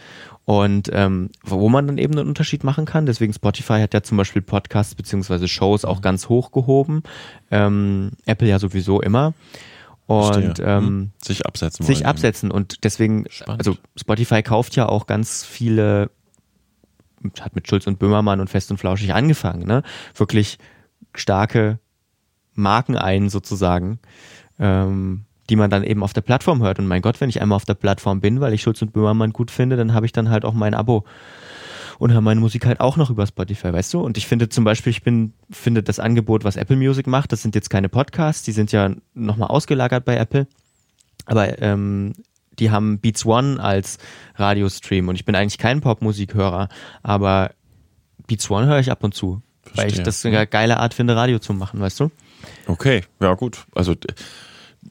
Und 0.44 0.90
ähm, 0.92 1.30
wo 1.42 1.68
man 1.68 1.86
dann 1.86 1.98
eben 1.98 2.18
einen 2.18 2.28
Unterschied 2.28 2.64
machen 2.64 2.84
kann, 2.84 3.07
deswegen 3.07 3.32
Spotify 3.32 3.80
hat 3.80 3.94
ja 3.94 4.02
zum 4.02 4.18
Beispiel 4.18 4.42
Podcasts 4.42 4.94
beziehungsweise 4.94 5.48
Shows 5.48 5.84
auch 5.84 6.02
ganz 6.02 6.28
hoch 6.28 6.52
gehoben, 6.52 7.02
ähm, 7.50 8.12
Apple 8.26 8.48
ja 8.48 8.59
sowieso 8.59 9.00
immer. 9.00 9.32
Und 10.07 10.61
ähm, 10.61 10.84
hm. 10.84 11.11
sich 11.22 11.46
absetzen. 11.46 11.86
Sich 11.86 12.05
absetzen. 12.05 12.50
Und 12.50 12.84
deswegen, 12.84 13.24
Spannend. 13.30 13.61
also 13.61 13.78
Spotify 13.96 14.42
kauft 14.42 14.76
ja 14.76 14.86
auch 14.86 15.07
ganz 15.07 15.44
viele 15.44 16.11
hat 17.41 17.55
mit 17.55 17.68
Schulz 17.68 17.87
und 17.87 17.99
Böhmermann 17.99 18.41
und 18.41 18.51
Fest 18.51 18.70
und 18.70 18.79
Flauschig 18.79 19.14
angefangen, 19.14 19.66
ne? 19.66 19.83
Wirklich 20.14 20.59
starke 21.14 21.79
Marken 22.55 22.97
ein 22.97 23.29
sozusagen, 23.29 23.99
ähm, 24.59 25.25
die 25.51 25.57
man 25.57 25.70
dann 25.70 25.85
eben 25.85 26.03
auf 26.03 26.12
der 26.12 26.20
Plattform 26.22 26.62
hört. 26.62 26.79
Und 26.79 26.87
mein 26.87 27.03
Gott, 27.03 27.20
wenn 27.20 27.29
ich 27.29 27.43
einmal 27.43 27.57
auf 27.57 27.64
der 27.64 27.75
Plattform 27.75 28.20
bin, 28.20 28.41
weil 28.41 28.55
ich 28.55 28.62
Schulz 28.62 28.81
und 28.83 28.93
Böhmermann 28.93 29.33
gut 29.33 29.51
finde, 29.51 29.77
dann 29.77 29.93
habe 29.93 30.07
ich 30.07 30.12
dann 30.12 30.31
halt 30.31 30.45
auch 30.45 30.55
mein 30.55 30.75
Abo 30.75 31.05
und 31.99 32.12
höre 32.12 32.20
meine 32.20 32.41
Musik 32.41 32.66
halt 32.66 32.81
auch 32.81 32.97
noch 32.97 33.11
über 33.11 33.27
Spotify, 33.27 33.72
weißt 33.72 33.95
du? 33.95 34.01
Und 34.01 34.16
ich 34.16 34.27
finde 34.27 34.49
zum 34.49 34.64
Beispiel, 34.64 34.91
ich 34.91 35.03
bin, 35.03 35.33
finde 35.51 35.83
das 35.83 35.99
Angebot, 35.99 36.45
was 36.45 36.57
Apple 36.57 36.77
Music 36.77 37.07
macht, 37.07 37.33
das 37.33 37.43
sind 37.43 37.55
jetzt 37.55 37.70
keine 37.70 37.89
Podcasts, 37.89 38.43
die 38.43 38.53
sind 38.53 38.72
ja 38.72 38.91
nochmal 39.14 39.49
ausgelagert 39.49 40.05
bei 40.05 40.16
Apple. 40.16 40.47
Aber 41.27 41.61
ähm, 41.62 42.12
die 42.59 42.70
haben 42.70 42.98
Beats 42.98 43.24
One 43.26 43.62
als 43.62 43.98
Radiostream 44.36 45.09
und 45.09 45.14
ich 45.16 45.24
bin 45.24 45.34
eigentlich 45.34 45.59
kein 45.59 45.80
Popmusikhörer, 45.80 46.68
aber 47.02 47.50
Beats 48.26 48.50
One 48.50 48.66
höre 48.66 48.78
ich 48.78 48.90
ab 48.90 49.05
und 49.05 49.14
zu, 49.14 49.42
Verstehe. 49.62 49.84
weil 49.84 49.92
ich 49.92 50.02
das 50.02 50.24
eine 50.24 50.46
geile 50.46 50.78
Art 50.78 50.94
finde, 50.94 51.16
Radio 51.16 51.38
zu 51.38 51.52
machen, 51.52 51.80
weißt 51.80 52.00
du? 52.00 52.11
Okay, 52.66 53.02
ja 53.20 53.34
gut. 53.34 53.64
Also 53.74 53.94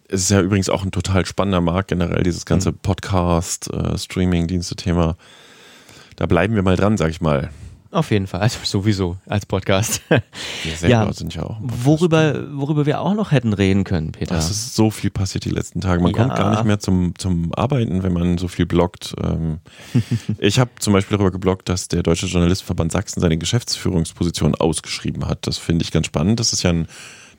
es 0.07 0.21
ist 0.23 0.31
ja 0.31 0.41
übrigens 0.41 0.69
auch 0.69 0.83
ein 0.83 0.91
total 0.91 1.25
spannender 1.25 1.61
Markt 1.61 1.89
generell, 1.89 2.23
dieses 2.23 2.45
ganze 2.45 2.71
Mhm. 2.71 2.77
Podcast, 2.81 3.71
äh, 3.71 3.97
Streaming-Dienste-Thema. 3.97 5.17
Da 6.15 6.25
bleiben 6.25 6.55
wir 6.55 6.63
mal 6.63 6.75
dran, 6.75 6.97
sag 6.97 7.09
ich 7.09 7.21
mal. 7.21 7.49
Auf 7.93 8.09
jeden 8.09 8.25
Fall, 8.27 8.41
also 8.41 8.57
sowieso 8.63 9.17
als 9.27 9.45
Podcast. 9.45 10.01
Wir 10.09 10.75
selber 10.75 11.05
Ja. 11.05 11.13
sind 11.13 11.35
ja 11.35 11.43
auch. 11.43 11.57
worüber, 11.61 12.43
worüber 12.57 12.85
wir 12.87 12.99
auch 13.01 13.13
noch 13.13 13.31
hätten 13.31 13.53
reden 13.53 13.83
können, 13.83 14.11
Peter. 14.13 14.35
Es 14.35 14.49
ist 14.49 14.75
so 14.75 14.89
viel 14.89 15.11
passiert 15.11 15.45
die 15.45 15.51
letzten 15.51 15.79
Tage. 15.79 16.01
Man 16.01 16.11
Ja. 16.13 16.17
kommt 16.23 16.35
gar 16.35 16.49
nicht 16.51 16.65
mehr 16.65 16.79
zum, 16.79 17.13
zum 17.17 17.53
Arbeiten, 17.53 18.01
wenn 18.01 18.13
man 18.13 18.37
so 18.39 18.47
viel 18.47 18.65
bloggt. 18.65 19.13
Ähm, 19.23 19.59
ich 20.39 20.57
habe 20.59 20.71
zum 20.79 20.91
Beispiel 20.93 21.17
darüber 21.17 21.31
gebloggt, 21.31 21.69
dass 21.69 21.87
der 21.87 22.01
Deutsche 22.01 22.25
Journalistenverband 22.25 22.91
Sachsen 22.91 23.21
seine 23.21 23.37
Geschäftsführungsposition 23.37 24.55
ausgeschrieben 24.55 25.27
hat. 25.27 25.45
Das 25.47 25.57
finde 25.59 25.83
ich 25.83 25.91
ganz 25.91 26.07
spannend. 26.07 26.39
Das 26.39 26.51
ist 26.51 26.63
ja 26.63 26.71
ein, 26.71 26.87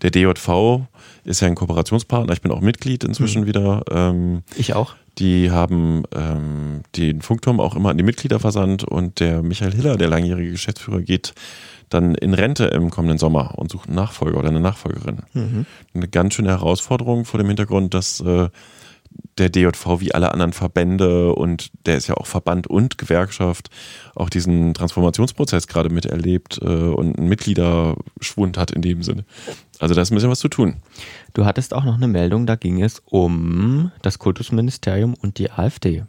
der 0.02 0.11
DJV 0.11 0.82
ist 1.24 1.40
ja 1.40 1.48
ein 1.48 1.55
Kooperationspartner. 1.57 2.32
Ich 2.32 2.42
bin 2.42 2.52
auch 2.52 2.61
Mitglied 2.61 3.02
inzwischen 3.05 3.42
Mhm. 3.42 3.46
wieder. 3.46 3.82
Ähm, 3.90 4.42
ich 4.57 4.74
auch. 4.74 4.94
Die 5.18 5.50
haben 5.50 6.04
ähm, 6.14 6.82
den 6.96 7.22
Funkturm 7.22 7.60
auch 7.60 7.76
immer 7.76 7.90
an 7.90 7.98
die 7.98 8.04
Mitglieder 8.04 8.40
versandt 8.40 8.84
und 8.84 9.20
der 9.20 9.42
Michael 9.42 9.72
Hiller, 9.72 9.96
der 9.96 10.08
langjährige 10.08 10.50
Geschäftsführer, 10.50 11.02
geht 11.02 11.34
dann 11.88 12.14
in 12.14 12.34
Rente 12.34 12.64
im 12.66 12.90
kommenden 12.90 13.18
Sommer 13.18 13.56
und 13.56 13.70
sucht 13.70 13.88
einen 13.88 13.96
Nachfolger 13.96 14.38
oder 14.38 14.48
eine 14.48 14.60
Nachfolgerin. 14.60 15.18
Eine 15.94 16.08
ganz 16.08 16.34
schöne 16.34 16.48
Herausforderung 16.48 17.24
vor 17.24 17.38
dem 17.38 17.46
Hintergrund, 17.48 17.94
dass 17.94 18.20
äh, 18.20 18.48
der 19.38 19.50
DJV 19.50 20.00
wie 20.00 20.14
alle 20.14 20.32
anderen 20.32 20.52
Verbände 20.52 21.34
und 21.34 21.70
der 21.86 21.96
ist 21.96 22.08
ja 22.08 22.16
auch 22.16 22.26
Verband 22.26 22.66
und 22.66 22.98
Gewerkschaft 22.98 23.68
auch 24.14 24.28
diesen 24.28 24.74
Transformationsprozess 24.74 25.66
gerade 25.66 25.90
miterlebt 25.90 26.60
äh, 26.62 26.66
und 26.66 27.18
einen 27.18 27.28
Mitgliederschwund 27.28 28.58
hat 28.58 28.70
in 28.70 28.82
dem 28.82 29.02
Sinne. 29.02 29.24
Also 29.80 29.94
da 29.94 30.02
ist 30.02 30.10
ein 30.10 30.14
bisschen 30.14 30.30
was 30.30 30.40
zu 30.40 30.48
tun. 30.48 30.76
Du 31.32 31.44
hattest 31.44 31.74
auch 31.74 31.84
noch 31.84 31.96
eine 31.96 32.08
Meldung, 32.08 32.46
da 32.46 32.56
ging 32.56 32.82
es 32.82 33.02
um 33.04 33.90
das 34.02 34.18
Kultusministerium 34.18 35.14
und 35.14 35.38
die 35.38 35.50
AfD. 35.50 36.04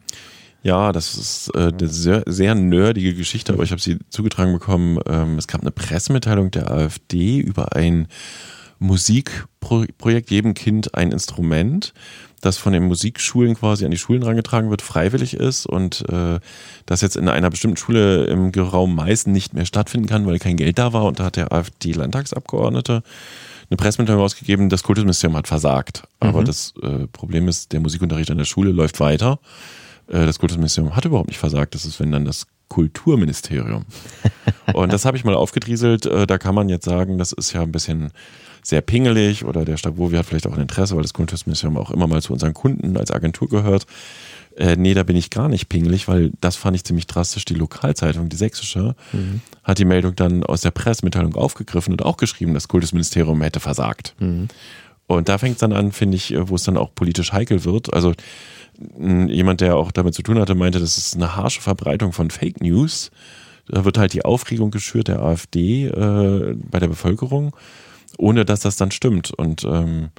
Ja, 0.65 0.91
das 0.91 1.13
ist 1.13 1.51
äh, 1.53 1.67
eine 1.67 1.87
sehr, 1.87 2.23
sehr 2.25 2.55
nerdige 2.55 3.13
Geschichte, 3.13 3.53
aber 3.53 3.61
ich 3.63 3.71
habe 3.71 3.81
sie 3.81 3.99
zugetragen 4.09 4.51
bekommen. 4.51 4.99
Ähm, 5.05 5.37
es 5.37 5.47
gab 5.47 5.61
eine 5.61 5.69
Pressemitteilung 5.69 6.49
der 6.49 6.71
AfD 6.71 7.37
über 7.37 7.75
ein 7.75 8.07
Musikprojekt, 8.79 10.31
jedem 10.31 10.53
Kind 10.53 10.95
ein 10.95 11.11
Instrument, 11.11 11.93
das 12.41 12.57
von 12.57 12.73
den 12.73 12.83
Musikschulen 12.83 13.55
quasi 13.55 13.85
an 13.85 13.91
die 13.91 13.97
Schulen 13.97 14.23
rangetragen 14.23 14.69
wird, 14.69 14.81
freiwillig 14.81 15.35
ist 15.35 15.65
und 15.65 16.03
äh, 16.09 16.39
das 16.85 17.01
jetzt 17.01 17.15
in 17.15 17.29
einer 17.29 17.49
bestimmten 17.49 17.77
Schule 17.77 18.25
im 18.25 18.49
Raum 18.49 18.95
Meißen 18.95 19.31
nicht 19.31 19.53
mehr 19.53 19.65
stattfinden 19.65 20.07
kann, 20.07 20.25
weil 20.25 20.39
kein 20.39 20.57
Geld 20.57 20.77
da 20.79 20.93
war. 20.93 21.05
Und 21.05 21.19
da 21.19 21.25
hat 21.25 21.35
der 21.35 21.51
AfD-Landtagsabgeordnete 21.51 23.03
eine 23.69 23.77
Pressemitteilung 23.77 24.21
rausgegeben, 24.21 24.69
das 24.69 24.83
Kultusministerium 24.83 25.37
hat 25.37 25.47
versagt. 25.47 26.03
Aber 26.19 26.43
das 26.43 26.73
äh, 26.81 27.07
Problem 27.07 27.47
ist, 27.47 27.71
der 27.73 27.79
Musikunterricht 27.79 28.31
an 28.31 28.37
der 28.37 28.45
Schule 28.45 28.71
läuft 28.71 28.99
weiter. 28.99 29.39
Äh, 30.07 30.25
das 30.25 30.39
Kultusministerium 30.39 30.95
hat 30.95 31.05
überhaupt 31.05 31.29
nicht 31.29 31.39
versagt. 31.39 31.75
Das 31.75 31.85
ist, 31.85 31.99
wenn 31.99 32.11
dann 32.11 32.25
das 32.25 32.47
Kulturministerium. 32.69 33.85
Und 34.73 34.93
das 34.93 35.05
habe 35.05 35.17
ich 35.17 35.23
mal 35.23 35.35
aufgedrieselt. 35.35 36.05
Äh, 36.05 36.27
Da 36.27 36.37
kann 36.37 36.55
man 36.55 36.69
jetzt 36.69 36.85
sagen, 36.85 37.17
das 37.17 37.31
ist 37.31 37.53
ja 37.53 37.61
ein 37.61 37.71
bisschen 37.71 38.11
sehr 38.63 38.81
pingelig 38.81 39.45
oder 39.45 39.63
der 39.63 39.77
Stadt 39.77 39.97
Wowi 39.97 40.15
hat 40.15 40.25
vielleicht 40.25 40.47
auch 40.47 40.53
ein 40.53 40.61
Interesse, 40.61 40.95
weil 40.95 41.03
das 41.03 41.13
Kultusministerium 41.13 41.77
auch 41.77 41.91
immer 41.91 42.07
mal 42.07 42.21
zu 42.21 42.33
unseren 42.33 42.53
Kunden 42.53 42.97
als 42.97 43.11
Agentur 43.11 43.47
gehört. 43.47 43.85
Äh, 44.57 44.75
nee, 44.77 44.93
da 44.93 45.03
bin 45.03 45.15
ich 45.17 45.29
gar 45.29 45.49
nicht 45.49 45.67
pingelig, 45.67 46.07
weil 46.07 46.31
das 46.41 46.55
fand 46.55 46.75
ich 46.75 46.83
ziemlich 46.83 47.07
drastisch. 47.07 47.45
Die 47.45 47.55
Lokalzeitung, 47.55 48.29
die 48.29 48.37
sächsische, 48.37 48.95
hat 49.63 49.79
die 49.79 49.85
Meldung 49.85 50.15
dann 50.15 50.43
aus 50.43 50.61
der 50.61 50.71
Pressemitteilung 50.71 51.35
aufgegriffen 51.35 51.91
und 51.91 52.03
auch 52.03 52.17
geschrieben, 52.17 52.53
das 52.53 52.67
Kultusministerium 52.67 53.41
hätte 53.41 53.59
versagt. 53.59 54.15
Und 55.07 55.29
da 55.29 55.37
fängt 55.37 55.55
es 55.55 55.59
dann 55.59 55.73
an, 55.73 55.91
finde 55.91 56.17
ich, 56.17 56.33
äh, 56.33 56.49
wo 56.49 56.55
es 56.55 56.63
dann 56.63 56.77
auch 56.77 56.93
politisch 56.95 57.31
heikel 57.33 57.63
wird. 57.65 57.93
Also 57.93 58.13
jemand, 58.99 59.61
der 59.61 59.77
auch 59.77 59.91
damit 59.91 60.15
zu 60.15 60.21
tun 60.21 60.37
hatte, 60.39 60.53
meinte, 60.55 60.79
das 60.79 60.97
ist 60.97 61.15
eine 61.15 61.35
harsche 61.35 61.61
Verbreitung 61.61 62.11
von 62.11 62.29
Fake 62.29 62.61
News. 62.61 63.09
Da 63.67 63.85
wird 63.85 63.97
halt 63.97 64.13
die 64.13 64.25
Aufregung 64.25 64.69
geschürt 64.71 65.07
der 65.07 65.21
AfD 65.21 65.87
äh, 65.87 66.55
bei 66.55 66.79
der 66.79 66.87
Bevölkerung, 66.87 67.55
ohne 68.17 68.45
dass 68.45 68.61
das 68.61 68.75
dann 68.75 68.91
stimmt. 68.91 69.31
Und 69.31 69.63
ähm, 69.63 70.09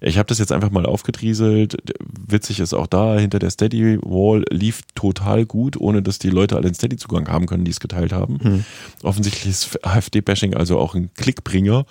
ich 0.00 0.18
habe 0.18 0.26
das 0.26 0.38
jetzt 0.38 0.52
einfach 0.52 0.70
mal 0.70 0.86
aufgedrieselt. 0.86 1.76
Witzig 2.00 2.60
ist 2.60 2.74
auch 2.74 2.86
da, 2.86 3.18
hinter 3.18 3.38
der 3.38 3.50
Steady 3.50 3.98
Wall 4.02 4.44
lief 4.50 4.82
total 4.94 5.46
gut, 5.46 5.76
ohne 5.76 6.02
dass 6.02 6.18
die 6.18 6.30
Leute 6.30 6.56
alle 6.56 6.66
den 6.66 6.74
Steady-Zugang 6.74 7.28
haben 7.28 7.46
können, 7.46 7.64
die 7.64 7.70
es 7.70 7.80
geteilt 7.80 8.12
haben. 8.12 8.64
Offensichtlich 9.02 9.46
ist 9.46 9.84
AfD-Bashing 9.84 10.54
also 10.54 10.78
auch 10.78 10.94
ein 10.94 11.10
Klickbringer. 11.14 11.86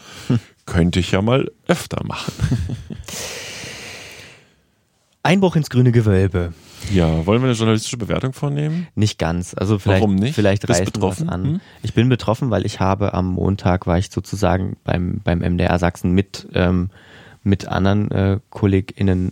Könnte 0.65 0.99
ich 0.99 1.11
ja 1.11 1.21
mal 1.21 1.51
öfter 1.67 2.03
machen. 2.05 2.33
Einbruch 5.25 5.55
ins 5.55 5.69
grüne 5.69 5.91
Gewölbe. 5.91 6.53
Ja, 6.93 7.25
wollen 7.25 7.41
wir 7.41 7.47
eine 7.47 7.57
journalistische 7.57 7.97
Bewertung 7.97 8.33
vornehmen? 8.33 8.87
Nicht 8.95 9.17
ganz. 9.17 9.55
Also 9.55 9.79
vielleicht, 9.79 10.01
Warum 10.01 10.15
nicht? 10.15 10.35
vielleicht 10.35 10.67
wir 10.67 10.85
betroffen? 10.85 11.29
an. 11.29 11.43
Hm? 11.43 11.61
Ich 11.81 11.93
bin 11.93 12.09
betroffen, 12.09 12.51
weil 12.51 12.65
ich 12.65 12.79
habe 12.79 13.13
am 13.13 13.33
Montag 13.33 13.87
war 13.87 13.97
ich 13.97 14.11
sozusagen 14.11 14.77
beim, 14.83 15.21
beim 15.23 15.39
MDR 15.39 15.79
Sachsen 15.79 16.11
mit, 16.11 16.47
ähm, 16.53 16.89
mit 17.43 17.67
anderen 17.67 18.11
äh, 18.11 18.39
KollegInnen 18.51 19.31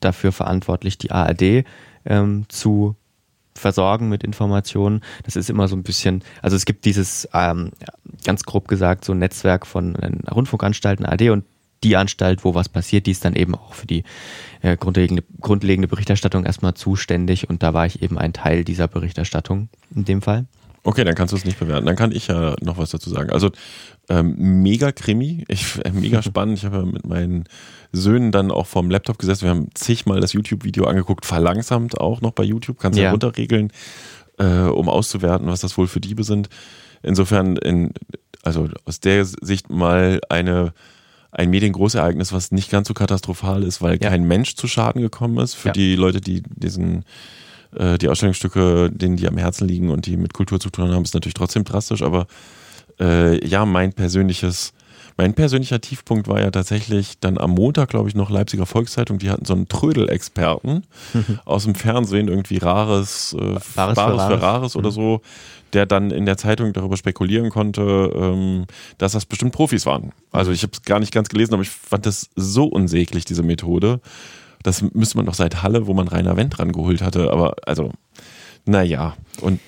dafür 0.00 0.32
verantwortlich, 0.32 0.98
die 0.98 1.12
ARD 1.12 1.64
ähm, 2.04 2.44
zu 2.48 2.96
versorgen 3.54 4.08
mit 4.08 4.24
Informationen. 4.24 5.02
Das 5.24 5.36
ist 5.36 5.50
immer 5.50 5.68
so 5.68 5.76
ein 5.76 5.82
bisschen, 5.82 6.22
also 6.42 6.56
es 6.56 6.64
gibt 6.64 6.84
dieses, 6.84 7.28
ähm, 7.32 7.70
ganz 8.24 8.44
grob 8.44 8.66
gesagt, 8.68 9.04
so 9.04 9.12
ein 9.12 9.18
Netzwerk 9.18 9.66
von 9.66 9.94
äh, 9.96 10.10
Rundfunkanstalten 10.30 11.04
ARD 11.04 11.30
und 11.30 11.44
die 11.84 11.96
Anstalt, 11.96 12.44
wo 12.44 12.54
was 12.54 12.68
passiert, 12.68 13.06
die 13.06 13.12
ist 13.12 13.24
dann 13.24 13.34
eben 13.34 13.54
auch 13.54 13.74
für 13.74 13.86
die 13.86 14.04
äh, 14.62 14.76
grundlegende, 14.76 15.22
grundlegende 15.40 15.88
Berichterstattung 15.88 16.44
erstmal 16.44 16.74
zuständig 16.74 17.48
und 17.48 17.62
da 17.62 17.74
war 17.74 17.86
ich 17.86 18.02
eben 18.02 18.18
ein 18.18 18.32
Teil 18.32 18.64
dieser 18.64 18.88
Berichterstattung 18.88 19.68
in 19.94 20.04
dem 20.04 20.22
Fall. 20.22 20.46
Okay, 20.84 21.04
dann 21.04 21.14
kannst 21.14 21.32
du 21.32 21.36
es 21.36 21.44
nicht 21.44 21.58
bewerten. 21.58 21.86
Dann 21.86 21.96
kann 21.96 22.12
ich 22.12 22.28
ja 22.28 22.54
noch 22.62 22.78
was 22.78 22.90
dazu 22.90 23.10
sagen. 23.10 23.30
Also 23.30 23.50
ähm, 24.08 24.62
mega 24.62 24.92
Krimi, 24.92 25.44
ich, 25.48 25.84
äh, 25.84 25.90
mega 25.90 26.22
spannend. 26.22 26.58
Ich 26.58 26.64
habe 26.64 26.78
ja 26.78 26.84
mit 26.84 27.06
meinen 27.06 27.44
Söhnen 27.92 28.32
dann 28.32 28.50
auch 28.50 28.66
vorm 28.66 28.90
Laptop 28.90 29.18
gesessen. 29.18 29.42
Wir 29.42 29.50
haben 29.50 29.68
zigmal 29.74 30.20
das 30.20 30.32
YouTube-Video 30.32 30.86
angeguckt, 30.86 31.26
verlangsamt 31.26 32.00
auch 32.00 32.20
noch 32.20 32.30
bei 32.30 32.44
YouTube. 32.44 32.78
Kannst 32.78 32.98
du 32.98 33.02
ja. 33.02 33.10
Runterregeln, 33.10 33.72
äh, 34.38 34.62
um 34.62 34.88
auszuwerten, 34.88 35.48
was 35.48 35.60
das 35.60 35.76
wohl 35.76 35.88
für 35.88 36.00
Diebe 36.00 36.24
sind. 36.24 36.48
Insofern, 37.02 37.56
in, 37.56 37.92
also 38.42 38.68
aus 38.84 39.00
der 39.00 39.24
Sicht 39.24 39.68
mal 39.70 40.20
eine 40.28 40.72
ein 41.30 41.50
Mediengroßereignis, 41.50 42.32
was 42.32 42.52
nicht 42.52 42.70
ganz 42.70 42.88
so 42.88 42.94
katastrophal 42.94 43.62
ist, 43.62 43.82
weil 43.82 43.98
Ja. 44.02 44.10
kein 44.10 44.24
Mensch 44.26 44.54
zu 44.56 44.66
Schaden 44.66 45.02
gekommen 45.02 45.38
ist. 45.38 45.54
Für 45.54 45.68
Ja. 45.68 45.72
die 45.72 45.94
Leute, 45.96 46.20
die 46.20 46.42
diesen 46.56 47.04
äh, 47.76 47.98
die 47.98 48.08
Ausstellungsstücke, 48.08 48.90
denen 48.90 49.16
die 49.16 49.28
am 49.28 49.36
Herzen 49.36 49.68
liegen 49.68 49.90
und 49.90 50.06
die 50.06 50.16
mit 50.16 50.32
Kultur 50.32 50.58
zu 50.58 50.70
tun 50.70 50.90
haben, 50.90 51.02
ist 51.04 51.12
natürlich 51.12 51.34
trotzdem 51.34 51.64
drastisch, 51.64 52.00
aber 52.00 52.26
äh, 52.98 53.46
ja, 53.46 53.66
mein 53.66 53.92
persönliches, 53.92 54.72
mein 55.18 55.34
persönlicher 55.34 55.80
Tiefpunkt 55.80 56.28
war 56.28 56.40
ja 56.40 56.52
tatsächlich 56.52 57.18
dann 57.18 57.38
am 57.38 57.50
Montag, 57.50 57.90
glaube 57.90 58.08
ich, 58.08 58.14
noch 58.14 58.30
Leipziger 58.30 58.66
Volkszeitung, 58.66 59.18
die 59.18 59.30
hatten 59.30 59.44
so 59.44 59.52
einen 59.52 59.66
Trödel-Experten 59.66 60.84
aus 61.44 61.64
dem 61.64 61.74
Fernsehen, 61.74 62.28
irgendwie 62.28 62.58
Rares, 62.58 63.36
äh, 63.38 63.38
Bares 63.38 63.66
für 63.74 63.74
Bares 63.74 63.96
für 63.96 64.30
Rares. 64.30 64.42
Rares 64.42 64.76
oder 64.76 64.92
so, 64.92 65.20
der 65.72 65.86
dann 65.86 66.12
in 66.12 66.24
der 66.24 66.36
Zeitung 66.36 66.72
darüber 66.72 66.96
spekulieren 66.96 67.50
konnte, 67.50 67.82
ähm, 68.14 68.66
dass 68.98 69.12
das 69.12 69.26
bestimmt 69.26 69.52
Profis 69.52 69.86
waren. 69.86 70.12
Also 70.30 70.52
ich 70.52 70.62
habe 70.62 70.72
es 70.72 70.82
gar 70.82 71.00
nicht 71.00 71.12
ganz 71.12 71.28
gelesen, 71.28 71.52
aber 71.52 71.62
ich 71.62 71.70
fand 71.70 72.06
das 72.06 72.30
so 72.36 72.66
unsäglich, 72.66 73.24
diese 73.24 73.42
Methode. 73.42 74.00
Das 74.62 74.82
müsste 74.82 75.16
man 75.16 75.26
doch 75.26 75.34
seit 75.34 75.64
Halle, 75.64 75.88
wo 75.88 75.94
man 75.94 76.06
Rainer 76.06 76.36
Wendt 76.36 76.60
rangeholt 76.60 77.02
hatte, 77.02 77.32
aber 77.32 77.56
also, 77.66 77.90
naja. 78.64 79.16
Und 79.40 79.58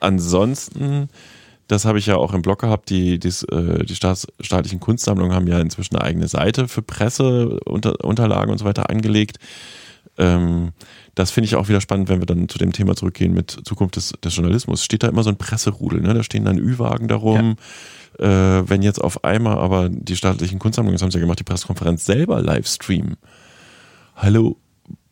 ansonsten, 0.00 1.08
das 1.68 1.84
habe 1.84 1.98
ich 1.98 2.06
ja 2.06 2.16
auch 2.16 2.34
im 2.34 2.42
Blog 2.42 2.60
gehabt, 2.60 2.90
die, 2.90 3.18
dies, 3.18 3.44
äh, 3.44 3.84
die 3.84 3.94
Staats, 3.94 4.26
staatlichen 4.40 4.80
Kunstsammlungen 4.80 5.34
haben 5.34 5.46
ja 5.46 5.60
inzwischen 5.60 5.96
eine 5.96 6.04
eigene 6.04 6.26
Seite 6.26 6.66
für 6.66 6.82
Presse, 6.82 7.60
unter, 7.60 8.04
Unterlagen 8.04 8.50
und 8.50 8.58
so 8.58 8.64
weiter 8.64 8.90
angelegt. 8.90 9.38
Ähm, 10.16 10.72
das 11.14 11.30
finde 11.30 11.46
ich 11.46 11.56
auch 11.56 11.68
wieder 11.68 11.80
spannend, 11.80 12.08
wenn 12.08 12.20
wir 12.20 12.26
dann 12.26 12.48
zu 12.48 12.58
dem 12.58 12.72
Thema 12.72 12.96
zurückgehen 12.96 13.34
mit 13.34 13.50
Zukunft 13.64 13.96
des, 13.96 14.14
des 14.24 14.34
Journalismus. 14.34 14.82
Steht 14.82 15.02
da 15.02 15.08
immer 15.08 15.22
so 15.22 15.30
ein 15.30 15.36
Presserudel, 15.36 16.00
ne? 16.00 16.14
Da 16.14 16.22
stehen 16.22 16.44
dann 16.44 16.58
Ü-Wagen 16.58 17.06
darum. 17.06 17.56
Äh, 18.18 18.26
wenn 18.26 18.82
jetzt 18.82 19.00
auf 19.00 19.24
einmal 19.24 19.58
aber 19.58 19.88
die 19.90 20.16
staatlichen 20.16 20.58
Kunstsammlungen, 20.58 20.94
das 20.94 21.02
haben 21.02 21.10
sie 21.10 21.18
ja 21.18 21.22
gemacht, 21.22 21.38
die 21.38 21.44
Pressekonferenz 21.44 22.04
selber 22.04 22.40
live 22.42 22.66
streamen. 22.66 23.16
Hallo, 24.16 24.56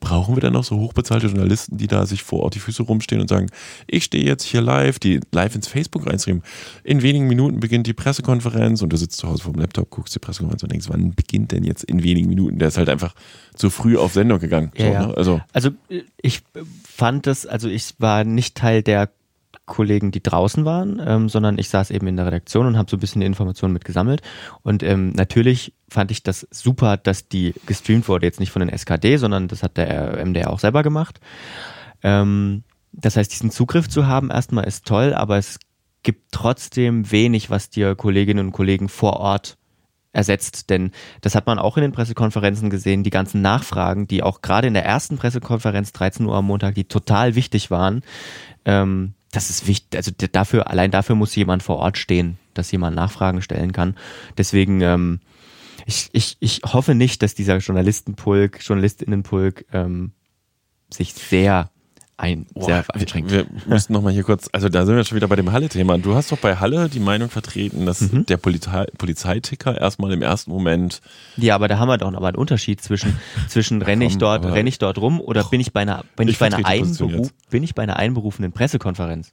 brauchen 0.01 0.36
wir 0.36 0.40
dann 0.40 0.53
noch 0.53 0.64
so 0.64 0.78
hochbezahlte 0.78 1.26
Journalisten, 1.26 1.78
die 1.78 1.86
da 1.86 2.07
sich 2.07 2.22
vor 2.22 2.40
Ort 2.40 2.55
die 2.55 2.61
Füße 2.61 2.82
rumstehen 2.82 3.20
und 3.20 3.28
sagen, 3.28 3.47
ich 3.86 4.05
stehe 4.05 4.24
jetzt 4.24 4.44
hier 4.44 4.61
live, 4.61 4.99
die 4.99 5.20
live 5.32 5.55
ins 5.55 5.68
Facebook 5.68 6.07
reinstreamen. 6.07 6.42
In 6.84 7.03
wenigen 7.03 7.26
Minuten 7.26 7.61
beginnt 7.61 7.86
die 7.86 7.94
Pressekonferenz 7.94 8.82
und 8.82 8.92
du 8.92 8.97
sitzt 8.97 9.18
zu 9.18 9.28
Hause 9.28 9.42
vor 9.42 9.53
dem 9.53 9.61
Laptop, 9.61 9.90
guckst 9.90 10.14
die 10.14 10.18
Pressekonferenz 10.18 10.62
und 10.62 10.72
denkst, 10.72 10.88
wann 10.88 11.14
beginnt 11.14 11.53
denn 11.53 11.64
jetzt 11.64 11.84
in 11.84 12.03
wenigen 12.03 12.28
Minuten? 12.28 12.59
Der 12.59 12.68
ist 12.68 12.78
halt 12.78 12.88
einfach 12.88 13.14
zu 13.55 13.70
früh 13.70 13.97
auf 13.97 14.12
Sendung 14.12 14.38
gegangen. 14.38 14.70
Ja, 14.76 14.84
so, 14.84 14.92
ja. 14.92 15.07
Ne? 15.07 15.16
Also 15.16 15.40
Also 15.53 15.70
äh, 15.88 16.03
ich 16.20 16.42
fand 16.84 17.26
das, 17.26 17.47
also 17.47 17.68
ich 17.68 17.94
war 17.99 18.24
nicht 18.24 18.55
Teil 18.57 18.82
der 18.82 19.11
Kollegen, 19.67 20.12
die 20.12 20.23
draußen 20.23 20.64
waren, 20.64 21.03
ähm, 21.05 21.29
sondern 21.29 21.59
ich 21.59 21.69
saß 21.69 21.91
eben 21.91 22.07
in 22.07 22.17
der 22.17 22.27
Redaktion 22.27 22.67
und 22.67 22.79
habe 22.79 22.89
so 22.89 22.97
ein 22.97 23.01
bisschen 23.01 23.21
Informationen 23.21 23.73
mitgesammelt. 23.73 24.23
Und 24.62 24.83
ähm, 24.83 25.11
natürlich 25.11 25.75
fand 25.89 26.11
ich 26.11 26.23
das 26.23 26.47
super, 26.51 26.97
dass 26.97 27.29
die 27.29 27.53
gestreamt 27.67 28.09
wurde, 28.09 28.27
jetzt 28.27 28.41
nicht 28.41 28.53
von 28.53 28.61
den 28.61 28.69
SKD, 28.69 29.17
sondern 29.17 29.49
das 29.49 29.62
hat 29.62 29.77
der 29.77 30.25
MDR 30.25 30.53
auch 30.53 30.61
selber 30.61 30.83
gemacht. 30.83 31.21
Ähm, 32.03 32.62
das 32.93 33.17
heißt, 33.17 33.33
diesen 33.33 33.51
Zugriff 33.51 33.89
zu 33.89 34.07
haben 34.07 34.31
erstmal 34.31 34.64
ist 34.64 34.87
toll, 34.87 35.12
aber 35.12 35.37
es 35.37 35.59
gibt 36.03 36.31
trotzdem 36.31 37.11
wenig, 37.11 37.51
was 37.51 37.69
dir 37.69 37.97
Kolleginnen 37.97 38.47
und 38.47 38.53
Kollegen 38.53 38.89
vor 38.89 39.14
Ort 39.14 39.59
ersetzt. 40.12 40.71
Denn 40.71 40.93
das 41.21 41.35
hat 41.35 41.47
man 41.47 41.59
auch 41.59 41.77
in 41.77 41.83
den 41.83 41.93
Pressekonferenzen 41.93 42.71
gesehen, 42.71 43.03
die 43.03 43.11
ganzen 43.11 43.43
Nachfragen, 43.43 44.07
die 44.07 44.23
auch 44.23 44.41
gerade 44.41 44.69
in 44.69 44.75
der 44.75 44.85
ersten 44.85 45.19
Pressekonferenz 45.19 45.93
13 45.93 46.25
Uhr 46.25 46.37
am 46.37 46.47
Montag, 46.47 46.77
die 46.77 46.85
total 46.85 47.35
wichtig 47.35 47.71
waren. 47.71 48.03
Ähm, 48.64 49.14
das 49.37 49.51
ist 49.51 49.66
wichtig, 49.66 49.97
also 49.97 50.11
dafür, 50.32 50.70
allein 50.70 50.91
dafür 50.91 51.14
muss 51.14 51.37
jemand 51.37 51.62
vor 51.62 51.76
Ort 51.76 51.99
stehen, 51.99 52.39
dass 52.55 52.72
jemand 52.72 52.97
Nachfragen 52.97 53.43
stellen 53.43 53.72
kann. 53.72 53.95
Deswegen, 54.39 54.80
ähm, 54.80 55.20
ich, 55.84 56.09
ich, 56.12 56.39
ich 56.41 56.62
hoffe 56.64 56.95
nicht, 56.95 57.22
dass 57.22 57.34
dieser 57.34 57.59
Journalistenpulk, 57.59 58.61
Journalistinnenpulk 58.66 59.66
ähm, 59.72 60.12
sich 60.91 61.12
sehr 61.12 61.70
ein, 62.19 62.47
Boah, 62.55 62.64
sehr 62.64 62.85
einschränkt. 62.95 63.31
Wir, 63.31 63.47
wir 63.47 63.75
müssen 63.75 63.93
nochmal 63.93 64.12
hier 64.12 64.23
kurz, 64.23 64.49
also 64.53 64.69
da 64.69 64.87
sind 64.87 64.97
wir 64.97 65.05
schon 65.05 65.17
wieder 65.17 65.29
bei 65.29 65.37
dem 65.37 65.53
Halle-Thema. 65.53 65.99
Du 65.99 66.14
hast 66.14 66.33
doch 66.33 66.39
bei 66.39 66.57
Halle 66.57 66.89
die 66.89 67.01
Meinung 67.01 67.29
vertreten, 67.29 67.85
dass 67.85 68.01
Mhm. 68.01 68.25
der 68.27 68.39
Polizei, 68.39 68.87
Polizeiticker 68.99 69.79
erstmal 69.79 70.12
im 70.12 70.23
ersten 70.23 70.51
Moment, 70.51 71.01
Ja, 71.37 71.55
aber 71.55 71.69
da 71.69 71.79
haben 71.79 71.89
wir 71.89 71.99
doch 71.99 72.12
aber 72.12 72.29
einen 72.29 72.37
Unterschied 72.37 72.81
zwischen, 72.81 73.19
zwischen 73.49 73.83
renne 73.83 74.07
ich 74.07 74.17
dort, 74.19 74.45
renne 74.45 74.69
ich 74.69 74.79
dort 74.79 74.99
rum 74.99 75.21
oder 75.21 75.45
bin 75.45 75.61
ich 75.61 75.73
bei 75.73 75.81
einer, 75.83 76.05
bin 76.17 76.29
ich, 76.29 76.35
Ich 76.35 76.39
bei 76.39 76.47
einer 76.47 76.57
bin 77.51 77.62
ich 77.62 77.75
bei 77.75 77.83
einer 77.83 77.97
einberufenen 77.97 78.53
Pressekonferenz? 78.53 79.33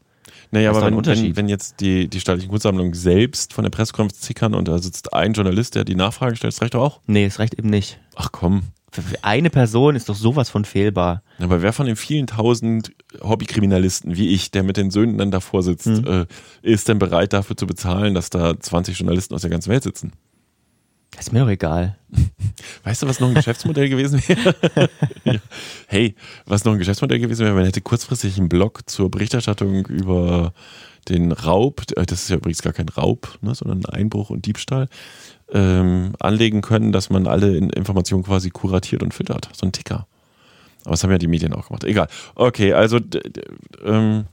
naja, 0.52 0.70
Das 0.70 0.78
ist 0.78 0.84
aber 0.84 0.98
wenn, 0.98 1.06
wenn, 1.06 1.36
wenn 1.38 1.50
jetzt 1.50 1.80
die, 1.80 2.08
die 2.10 2.20
staatliche 2.20 2.50
Kunstsammlung 2.50 2.94
selbst 2.94 3.54
von 3.54 3.64
der 3.64 3.72
Pressekonferenz 3.72 4.22
zickern 4.22 4.54
und 4.54 4.68
da 4.68 4.78
sitzt 4.80 5.14
ein 5.14 5.34
Journalist, 5.34 5.76
der 5.76 5.84
die 5.86 5.96
Nachfrage 5.96 6.36
stellt, 6.36 6.54
das 6.54 6.62
reicht 6.62 6.74
doch 6.76 6.82
auch. 6.82 7.00
Nee, 7.08 7.26
es 7.26 7.40
reicht 7.40 7.54
eben 7.58 7.70
nicht. 7.70 8.00
Ach 8.16 8.30
komm. 8.32 8.64
Für 9.02 9.24
eine 9.24 9.50
Person 9.50 9.96
ist 9.96 10.08
doch 10.08 10.16
sowas 10.16 10.50
von 10.50 10.66
fehlbar. 10.66 11.24
Aber 11.40 11.62
wer 11.62 11.74
von 11.74 11.88
den 11.88 11.96
vielen 11.96 12.28
tausend 12.28 12.92
Hobbykriminalisten 13.22 14.16
wie 14.16 14.30
ich, 14.30 14.52
der 14.52 14.64
mit 14.64 14.78
den 14.78 14.92
Söhnen 14.92 15.18
dann 15.18 15.32
davor 15.32 15.64
sitzt, 15.64 15.88
Mhm. 15.88 16.08
äh, 16.08 16.26
ist 16.62 16.88
denn 16.88 17.00
bereit 17.00 17.34
dafür 17.34 17.58
zu 17.58 17.66
bezahlen, 17.66 18.14
dass 18.14 18.30
da 18.30 18.60
20 18.60 18.98
Journalisten 19.00 19.34
aus 19.34 19.42
der 19.42 19.50
ganzen 19.50 19.72
Welt 19.72 19.84
sitzen? 19.84 20.14
Ist 21.20 21.32
mir 21.32 21.40
doch 21.42 21.50
egal. 21.50 21.98
Weißt 22.84 23.02
du, 23.04 23.08
was 23.08 23.20
noch 23.20 23.28
ein 23.30 23.36
Geschäftsmodell 23.36 23.90
gewesen 23.90 24.22
wäre? 24.28 24.90
Hey, 25.88 26.16
was 26.46 26.66
noch 26.66 26.74
ein 26.74 26.80
Geschäftsmodell 26.80 27.20
gewesen 27.20 27.46
wäre, 27.46 27.54
man 27.56 27.66
hätte 27.66 27.82
kurzfristig 27.82 28.38
einen 28.38 28.50
Blog 28.50 28.90
zur 28.90 29.12
Berichterstattung 29.12 29.86
über 29.86 30.54
den 31.10 31.32
Raub, 31.32 31.84
äh, 31.96 32.06
das 32.06 32.24
ist 32.24 32.30
ja 32.30 32.38
übrigens 32.38 32.62
gar 32.62 32.74
kein 32.74 32.90
Raub, 32.90 33.38
ne, 33.42 33.54
sondern 33.54 33.86
Einbruch 33.86 34.30
und 34.30 34.46
Diebstahl, 34.46 34.88
ähm, 35.52 36.14
anlegen 36.20 36.62
können, 36.62 36.92
dass 36.92 37.10
man 37.10 37.28
alle 37.28 37.56
in 37.56 37.70
Informationen 37.70 38.24
quasi 38.24 38.50
kuratiert 38.50 39.04
und 39.04 39.14
filtert. 39.14 39.50
So 39.54 39.66
ein 39.66 39.72
Ticker. 39.72 40.08
Aber 40.84 40.92
das 40.92 41.04
haben 41.04 41.12
ja 41.12 41.18
die 41.18 41.28
Medien 41.28 41.54
auch 41.54 41.68
gemacht. 41.68 41.84
Egal. 41.84 42.08
Okay, 42.36 42.74
also 42.74 43.00
ähm, 43.86 44.26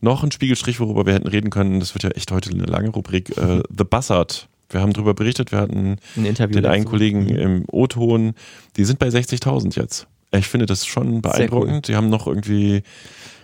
noch 0.00 0.22
ein 0.22 0.30
Spiegelstrich, 0.30 0.78
worüber 0.80 1.06
wir 1.06 1.14
hätten 1.14 1.28
reden 1.28 1.50
können. 1.50 1.80
Das 1.80 1.94
wird 1.94 2.02
ja 2.02 2.10
echt 2.10 2.30
heute 2.30 2.50
eine 2.50 2.64
lange 2.64 2.90
Rubrik. 2.90 3.36
Äh, 3.36 3.62
The 3.76 3.84
Buzzard. 3.84 4.48
Wir 4.68 4.80
haben 4.80 4.92
drüber 4.92 5.14
berichtet. 5.14 5.52
Wir 5.52 5.60
hatten 5.60 5.96
Ein 6.16 6.24
den 6.24 6.66
einen 6.66 6.84
dazu. 6.84 6.90
Kollegen 6.90 7.28
im 7.28 7.64
O-Ton. 7.68 8.34
Die 8.76 8.84
sind 8.84 8.98
bei 8.98 9.08
60.000 9.08 9.76
jetzt. 9.76 10.06
Ich 10.32 10.48
finde 10.48 10.66
das 10.66 10.84
schon 10.86 11.22
beeindruckend. 11.22 11.86
Sie 11.86 11.94
haben 11.94 12.10
noch 12.10 12.26
irgendwie, 12.26 12.82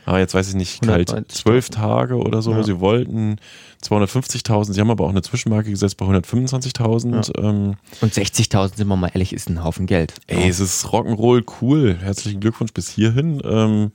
ah, 0.07 0.19
jetzt 0.19 0.35
weiß 0.35 0.49
ich 0.49 0.55
nicht, 0.55 0.83
kalt 0.83 1.11
190.000. 1.11 1.29
zwölf 1.29 1.71
Tage 1.71 2.17
oder 2.17 2.43
so. 2.43 2.53
Ja. 2.53 2.63
Sie 2.63 2.81
wollten 2.81 3.37
250.000. 3.83 4.73
Sie 4.73 4.81
haben 4.81 4.91
aber 4.91 5.05
auch 5.05 5.11
eine 5.11 5.23
Zwischenmarke 5.23 5.71
gesetzt 5.71 5.97
bei 5.97 6.07
125.000. 6.07 7.39
Ähm, 7.39 7.75
Und 8.01 8.13
60.000, 8.13 8.77
sind 8.77 8.89
wir 8.89 8.97
mal 8.97 9.09
ehrlich, 9.13 9.33
ist 9.33 9.49
ein 9.49 9.63
Haufen 9.65 9.87
Geld. 9.87 10.15
Ey, 10.27 10.49
es 10.49 10.61
ist 10.61 10.87
Rock'n'Roll 10.87 11.45
cool. 11.61 11.97
Herzlichen 12.01 12.41
Glückwunsch 12.41 12.73
bis 12.73 12.89
hierhin. 12.89 13.41
Ähm, 13.45 13.93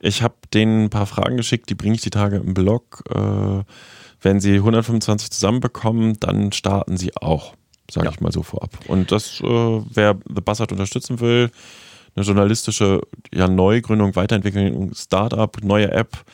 ich 0.00 0.22
habe 0.22 0.34
denen 0.54 0.84
ein 0.84 0.90
paar 0.90 1.06
Fragen 1.06 1.36
geschickt, 1.36 1.68
die 1.70 1.74
bringe 1.74 1.94
ich 1.96 2.00
die 2.02 2.10
Tage 2.10 2.36
im 2.36 2.54
Blog. 2.54 3.02
Äh, 3.14 3.62
wenn 4.20 4.40
sie 4.40 4.54
125 4.56 5.30
zusammenbekommen, 5.30 6.18
dann 6.20 6.52
starten 6.52 6.96
sie 6.96 7.16
auch, 7.16 7.54
sage 7.90 8.06
Ja. 8.06 8.12
ich 8.12 8.20
mal 8.20 8.32
so 8.32 8.42
vorab. 8.42 8.70
Und 8.88 9.12
das, 9.12 9.40
äh, 9.40 9.44
wer 9.46 10.16
The 10.34 10.40
Buzzard 10.40 10.72
unterstützen 10.72 11.20
will, 11.20 11.50
eine 12.18 12.26
journalistische 12.26 13.00
ja, 13.32 13.48
Neugründung, 13.48 14.16
Weiterentwicklung, 14.16 14.92
Startup, 14.94 15.56
neue 15.62 15.90
App, 15.92 16.24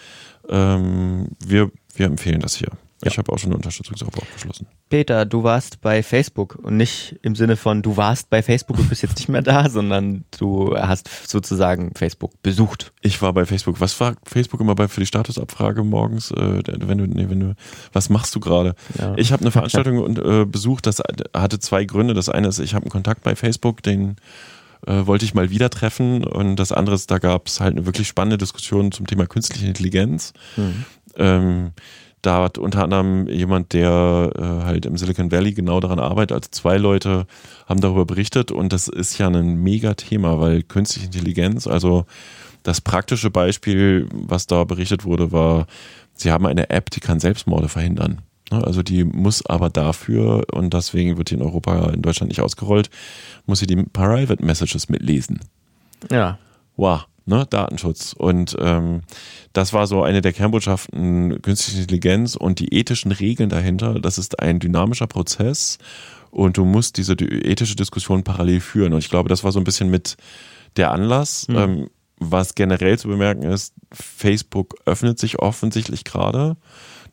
ähm, 0.48 1.28
wir, 1.44 1.70
wir 1.94 2.06
empfehlen 2.06 2.40
das 2.40 2.56
hier. 2.56 2.70
Ich 3.06 3.18
habe 3.18 3.30
auch 3.30 3.38
schon 3.38 3.50
eine 3.50 3.56
Unterstützungsoffer 3.56 4.22
abgeschlossen. 4.22 4.66
Peter, 4.88 5.26
du 5.26 5.42
warst 5.42 5.82
bei 5.82 6.02
Facebook 6.02 6.58
und 6.62 6.78
nicht 6.78 7.16
im 7.20 7.36
Sinne 7.36 7.56
von, 7.56 7.82
du 7.82 7.98
warst 7.98 8.30
bei 8.30 8.42
Facebook 8.42 8.78
und 8.78 8.88
bist 8.88 9.02
jetzt 9.02 9.16
nicht 9.16 9.28
mehr 9.28 9.42
da, 9.42 9.68
sondern 9.70 10.24
du 10.38 10.74
hast 10.74 11.28
sozusagen 11.28 11.92
Facebook 11.94 12.42
besucht. 12.42 12.92
Ich 13.02 13.20
war 13.20 13.34
bei 13.34 13.44
Facebook. 13.44 13.80
Was 13.80 13.92
fragt 13.92 14.30
Facebook 14.30 14.60
immer 14.60 14.74
bei 14.74 14.88
für 14.88 15.00
die 15.00 15.06
Statusabfrage 15.06 15.84
morgens? 15.84 16.30
Äh, 16.30 16.62
wenn 16.66 16.96
du, 16.96 17.06
nee, 17.06 17.28
wenn 17.28 17.40
du, 17.40 17.54
was 17.92 18.08
machst 18.08 18.34
du 18.34 18.40
gerade? 18.40 18.74
Ja. 18.98 19.14
Ich 19.16 19.32
habe 19.32 19.42
eine 19.42 19.50
Veranstaltung 19.50 19.98
und, 19.98 20.18
äh, 20.18 20.46
besucht. 20.46 20.86
Das 20.86 21.02
hatte 21.34 21.58
zwei 21.58 21.84
Gründe. 21.84 22.14
Das 22.14 22.30
eine 22.30 22.48
ist, 22.48 22.58
ich 22.58 22.74
habe 22.74 22.84
einen 22.84 22.90
Kontakt 22.90 23.22
bei 23.22 23.36
Facebook, 23.36 23.82
den 23.82 24.16
äh, 24.86 25.06
wollte 25.06 25.24
ich 25.24 25.34
mal 25.34 25.50
wieder 25.50 25.70
treffen. 25.70 26.24
Und 26.24 26.56
das 26.56 26.72
andere 26.72 26.94
ist, 26.94 27.10
da 27.10 27.18
gab 27.18 27.46
es 27.46 27.60
halt 27.60 27.76
eine 27.76 27.86
wirklich 27.86 28.08
spannende 28.08 28.38
Diskussion 28.38 28.92
zum 28.92 29.06
Thema 29.06 29.26
künstliche 29.26 29.66
Intelligenz. 29.66 30.32
Ähm, 31.16 31.72
da 32.24 32.44
hat 32.44 32.58
unter 32.58 32.82
anderem 32.84 33.28
jemand, 33.28 33.74
der 33.74 34.32
äh, 34.34 34.64
halt 34.64 34.86
im 34.86 34.96
Silicon 34.96 35.30
Valley 35.30 35.52
genau 35.52 35.80
daran 35.80 35.98
arbeitet, 35.98 36.32
also 36.32 36.48
zwei 36.50 36.78
Leute 36.78 37.26
haben 37.66 37.80
darüber 37.80 38.06
berichtet 38.06 38.50
und 38.50 38.72
das 38.72 38.88
ist 38.88 39.18
ja 39.18 39.28
ein 39.28 39.56
mega 39.56 39.92
Thema, 39.94 40.40
weil 40.40 40.62
künstliche 40.62 41.06
Intelligenz, 41.06 41.66
also 41.66 42.06
das 42.62 42.80
praktische 42.80 43.30
Beispiel, 43.30 44.08
was 44.10 44.46
da 44.46 44.64
berichtet 44.64 45.04
wurde, 45.04 45.32
war, 45.32 45.66
sie 46.14 46.32
haben 46.32 46.46
eine 46.46 46.70
App, 46.70 46.90
die 46.90 47.00
kann 47.00 47.20
Selbstmorde 47.20 47.68
verhindern. 47.68 48.22
Ne, 48.58 48.64
Also 48.64 48.82
die 48.82 49.04
muss 49.04 49.44
aber 49.46 49.70
dafür, 49.70 50.44
und 50.52 50.74
deswegen 50.74 51.16
wird 51.16 51.30
die 51.30 51.34
in 51.34 51.42
Europa, 51.42 51.90
in 51.90 52.02
Deutschland 52.02 52.28
nicht 52.28 52.40
ausgerollt, 52.40 52.90
muss 53.46 53.58
sie 53.58 53.66
die 53.66 53.76
Private 53.76 54.44
Messages 54.44 54.88
mitlesen 54.88 55.40
Ja. 56.10 56.38
wow, 56.76 57.06
ne, 57.26 57.46
Datenschutz. 57.48 58.12
Und 58.12 58.56
ähm, 58.60 59.02
das 59.52 59.72
war 59.72 59.86
so 59.86 60.02
eine 60.02 60.20
der 60.20 60.32
Kernbotschaften 60.32 61.40
künstliche 61.42 61.80
Intelligenz 61.80 62.36
und 62.36 62.58
die 62.58 62.74
ethischen 62.74 63.12
Regeln 63.12 63.48
dahinter. 63.48 64.00
Das 64.00 64.18
ist 64.18 64.40
ein 64.40 64.58
dynamischer 64.58 65.06
Prozess 65.06 65.78
und 66.30 66.56
du 66.56 66.64
musst 66.64 66.96
diese 66.96 67.16
di- 67.16 67.26
ethische 67.26 67.76
Diskussion 67.76 68.24
parallel 68.24 68.60
führen. 68.60 68.92
Und 68.92 68.98
ich 68.98 69.10
glaube, 69.10 69.28
das 69.28 69.44
war 69.44 69.52
so 69.52 69.60
ein 69.60 69.64
bisschen 69.64 69.90
mit 69.90 70.16
der 70.76 70.90
Anlass. 70.90 71.46
Ähm, 71.48 71.88
was 72.18 72.54
generell 72.54 72.98
zu 72.98 73.08
bemerken 73.08 73.42
ist, 73.42 73.74
Facebook 73.92 74.74
öffnet 74.86 75.18
sich 75.18 75.40
offensichtlich 75.40 76.04
gerade. 76.04 76.56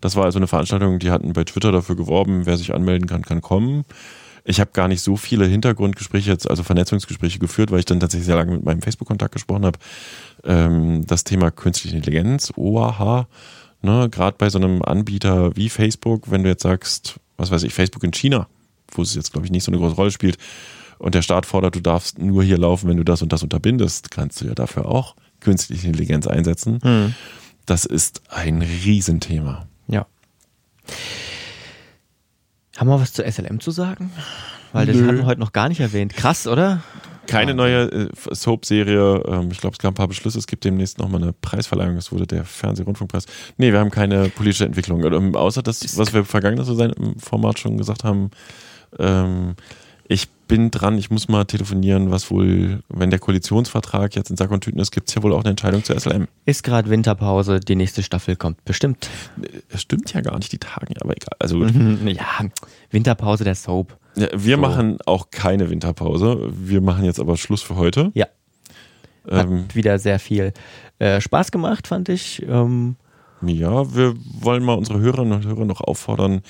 Das 0.01 0.15
war 0.15 0.25
also 0.25 0.39
eine 0.39 0.47
Veranstaltung, 0.47 0.99
die 0.99 1.11
hatten 1.11 1.33
bei 1.33 1.43
Twitter 1.43 1.71
dafür 1.71 1.95
geworben, 1.95 2.45
wer 2.45 2.57
sich 2.57 2.73
anmelden 2.73 3.07
kann, 3.07 3.21
kann 3.21 3.41
kommen. 3.41 3.85
Ich 4.43 4.59
habe 4.59 4.71
gar 4.73 4.87
nicht 4.87 5.01
so 5.01 5.17
viele 5.17 5.45
Hintergrundgespräche 5.45 6.31
jetzt, 6.31 6.49
also 6.49 6.63
Vernetzungsgespräche 6.63 7.37
geführt, 7.37 7.71
weil 7.71 7.79
ich 7.79 7.85
dann 7.85 7.99
tatsächlich 7.99 8.25
sehr 8.25 8.35
lange 8.35 8.53
mit 8.53 8.65
meinem 8.65 8.81
Facebook-Kontakt 8.81 9.33
gesprochen 9.33 9.65
habe. 9.65 9.77
Ähm, 10.43 11.05
das 11.05 11.23
Thema 11.23 11.51
künstliche 11.51 11.95
Intelligenz, 11.95 12.51
OAH, 12.55 13.27
ne, 13.83 14.09
gerade 14.09 14.37
bei 14.37 14.49
so 14.49 14.57
einem 14.57 14.81
Anbieter 14.81 15.55
wie 15.55 15.69
Facebook, 15.69 16.31
wenn 16.31 16.43
du 16.43 16.49
jetzt 16.49 16.63
sagst, 16.63 17.19
was 17.37 17.51
weiß 17.51 17.63
ich, 17.63 17.73
Facebook 17.73 18.03
in 18.03 18.11
China, 18.11 18.47
wo 18.91 19.03
es 19.03 19.13
jetzt, 19.13 19.31
glaube 19.31 19.45
ich, 19.45 19.51
nicht 19.51 19.63
so 19.63 19.71
eine 19.71 19.79
große 19.79 19.95
Rolle 19.95 20.11
spielt, 20.11 20.37
und 20.97 21.15
der 21.15 21.23
Staat 21.23 21.47
fordert, 21.47 21.75
du 21.75 21.79
darfst 21.79 22.19
nur 22.19 22.43
hier 22.43 22.59
laufen, 22.59 22.87
wenn 22.87 22.97
du 22.97 23.03
das 23.03 23.23
und 23.23 23.33
das 23.33 23.41
unterbindest, 23.41 24.11
kannst 24.11 24.39
du 24.39 24.45
ja 24.45 24.53
dafür 24.53 24.85
auch 24.85 25.15
künstliche 25.39 25.87
Intelligenz 25.87 26.27
einsetzen. 26.27 26.79
Hm. 26.83 27.15
Das 27.65 27.85
ist 27.85 28.21
ein 28.29 28.61
Riesenthema. 28.61 29.67
Ja. 29.87 30.05
Haben 32.77 32.89
wir 32.89 32.99
was 32.99 33.13
zu 33.13 33.23
SLM 33.29 33.59
zu 33.59 33.71
sagen? 33.71 34.11
Weil 34.73 34.85
das 34.85 34.95
Nö. 34.95 35.07
haben 35.07 35.17
wir 35.17 35.25
heute 35.25 35.39
noch 35.39 35.51
gar 35.51 35.69
nicht 35.69 35.81
erwähnt. 35.81 36.15
Krass, 36.15 36.47
oder? 36.47 36.81
Keine 37.27 37.53
neue 37.53 37.91
äh, 37.91 38.09
Soap-Serie. 38.31 39.23
Ähm, 39.27 39.49
ich 39.51 39.59
glaube, 39.59 39.73
es 39.73 39.79
gab 39.79 39.91
ein 39.91 39.95
paar 39.95 40.07
Beschlüsse. 40.07 40.39
Es 40.39 40.47
gibt 40.47 40.63
demnächst 40.63 40.97
nochmal 40.97 41.21
eine 41.21 41.33
Preisverleihung. 41.33 41.95
Es 41.97 42.11
wurde 42.11 42.25
der 42.25 42.45
Fernseh-Rundfunkpreis. 42.45 43.25
Nee, 43.57 43.71
wir 43.71 43.79
haben 43.79 43.91
keine 43.91 44.29
politische 44.29 44.65
Entwicklung. 44.65 45.03
Ähm, 45.03 45.35
außer 45.35 45.61
das, 45.61 45.97
was 45.97 46.13
wir 46.13 46.25
vergangenes 46.25 46.67
so 46.67 46.75
sein 46.75 46.91
im 46.91 47.19
Format 47.19 47.59
schon 47.59 47.77
gesagt 47.77 48.03
haben. 48.03 48.31
Ähm, 48.97 49.55
ich 50.11 50.29
bin 50.47 50.71
dran, 50.71 50.97
ich 50.97 51.09
muss 51.09 51.29
mal 51.29 51.45
telefonieren, 51.45 52.11
was 52.11 52.29
wohl, 52.29 52.81
wenn 52.89 53.09
der 53.09 53.19
Koalitionsvertrag 53.19 54.15
jetzt 54.15 54.29
in 54.29 54.35
Sack 54.37 54.51
und 54.51 54.61
Tüten 54.63 54.79
ist, 54.79 54.91
gibt 54.91 55.07
es 55.07 55.15
ja 55.15 55.23
wohl 55.23 55.31
auch 55.33 55.39
eine 55.41 55.51
Entscheidung 55.51 55.83
zur 55.83 55.97
SLM. 55.97 56.27
Ist 56.45 56.63
gerade 56.63 56.89
Winterpause, 56.89 57.61
die 57.61 57.75
nächste 57.77 58.03
Staffel 58.03 58.35
kommt 58.35 58.63
bestimmt. 58.65 59.09
Es 59.69 59.81
stimmt 59.81 60.11
ja 60.13 60.19
gar 60.21 60.37
nicht, 60.37 60.51
die 60.51 60.57
Tage, 60.57 60.93
aber 61.01 61.11
egal. 61.15 61.37
Also 61.39 61.59
Mhm, 61.59 62.07
Ja, 62.09 62.25
Winterpause 62.89 63.45
der 63.45 63.55
Soap. 63.55 63.97
ja, 64.15 64.27
wir 64.33 64.55
So. 64.55 64.61
machen 64.61 64.97
auch 65.05 65.31
keine 65.31 65.69
Winterpause. 65.69 66.49
Wir 66.51 66.81
machen 66.81 67.05
jetzt 67.05 67.19
aber 67.21 67.37
Schluss 67.37 67.61
für 67.61 67.77
heute. 67.77 68.11
Ja. 68.13 68.25
Hat 69.29 69.47
Ähm, 69.47 69.65
wieder 69.73 69.97
sehr 69.99 70.19
viel 70.19 70.51
äh, 70.99 71.21
Spaß 71.21 71.51
gemacht, 71.51 71.87
fand 71.87 72.09
ich. 72.09 72.41
Ähm, 72.47 72.95
Ja, 73.43 73.95
wir 73.95 74.13
wollen 74.41 74.63
mal 74.63 74.73
unsere 74.77 74.99
Hörerinnen 74.99 75.31
und 75.33 75.45
Hörer 75.45 75.63
noch 75.65 75.79
auffordern, 75.81 76.41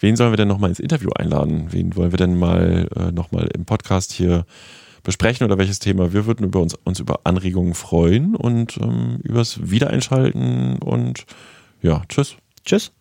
wen 0.00 0.16
sollen 0.16 0.32
wir 0.32 0.36
denn 0.36 0.48
noch 0.48 0.58
mal 0.58 0.68
ins 0.68 0.80
Interview 0.80 1.10
einladen? 1.10 1.68
Wen 1.70 1.96
wollen 1.96 2.12
wir 2.12 2.18
denn 2.18 2.38
mal 2.38 2.88
äh, 2.96 3.12
noch 3.12 3.32
mal 3.32 3.48
im 3.54 3.64
Podcast 3.64 4.12
hier 4.12 4.44
besprechen 5.02 5.44
oder 5.44 5.58
welches 5.58 5.78
Thema? 5.78 6.12
Wir 6.12 6.26
würden 6.26 6.44
über 6.44 6.60
uns, 6.60 6.74
uns 6.84 7.00
über 7.00 7.20
Anregungen 7.24 7.74
freuen 7.74 8.36
und 8.36 8.78
ähm, 8.78 9.20
übers 9.22 9.70
Wiedereinschalten 9.70 10.78
und 10.78 11.24
ja, 11.82 12.02
tschüss. 12.08 12.36
Tschüss. 12.64 12.92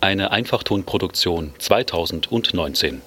Eine 0.00 0.32
Einfachtonproduktion 0.32 1.54
2019. 1.58 3.00